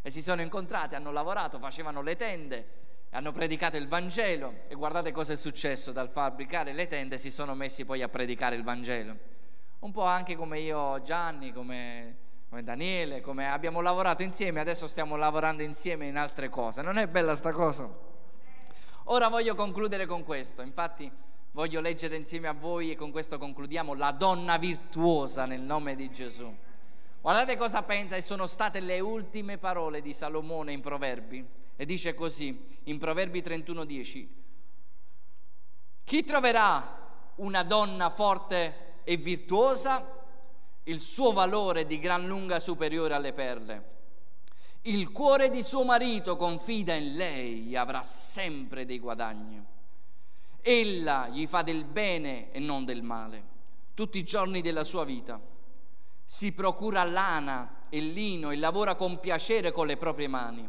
e 0.00 0.10
si 0.10 0.22
sono 0.22 0.42
incontrati, 0.42 0.94
hanno 0.94 1.10
lavorato, 1.10 1.58
facevano 1.58 2.02
le 2.02 2.14
tende, 2.14 2.68
hanno 3.10 3.32
predicato 3.32 3.76
il 3.76 3.88
Vangelo 3.88 4.60
e 4.68 4.76
guardate 4.76 5.10
cosa 5.10 5.32
è 5.32 5.36
successo 5.36 5.90
dal 5.90 6.08
fabbricare 6.08 6.72
le 6.72 6.86
tende 6.86 7.18
si 7.18 7.32
sono 7.32 7.54
messi 7.54 7.84
poi 7.84 8.00
a 8.00 8.08
predicare 8.08 8.54
il 8.54 8.62
Vangelo. 8.62 9.42
Un 9.84 9.92
po' 9.92 10.04
anche 10.04 10.34
come 10.34 10.60
io, 10.60 11.02
Gianni, 11.02 11.52
come, 11.52 12.16
come 12.48 12.62
Daniele, 12.62 13.20
come 13.20 13.50
abbiamo 13.50 13.82
lavorato 13.82 14.22
insieme, 14.22 14.58
adesso 14.58 14.86
stiamo 14.86 15.14
lavorando 15.16 15.62
insieme 15.62 16.06
in 16.06 16.16
altre 16.16 16.48
cose. 16.48 16.80
Non 16.80 16.96
è 16.96 17.06
bella 17.06 17.34
sta 17.34 17.52
cosa? 17.52 17.86
Ora 19.04 19.28
voglio 19.28 19.54
concludere 19.54 20.06
con 20.06 20.24
questo, 20.24 20.62
infatti 20.62 21.12
voglio 21.50 21.82
leggere 21.82 22.16
insieme 22.16 22.48
a 22.48 22.54
voi 22.54 22.92
e 22.92 22.96
con 22.96 23.10
questo 23.10 23.36
concludiamo 23.36 23.92
la 23.92 24.12
donna 24.12 24.56
virtuosa 24.56 25.44
nel 25.44 25.60
nome 25.60 25.94
di 25.96 26.10
Gesù. 26.10 26.50
Guardate 27.20 27.54
cosa 27.58 27.82
pensa 27.82 28.16
e 28.16 28.22
sono 28.22 28.46
state 28.46 28.80
le 28.80 29.00
ultime 29.00 29.58
parole 29.58 30.00
di 30.00 30.14
Salomone 30.14 30.72
in 30.72 30.80
Proverbi. 30.80 31.46
E 31.76 31.84
dice 31.84 32.14
così, 32.14 32.78
in 32.84 32.98
Proverbi 32.98 33.42
31:10, 33.42 34.28
chi 36.04 36.24
troverà 36.24 37.02
una 37.34 37.62
donna 37.64 38.08
forte 38.08 38.92
e 39.04 39.16
virtuosa? 39.16 40.22
Il 40.84 41.00
suo 41.00 41.32
valore 41.32 41.82
è 41.82 41.86
di 41.86 41.98
gran 41.98 42.26
lunga 42.26 42.58
superiore 42.58 43.14
alle 43.14 43.32
perle. 43.32 43.92
Il 44.82 45.12
cuore 45.12 45.48
di 45.48 45.62
suo 45.62 45.84
marito 45.84 46.36
confida 46.36 46.94
in 46.94 47.16
lei 47.16 47.72
e 47.72 47.76
avrà 47.76 48.02
sempre 48.02 48.84
dei 48.84 48.98
guadagni. 48.98 49.62
Ella 50.60 51.28
gli 51.28 51.46
fa 51.46 51.62
del 51.62 51.84
bene 51.84 52.50
e 52.50 52.58
non 52.58 52.84
del 52.84 53.02
male, 53.02 53.44
tutti 53.94 54.18
i 54.18 54.24
giorni 54.24 54.60
della 54.60 54.84
sua 54.84 55.04
vita 55.04 55.40
si 56.24 56.52
procura 56.52 57.04
lana 57.04 57.86
e 57.90 58.00
lino 58.00 58.50
e 58.50 58.56
lavora 58.56 58.94
con 58.94 59.20
piacere 59.20 59.70
con 59.72 59.86
le 59.86 59.96
proprie 59.96 60.26
mani. 60.26 60.68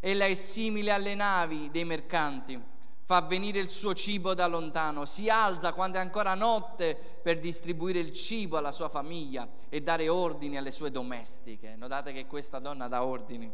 Ella 0.00 0.24
è 0.24 0.34
simile 0.34 0.92
alle 0.92 1.14
navi 1.14 1.70
dei 1.70 1.84
mercanti, 1.84 2.60
fa 3.08 3.22
venire 3.22 3.58
il 3.58 3.70
suo 3.70 3.94
cibo 3.94 4.34
da 4.34 4.46
lontano, 4.46 5.06
si 5.06 5.30
alza 5.30 5.72
quando 5.72 5.96
è 5.96 6.00
ancora 6.02 6.34
notte 6.34 6.94
per 7.22 7.38
distribuire 7.38 8.00
il 8.00 8.12
cibo 8.12 8.58
alla 8.58 8.70
sua 8.70 8.90
famiglia 8.90 9.48
e 9.70 9.80
dare 9.80 10.10
ordini 10.10 10.58
alle 10.58 10.70
sue 10.70 10.90
domestiche. 10.90 11.74
Notate 11.74 12.12
che 12.12 12.26
questa 12.26 12.58
donna 12.58 12.86
dà 12.86 13.02
ordini. 13.02 13.50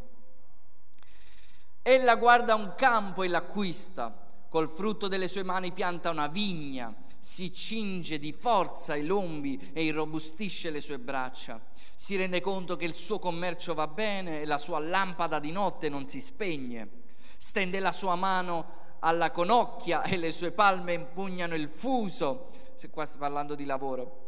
Ella 1.82 2.16
guarda 2.16 2.56
un 2.56 2.74
campo 2.76 3.22
e 3.22 3.28
l'acquista, 3.28 4.12
col 4.48 4.68
frutto 4.68 5.06
delle 5.06 5.28
sue 5.28 5.44
mani 5.44 5.70
pianta 5.70 6.10
una 6.10 6.26
vigna 6.26 6.92
si 7.20 7.54
cinge 7.54 8.18
di 8.18 8.32
forza 8.32 8.96
i 8.96 9.06
lombi 9.06 9.70
e 9.72 9.84
irrobustisce 9.84 10.70
le 10.70 10.80
sue 10.80 10.98
braccia. 10.98 11.60
Si 11.94 12.16
rende 12.16 12.40
conto 12.40 12.74
che 12.74 12.86
il 12.86 12.94
suo 12.94 13.20
commercio 13.20 13.72
va 13.72 13.86
bene 13.86 14.40
e 14.40 14.46
la 14.46 14.58
sua 14.58 14.80
lampada 14.80 15.38
di 15.38 15.52
notte 15.52 15.88
non 15.88 16.08
si 16.08 16.20
spegne. 16.20 17.02
Stende 17.38 17.78
la 17.78 17.92
sua 17.92 18.16
mano 18.16 18.82
alla 19.04 19.30
conocchia 19.30 20.02
e 20.02 20.16
le 20.16 20.32
sue 20.32 20.50
palme 20.50 20.94
impugnano 20.94 21.54
il 21.54 21.68
fuso. 21.68 22.48
Se 22.74 22.88
qua 22.88 23.04
sta 23.04 23.18
parlando 23.18 23.54
di 23.54 23.66
lavoro. 23.66 24.22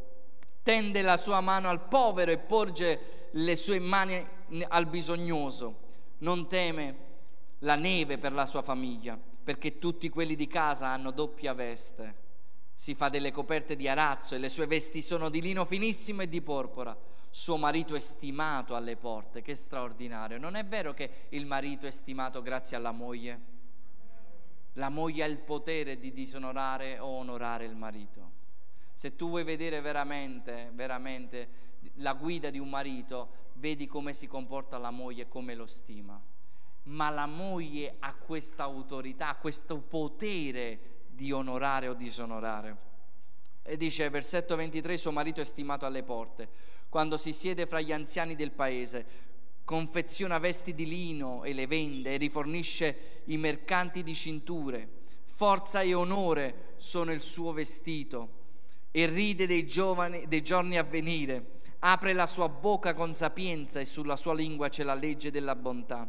Tende 0.62 1.00
la 1.00 1.16
sua 1.16 1.40
mano 1.40 1.68
al 1.68 1.80
povero 1.88 2.30
e 2.30 2.38
porge 2.38 3.28
le 3.32 3.56
sue 3.56 3.78
mani 3.78 4.24
al 4.68 4.86
bisognoso. 4.86 5.84
Non 6.18 6.46
teme 6.46 7.04
la 7.60 7.76
neve 7.76 8.18
per 8.18 8.32
la 8.32 8.44
sua 8.44 8.62
famiglia, 8.62 9.18
perché 9.42 9.78
tutti 9.78 10.08
quelli 10.10 10.34
di 10.34 10.46
casa 10.46 10.88
hanno 10.88 11.10
doppia 11.10 11.54
veste 11.54 12.24
si 12.78 12.94
fa 12.94 13.08
delle 13.08 13.32
coperte 13.32 13.74
di 13.74 13.88
arazzo 13.88 14.34
e 14.34 14.38
le 14.38 14.50
sue 14.50 14.66
vesti 14.66 15.00
sono 15.00 15.30
di 15.30 15.40
lino 15.40 15.64
finissimo 15.64 16.22
e 16.22 16.28
di 16.28 16.42
porpora. 16.42 16.96
Suo 17.30 17.56
marito 17.56 17.94
è 17.94 17.98
stimato 17.98 18.76
alle 18.76 18.96
porte, 18.96 19.40
che 19.40 19.54
straordinario. 19.54 20.38
Non 20.38 20.56
è 20.56 20.64
vero 20.64 20.92
che 20.92 21.26
il 21.30 21.46
marito 21.46 21.86
è 21.86 21.90
stimato 21.90 22.42
grazie 22.42 22.76
alla 22.76 22.92
moglie? 22.92 23.55
La 24.76 24.88
moglie 24.88 25.24
ha 25.24 25.26
il 25.26 25.38
potere 25.38 25.98
di 25.98 26.12
disonorare 26.12 26.98
o 26.98 27.06
onorare 27.06 27.64
il 27.64 27.74
marito. 27.74 28.32
Se 28.92 29.14
tu 29.14 29.28
vuoi 29.28 29.44
vedere 29.44 29.80
veramente, 29.80 30.70
veramente 30.72 31.48
la 31.96 32.12
guida 32.14 32.50
di 32.50 32.58
un 32.58 32.68
marito, 32.68 33.44
vedi 33.54 33.86
come 33.86 34.12
si 34.12 34.26
comporta 34.26 34.78
la 34.78 34.90
moglie 34.90 35.22
e 35.22 35.28
come 35.28 35.54
lo 35.54 35.66
stima. 35.66 36.20
Ma 36.84 37.10
la 37.10 37.26
moglie 37.26 37.96
ha 37.98 38.14
questa 38.14 38.64
autorità, 38.64 39.34
questo 39.36 39.78
potere 39.78 41.04
di 41.08 41.32
onorare 41.32 41.88
o 41.88 41.94
disonorare. 41.94 42.84
E 43.62 43.76
dice, 43.76 44.08
versetto 44.10 44.56
23, 44.56 44.96
suo 44.96 45.10
marito 45.10 45.40
è 45.40 45.44
stimato 45.44 45.86
alle 45.86 46.02
porte. 46.02 46.48
Quando 46.88 47.16
si 47.16 47.32
siede 47.32 47.66
fra 47.66 47.80
gli 47.80 47.92
anziani 47.92 48.36
del 48.36 48.52
paese, 48.52 49.06
confeziona 49.66 50.38
vesti 50.38 50.74
di 50.74 50.86
lino 50.86 51.42
e 51.42 51.52
le 51.52 51.66
vende 51.66 52.12
e 52.12 52.16
rifornisce 52.18 53.22
i 53.24 53.36
mercanti 53.36 54.04
di 54.04 54.14
cinture. 54.14 54.88
Forza 55.24 55.80
e 55.80 55.92
onore 55.92 56.74
sono 56.76 57.12
il 57.12 57.20
suo 57.20 57.52
vestito 57.52 58.44
e 58.92 59.06
ride 59.06 59.48
dei, 59.48 59.66
giovani, 59.66 60.28
dei 60.28 60.42
giorni 60.42 60.78
a 60.78 60.84
venire. 60.84 61.54
Apre 61.80 62.12
la 62.12 62.26
sua 62.26 62.48
bocca 62.48 62.94
con 62.94 63.12
sapienza 63.12 63.80
e 63.80 63.84
sulla 63.84 64.14
sua 64.14 64.34
lingua 64.34 64.68
c'è 64.68 64.84
la 64.84 64.94
legge 64.94 65.32
della 65.32 65.56
bontà. 65.56 66.08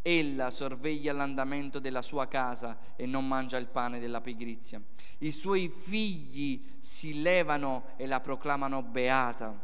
Ella 0.00 0.50
sorveglia 0.52 1.12
l'andamento 1.12 1.80
della 1.80 2.02
sua 2.02 2.28
casa 2.28 2.94
e 2.94 3.04
non 3.04 3.26
mangia 3.26 3.56
il 3.56 3.66
pane 3.66 3.98
della 3.98 4.20
pigrizia. 4.20 4.80
I 5.18 5.32
suoi 5.32 5.68
figli 5.68 6.64
si 6.78 7.20
levano 7.20 7.86
e 7.96 8.06
la 8.06 8.20
proclamano 8.20 8.84
beata. 8.84 9.60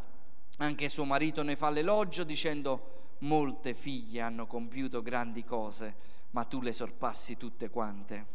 Anche 0.59 0.89
suo 0.89 1.05
marito 1.05 1.45
ne 1.45 1.55
fa 1.55 1.71
l'elogio 1.71 2.25
dicendo 2.25 3.02
molte 3.23 3.75
figlie 3.75 4.21
hanno 4.21 4.47
compiuto 4.47 5.03
grandi 5.03 5.45
cose, 5.45 5.95
ma 6.31 6.45
tu 6.45 6.61
le 6.61 6.73
sorpassi 6.73 7.37
tutte 7.37 7.71
quante. 7.71 8.27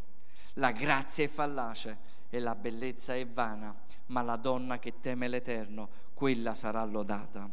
La 0.54 0.72
grazia 0.72 1.24
è 1.24 1.28
fallace 1.28 2.16
e 2.30 2.40
la 2.40 2.56
bellezza 2.56 3.16
è 3.16 3.26
vana, 3.26 3.76
ma 4.08 4.22
la 4.22 4.36
donna 4.36 4.80
che 4.80 5.00
teme 5.00 5.28
l'Eterno, 5.28 5.90
quella 6.14 6.54
sarà 6.54 6.84
lodata. 6.84 7.50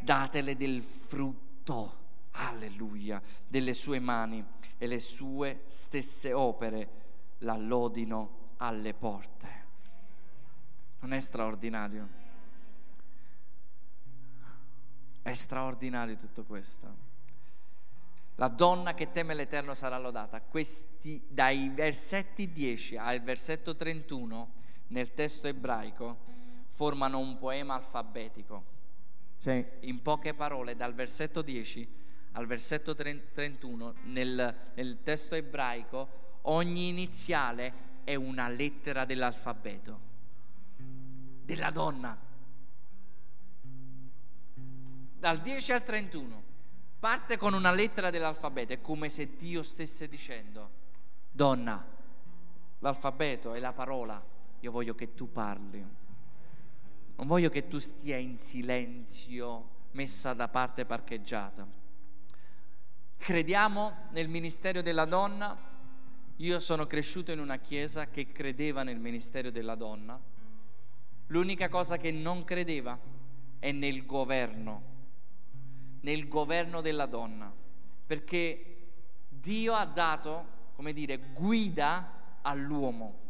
Datele 0.00 0.56
del 0.56 0.82
frutto 0.82 2.02
alleluia, 2.32 3.20
delle 3.46 3.74
sue 3.74 4.00
mani 4.00 4.44
e 4.76 4.86
le 4.86 4.98
sue 4.98 5.62
stesse 5.66 6.32
opere 6.32 7.02
la 7.38 7.56
lodino 7.56 8.52
alle 8.58 8.94
porte. 8.94 9.62
Non 11.00 11.12
è 11.12 11.20
straordinario? 11.20 12.22
È 15.34 15.36
straordinario 15.36 16.14
tutto 16.14 16.44
questo. 16.44 16.86
La 18.36 18.46
donna 18.46 18.94
che 18.94 19.10
teme 19.10 19.34
l'Eterno 19.34 19.74
sarà 19.74 19.98
lodata. 19.98 20.40
Questi, 20.40 21.20
dai 21.26 21.70
versetti 21.70 22.52
10 22.52 22.96
al 22.98 23.20
versetto 23.20 23.74
31 23.74 24.52
nel 24.88 25.12
testo 25.12 25.48
ebraico 25.48 26.18
formano 26.68 27.18
un 27.18 27.36
poema 27.36 27.74
alfabetico. 27.74 28.62
Cioè, 29.40 29.78
in 29.80 30.02
poche 30.02 30.34
parole, 30.34 30.76
dal 30.76 30.94
versetto 30.94 31.42
10 31.42 32.02
al 32.30 32.46
versetto 32.46 32.94
31 32.94 33.94
nel, 34.04 34.56
nel 34.74 35.02
testo 35.02 35.34
ebraico, 35.34 36.38
ogni 36.42 36.86
iniziale 36.86 37.72
è 38.04 38.14
una 38.14 38.46
lettera 38.46 39.04
dell'alfabeto, 39.04 40.00
della 41.42 41.70
donna. 41.70 42.23
Dal 45.24 45.40
10 45.40 45.72
al 45.72 45.82
31 45.82 46.42
parte 46.98 47.38
con 47.38 47.54
una 47.54 47.72
lettera 47.72 48.10
dell'alfabeto, 48.10 48.74
è 48.74 48.82
come 48.82 49.08
se 49.08 49.38
Dio 49.38 49.62
stesse 49.62 50.06
dicendo, 50.06 50.68
donna, 51.30 51.82
l'alfabeto 52.80 53.54
è 53.54 53.58
la 53.58 53.72
parola, 53.72 54.22
io 54.60 54.70
voglio 54.70 54.94
che 54.94 55.14
tu 55.14 55.32
parli, 55.32 55.82
non 57.16 57.26
voglio 57.26 57.48
che 57.48 57.68
tu 57.68 57.78
stia 57.78 58.18
in 58.18 58.36
silenzio, 58.36 59.68
messa 59.92 60.34
da 60.34 60.48
parte 60.48 60.84
parcheggiata. 60.84 61.66
Crediamo 63.16 64.08
nel 64.10 64.28
ministero 64.28 64.82
della 64.82 65.06
donna, 65.06 65.56
io 66.36 66.60
sono 66.60 66.86
cresciuto 66.86 67.32
in 67.32 67.38
una 67.38 67.56
chiesa 67.56 68.10
che 68.10 68.30
credeva 68.30 68.82
nel 68.82 68.98
ministero 68.98 69.48
della 69.48 69.74
donna, 69.74 70.20
l'unica 71.28 71.70
cosa 71.70 71.96
che 71.96 72.10
non 72.10 72.44
credeva 72.44 72.98
è 73.58 73.72
nel 73.72 74.04
governo 74.04 74.92
nel 76.04 76.28
governo 76.28 76.82
della 76.82 77.06
donna, 77.06 77.50
perché 78.06 78.76
Dio 79.28 79.72
ha 79.72 79.86
dato, 79.86 80.46
come 80.76 80.92
dire, 80.92 81.18
guida 81.32 82.40
all'uomo 82.42 83.20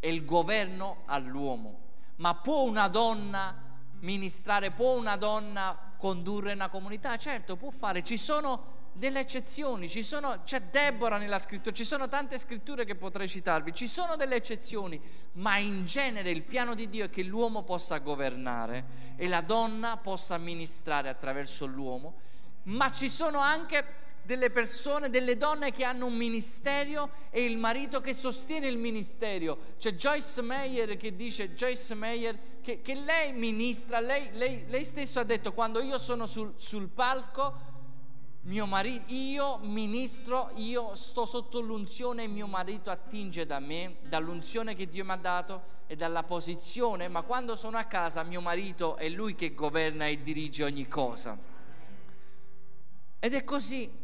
e 0.00 0.12
il 0.12 0.26
governo 0.26 0.98
all'uomo. 1.06 1.80
Ma 2.16 2.34
può 2.34 2.64
una 2.68 2.88
donna 2.88 3.56
ministrare, 4.00 4.70
può 4.70 4.98
una 4.98 5.16
donna 5.16 5.94
condurre 5.96 6.52
una 6.52 6.68
comunità? 6.68 7.16
Certo, 7.16 7.56
può 7.56 7.70
fare, 7.70 8.04
ci 8.04 8.18
sono 8.18 8.73
delle 8.94 9.20
eccezioni, 9.20 9.88
sono, 9.88 10.42
c'è 10.44 10.62
Deborah 10.62 11.18
nella 11.18 11.38
scrittura, 11.38 11.74
ci 11.74 11.84
sono 11.84 12.08
tante 12.08 12.38
scritture 12.38 12.84
che 12.84 12.94
potrei 12.94 13.28
citarvi, 13.28 13.74
ci 13.74 13.88
sono 13.88 14.16
delle 14.16 14.36
eccezioni, 14.36 15.00
ma 15.32 15.58
in 15.58 15.84
genere 15.84 16.30
il 16.30 16.42
piano 16.42 16.74
di 16.74 16.88
Dio 16.88 17.06
è 17.06 17.10
che 17.10 17.22
l'uomo 17.22 17.64
possa 17.64 17.98
governare 17.98 19.12
e 19.16 19.26
la 19.28 19.40
donna 19.40 19.96
possa 19.96 20.36
amministrare 20.36 21.08
attraverso 21.08 21.66
l'uomo, 21.66 22.20
ma 22.64 22.90
ci 22.90 23.08
sono 23.08 23.40
anche 23.40 24.02
delle 24.24 24.50
persone, 24.50 25.10
delle 25.10 25.36
donne 25.36 25.70
che 25.72 25.84
hanno 25.84 26.06
un 26.06 26.14
ministero 26.14 27.10
e 27.30 27.44
il 27.44 27.58
marito 27.58 28.00
che 28.00 28.14
sostiene 28.14 28.68
il 28.68 28.78
ministero. 28.78 29.74
C'è 29.78 29.92
Joyce 29.92 30.40
Meyer 30.40 30.96
che 30.96 31.14
dice, 31.14 31.52
Joyce 31.52 31.94
Meyer, 31.94 32.38
che, 32.62 32.80
che 32.80 32.94
lei 32.94 33.32
ministra, 33.32 34.00
lei, 34.00 34.30
lei, 34.32 34.64
lei 34.66 34.84
stesso 34.84 35.20
ha 35.20 35.24
detto, 35.24 35.52
quando 35.52 35.80
io 35.80 35.98
sono 35.98 36.26
sul, 36.26 36.54
sul 36.56 36.88
palco, 36.88 37.73
mio 38.44 38.66
marito, 38.66 39.04
io 39.12 39.58
ministro, 39.62 40.50
io 40.56 40.94
sto 40.94 41.24
sotto 41.24 41.60
l'unzione 41.60 42.24
e 42.24 42.26
mio 42.26 42.46
marito 42.46 42.90
attinge 42.90 43.46
da 43.46 43.58
me, 43.58 43.96
dall'unzione 44.02 44.74
che 44.74 44.86
Dio 44.86 45.04
mi 45.04 45.12
ha 45.12 45.16
dato 45.16 45.62
e 45.86 45.96
dalla 45.96 46.24
posizione, 46.24 47.08
ma 47.08 47.22
quando 47.22 47.56
sono 47.56 47.78
a 47.78 47.84
casa 47.84 48.22
mio 48.22 48.42
marito 48.42 48.96
è 48.96 49.08
lui 49.08 49.34
che 49.34 49.54
governa 49.54 50.06
e 50.06 50.22
dirige 50.22 50.64
ogni 50.64 50.86
cosa. 50.86 51.38
Ed 53.18 53.32
è 53.32 53.44
così. 53.44 54.02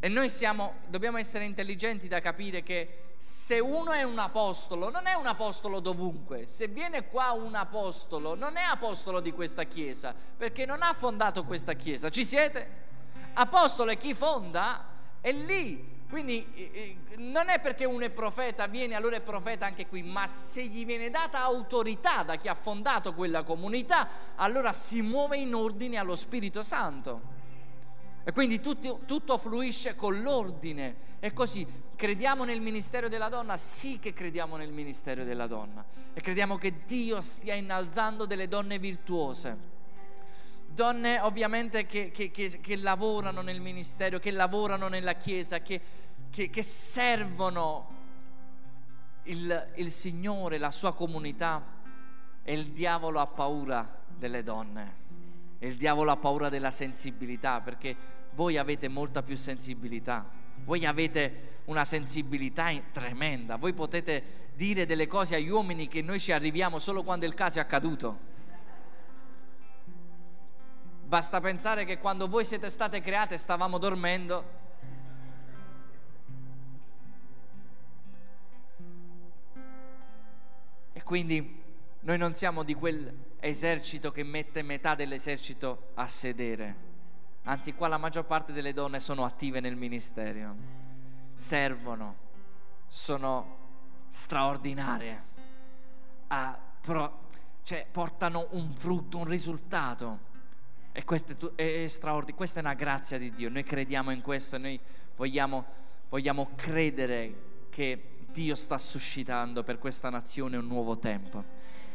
E 0.00 0.08
noi 0.08 0.28
siamo, 0.30 0.74
dobbiamo 0.86 1.16
essere 1.16 1.44
intelligenti 1.44 2.08
da 2.08 2.20
capire 2.20 2.62
che 2.62 3.14
se 3.16 3.58
uno 3.58 3.92
è 3.92 4.02
un 4.02 4.18
apostolo, 4.18 4.90
non 4.90 5.06
è 5.06 5.14
un 5.14 5.26
apostolo 5.26 5.80
dovunque. 5.80 6.46
Se 6.46 6.68
viene 6.68 7.08
qua 7.08 7.32
un 7.32 7.54
apostolo, 7.54 8.34
non 8.34 8.56
è 8.56 8.62
apostolo 8.62 9.20
di 9.20 9.32
questa 9.32 9.64
chiesa, 9.64 10.14
perché 10.36 10.66
non 10.66 10.82
ha 10.82 10.92
fondato 10.92 11.44
questa 11.44 11.72
chiesa. 11.72 12.10
Ci 12.10 12.24
siete? 12.24 12.87
Apostolo 13.34 13.90
è 13.90 13.96
chi 13.96 14.14
fonda, 14.14 14.84
è 15.20 15.32
lì. 15.32 15.96
Quindi 16.08 16.96
non 17.18 17.50
è 17.50 17.60
perché 17.60 17.84
uno 17.84 18.04
è 18.04 18.10
profeta, 18.10 18.66
viene 18.66 18.94
allora 18.94 19.16
è 19.16 19.20
profeta 19.20 19.66
anche 19.66 19.86
qui, 19.86 20.02
ma 20.02 20.26
se 20.26 20.64
gli 20.64 20.86
viene 20.86 21.10
data 21.10 21.40
autorità 21.40 22.22
da 22.22 22.36
chi 22.36 22.48
ha 22.48 22.54
fondato 22.54 23.12
quella 23.12 23.42
comunità, 23.42 24.08
allora 24.36 24.72
si 24.72 25.02
muove 25.02 25.36
in 25.36 25.54
ordine 25.54 25.98
allo 25.98 26.16
Spirito 26.16 26.62
Santo. 26.62 27.36
E 28.24 28.32
quindi 28.32 28.62
tutto, 28.62 29.00
tutto 29.04 29.36
fluisce 29.36 29.94
con 29.96 30.22
l'ordine. 30.22 31.06
E 31.20 31.34
così 31.34 31.66
crediamo 31.94 32.44
nel 32.44 32.60
ministero 32.62 33.08
della 33.08 33.28
donna? 33.28 33.58
Sì 33.58 33.98
che 33.98 34.14
crediamo 34.14 34.56
nel 34.56 34.70
ministero 34.70 35.24
della 35.24 35.46
donna. 35.46 35.84
E 36.14 36.20
crediamo 36.22 36.56
che 36.56 36.84
Dio 36.86 37.20
stia 37.20 37.54
innalzando 37.54 38.24
delle 38.24 38.48
donne 38.48 38.78
virtuose 38.78 39.76
donne 40.78 41.18
ovviamente 41.18 41.86
che, 41.86 42.12
che, 42.12 42.30
che, 42.30 42.60
che, 42.60 42.76
lavorano 42.76 43.42
nel 43.42 43.60
ministero, 43.60 44.20
che 44.20 44.30
lavorano 44.30 44.86
nella 44.86 45.14
Chiesa, 45.14 45.58
che, 45.58 45.80
servono 46.60 47.88
il, 49.24 49.72
il 49.74 49.90
Signore, 49.90 50.56
la 50.56 50.70
sua 50.70 50.94
comunità 50.94 51.60
e 52.44 52.54
il 52.54 52.68
diavolo 52.68 53.18
ha 53.18 53.26
paura 53.26 54.02
delle 54.06 54.44
donne. 54.44 55.06
Il 55.58 55.76
diavolo 55.76 56.12
ha 56.12 56.16
paura 56.16 56.48
della 56.48 56.70
sensibilità 56.70 57.60
perché 57.60 57.96
voi 58.34 58.56
avete 58.56 58.86
molta 58.86 59.24
più 59.24 59.34
sensibilità. 59.34 60.24
Voi 60.64 60.86
avete 60.86 61.56
una 61.64 61.84
sensibilità 61.84 62.70
tremenda. 62.92 63.56
Voi 63.56 63.72
potete 63.72 64.50
dire 64.54 64.86
delle 64.86 65.08
cose 65.08 65.34
agli 65.34 65.48
uomini 65.48 65.88
che 65.88 66.02
noi 66.02 66.20
ci 66.20 66.30
arriviamo 66.30 66.78
solo 66.78 67.02
quando 67.02 67.26
il 67.26 67.34
caso 67.34 67.58
è 67.58 67.62
accaduto. 67.62 68.27
Basta 71.08 71.40
pensare 71.40 71.86
che 71.86 71.96
quando 71.96 72.28
voi 72.28 72.44
siete 72.44 72.68
state 72.68 73.00
create 73.00 73.38
stavamo 73.38 73.78
dormendo. 73.78 74.44
E 80.92 81.02
quindi 81.02 81.62
noi 82.00 82.18
non 82.18 82.34
siamo 82.34 82.62
di 82.62 82.74
quell'esercito 82.74 84.10
che 84.10 84.22
mette 84.22 84.60
metà 84.60 84.94
dell'esercito 84.94 85.92
a 85.94 86.06
sedere. 86.06 86.76
Anzi, 87.44 87.72
qua 87.72 87.88
la 87.88 87.96
maggior 87.96 88.26
parte 88.26 88.52
delle 88.52 88.74
donne 88.74 89.00
sono 89.00 89.24
attive 89.24 89.60
nel 89.60 89.76
ministero, 89.76 90.54
servono, 91.34 92.16
sono 92.86 93.56
straordinarie, 94.08 95.22
ah, 96.26 96.58
pro, 96.82 97.20
cioè, 97.62 97.86
portano 97.90 98.48
un 98.50 98.74
frutto, 98.74 99.16
un 99.16 99.24
risultato. 99.24 100.27
E 100.98 101.04
questo 101.04 101.52
è, 101.54 101.86
straordinario, 101.86 102.34
questa 102.34 102.58
è 102.58 102.62
una 102.64 102.74
grazia 102.74 103.18
di 103.18 103.30
Dio, 103.32 103.48
noi 103.48 103.62
crediamo 103.62 104.10
in 104.10 104.20
questo, 104.20 104.58
noi 104.58 104.80
vogliamo, 105.14 105.64
vogliamo 106.08 106.48
credere 106.56 107.66
che 107.70 108.24
Dio 108.32 108.56
sta 108.56 108.78
suscitando 108.78 109.62
per 109.62 109.78
questa 109.78 110.10
nazione 110.10 110.56
un 110.56 110.66
nuovo 110.66 110.98
tempo. 110.98 111.44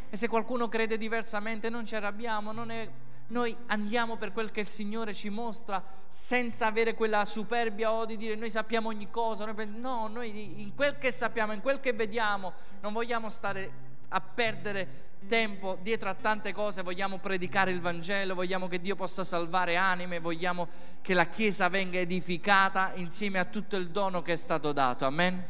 E 0.09 0.15
se 0.15 0.29
qualcuno 0.29 0.69
crede 0.69 0.97
diversamente 0.97 1.67
non 1.69 1.85
ci 1.85 1.97
arrabbiamo, 1.97 2.53
non 2.53 2.71
è, 2.71 2.89
noi 3.27 3.53
andiamo 3.65 4.15
per 4.15 4.31
quel 4.31 4.51
che 4.51 4.61
il 4.61 4.69
Signore 4.69 5.13
ci 5.13 5.27
mostra 5.27 5.83
senza 6.07 6.67
avere 6.67 6.93
quella 6.93 7.25
superbia 7.25 7.91
o 7.91 8.05
di 8.05 8.15
dire 8.15 8.35
noi 8.35 8.51
sappiamo 8.51 8.87
ogni 8.87 9.09
cosa, 9.09 9.43
noi, 9.43 9.67
no, 9.67 10.07
noi 10.07 10.61
in 10.61 10.73
quel 10.75 10.97
che 10.97 11.11
sappiamo, 11.11 11.51
in 11.51 11.59
quel 11.59 11.81
che 11.81 11.91
vediamo, 11.91 12.53
non 12.79 12.93
vogliamo 12.93 13.27
stare 13.27 13.91
a 14.13 14.21
perdere 14.21 15.11
tempo 15.27 15.77
dietro 15.81 16.09
a 16.09 16.13
tante 16.13 16.53
cose, 16.53 16.83
vogliamo 16.83 17.17
predicare 17.17 17.71
il 17.71 17.81
Vangelo, 17.81 18.35
vogliamo 18.35 18.67
che 18.67 18.79
Dio 18.79 18.95
possa 18.95 19.23
salvare 19.23 19.75
anime, 19.75 20.19
vogliamo 20.19 20.67
che 21.01 21.13
la 21.13 21.25
Chiesa 21.25 21.67
venga 21.67 21.97
edificata 21.97 22.91
insieme 22.95 23.39
a 23.39 23.45
tutto 23.45 23.75
il 23.75 23.89
dono 23.89 24.21
che 24.21 24.33
è 24.33 24.35
stato 24.35 24.71
dato. 24.71 25.05
Amen? 25.05 25.43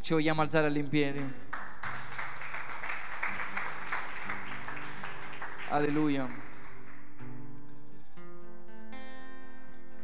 Ci 0.00 0.14
vogliamo 0.14 0.40
alzare 0.40 0.66
all'impiedi. 0.66 1.46
Alleluia. 5.68 6.46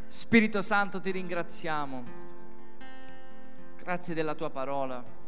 Spirito 0.07 0.61
Santo 0.61 1.01
ti 1.01 1.11
ringraziamo. 1.11 2.23
Grazie 3.79 4.15
della 4.15 4.35
tua 4.35 4.51
parola 4.51 5.23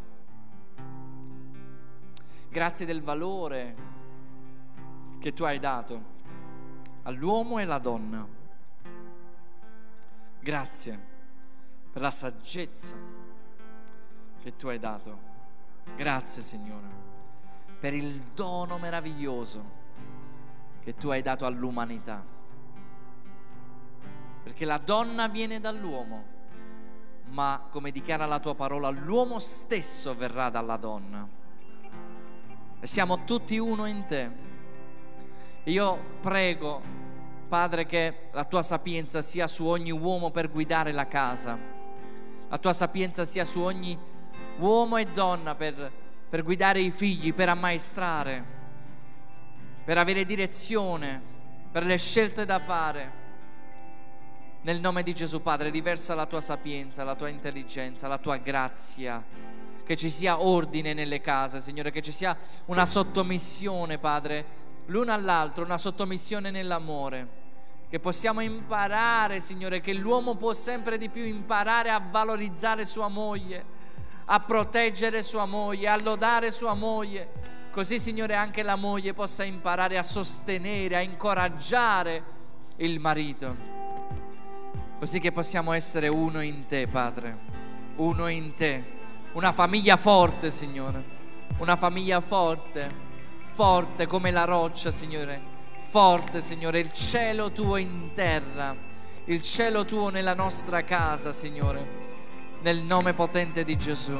grazie 2.48 2.86
del 2.86 3.02
valore 3.02 3.76
che 5.18 5.32
tu 5.32 5.44
hai 5.44 5.58
dato 5.58 6.14
all'uomo 7.02 7.58
e 7.58 7.62
alla 7.62 7.78
donna. 7.78 8.26
Grazie 10.40 11.00
per 11.92 12.02
la 12.02 12.10
saggezza 12.10 12.96
che 14.40 14.56
tu 14.56 14.68
hai 14.68 14.78
dato. 14.78 15.34
Grazie 15.96 16.42
Signore 16.42 17.06
per 17.78 17.94
il 17.94 18.20
dono 18.34 18.78
meraviglioso 18.78 19.84
che 20.80 20.94
tu 20.94 21.08
hai 21.10 21.22
dato 21.22 21.46
all'umanità. 21.46 22.24
Perché 24.42 24.64
la 24.64 24.78
donna 24.78 25.28
viene 25.28 25.60
dall'uomo, 25.60 26.24
ma 27.26 27.66
come 27.70 27.90
dichiara 27.90 28.26
la 28.26 28.38
tua 28.38 28.54
parola, 28.54 28.88
l'uomo 28.88 29.38
stesso 29.38 30.14
verrà 30.14 30.48
dalla 30.48 30.76
donna. 30.76 31.28
E 32.86 32.88
siamo 32.88 33.24
tutti 33.24 33.58
uno 33.58 33.86
in 33.86 34.06
te. 34.06 34.30
Io 35.64 36.18
prego, 36.20 36.80
Padre, 37.48 37.84
che 37.84 38.28
la 38.30 38.44
tua 38.44 38.62
sapienza 38.62 39.22
sia 39.22 39.48
su 39.48 39.66
ogni 39.66 39.90
uomo 39.90 40.30
per 40.30 40.48
guidare 40.48 40.92
la 40.92 41.08
casa. 41.08 41.58
La 42.48 42.58
tua 42.58 42.72
sapienza 42.72 43.24
sia 43.24 43.44
su 43.44 43.58
ogni 43.58 43.98
uomo 44.58 44.98
e 44.98 45.06
donna 45.06 45.56
per, 45.56 45.90
per 46.28 46.44
guidare 46.44 46.80
i 46.80 46.92
figli, 46.92 47.34
per 47.34 47.48
ammaestrare 47.48 48.44
per 49.84 49.98
avere 49.98 50.24
direzione, 50.24 51.20
per 51.72 51.84
le 51.84 51.98
scelte 51.98 52.44
da 52.44 52.60
fare. 52.60 53.12
Nel 54.62 54.78
nome 54.78 55.02
di 55.02 55.12
Gesù 55.12 55.42
Padre, 55.42 55.70
riversa 55.70 56.14
la 56.14 56.26
tua 56.26 56.40
sapienza, 56.40 57.02
la 57.02 57.16
tua 57.16 57.30
intelligenza, 57.30 58.06
la 58.06 58.18
tua 58.18 58.36
grazia, 58.36 59.20
che 59.86 59.96
ci 59.96 60.10
sia 60.10 60.42
ordine 60.42 60.92
nelle 60.92 61.20
case, 61.20 61.60
Signore, 61.60 61.90
che 61.90 62.02
ci 62.02 62.12
sia 62.12 62.36
una 62.66 62.84
sottomissione, 62.84 63.98
Padre, 63.98 64.44
l'uno 64.86 65.12
all'altro, 65.12 65.64
una 65.64 65.78
sottomissione 65.78 66.50
nell'amore. 66.50 67.44
Che 67.88 68.00
possiamo 68.00 68.40
imparare, 68.40 69.38
Signore, 69.38 69.80
che 69.80 69.92
l'uomo 69.92 70.34
può 70.34 70.52
sempre 70.52 70.98
di 70.98 71.08
più 71.08 71.24
imparare 71.24 71.90
a 71.90 72.02
valorizzare 72.10 72.84
sua 72.84 73.06
moglie, 73.06 73.64
a 74.24 74.40
proteggere 74.40 75.22
sua 75.22 75.46
moglie, 75.46 75.86
a 75.86 75.96
lodare 76.02 76.50
sua 76.50 76.74
moglie, 76.74 77.46
Così, 77.76 78.00
Signore, 78.00 78.34
anche 78.34 78.62
la 78.62 78.76
moglie 78.76 79.12
possa 79.12 79.44
imparare 79.44 79.98
a 79.98 80.02
sostenere, 80.02 80.96
a 80.96 81.02
incoraggiare 81.02 82.22
il 82.76 82.98
marito. 82.98 83.54
Così 84.98 85.20
che 85.20 85.30
possiamo 85.30 85.72
essere 85.72 86.08
uno 86.08 86.40
in 86.40 86.66
te, 86.66 86.86
Padre. 86.86 87.36
Uno 87.96 88.28
in 88.28 88.54
te. 88.54 88.95
Una 89.36 89.52
famiglia 89.52 89.98
forte, 89.98 90.50
Signore. 90.50 91.04
Una 91.58 91.76
famiglia 91.76 92.22
forte. 92.22 92.88
Forte 93.52 94.06
come 94.06 94.30
la 94.30 94.44
roccia, 94.44 94.90
Signore. 94.90 95.38
Forte, 95.90 96.40
Signore. 96.40 96.78
Il 96.78 96.90
cielo 96.94 97.52
tuo 97.52 97.76
in 97.76 98.12
terra. 98.14 98.74
Il 99.26 99.42
cielo 99.42 99.84
tuo 99.84 100.08
nella 100.08 100.32
nostra 100.32 100.84
casa, 100.84 101.34
Signore. 101.34 101.86
Nel 102.62 102.78
nome 102.78 103.12
potente 103.12 103.62
di 103.62 103.76
Gesù. 103.76 104.16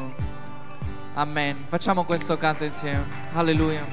Amen. 1.14 1.64
Facciamo 1.66 2.04
questo 2.04 2.36
canto 2.36 2.64
insieme. 2.64 3.02
Alleluia. 3.32 3.86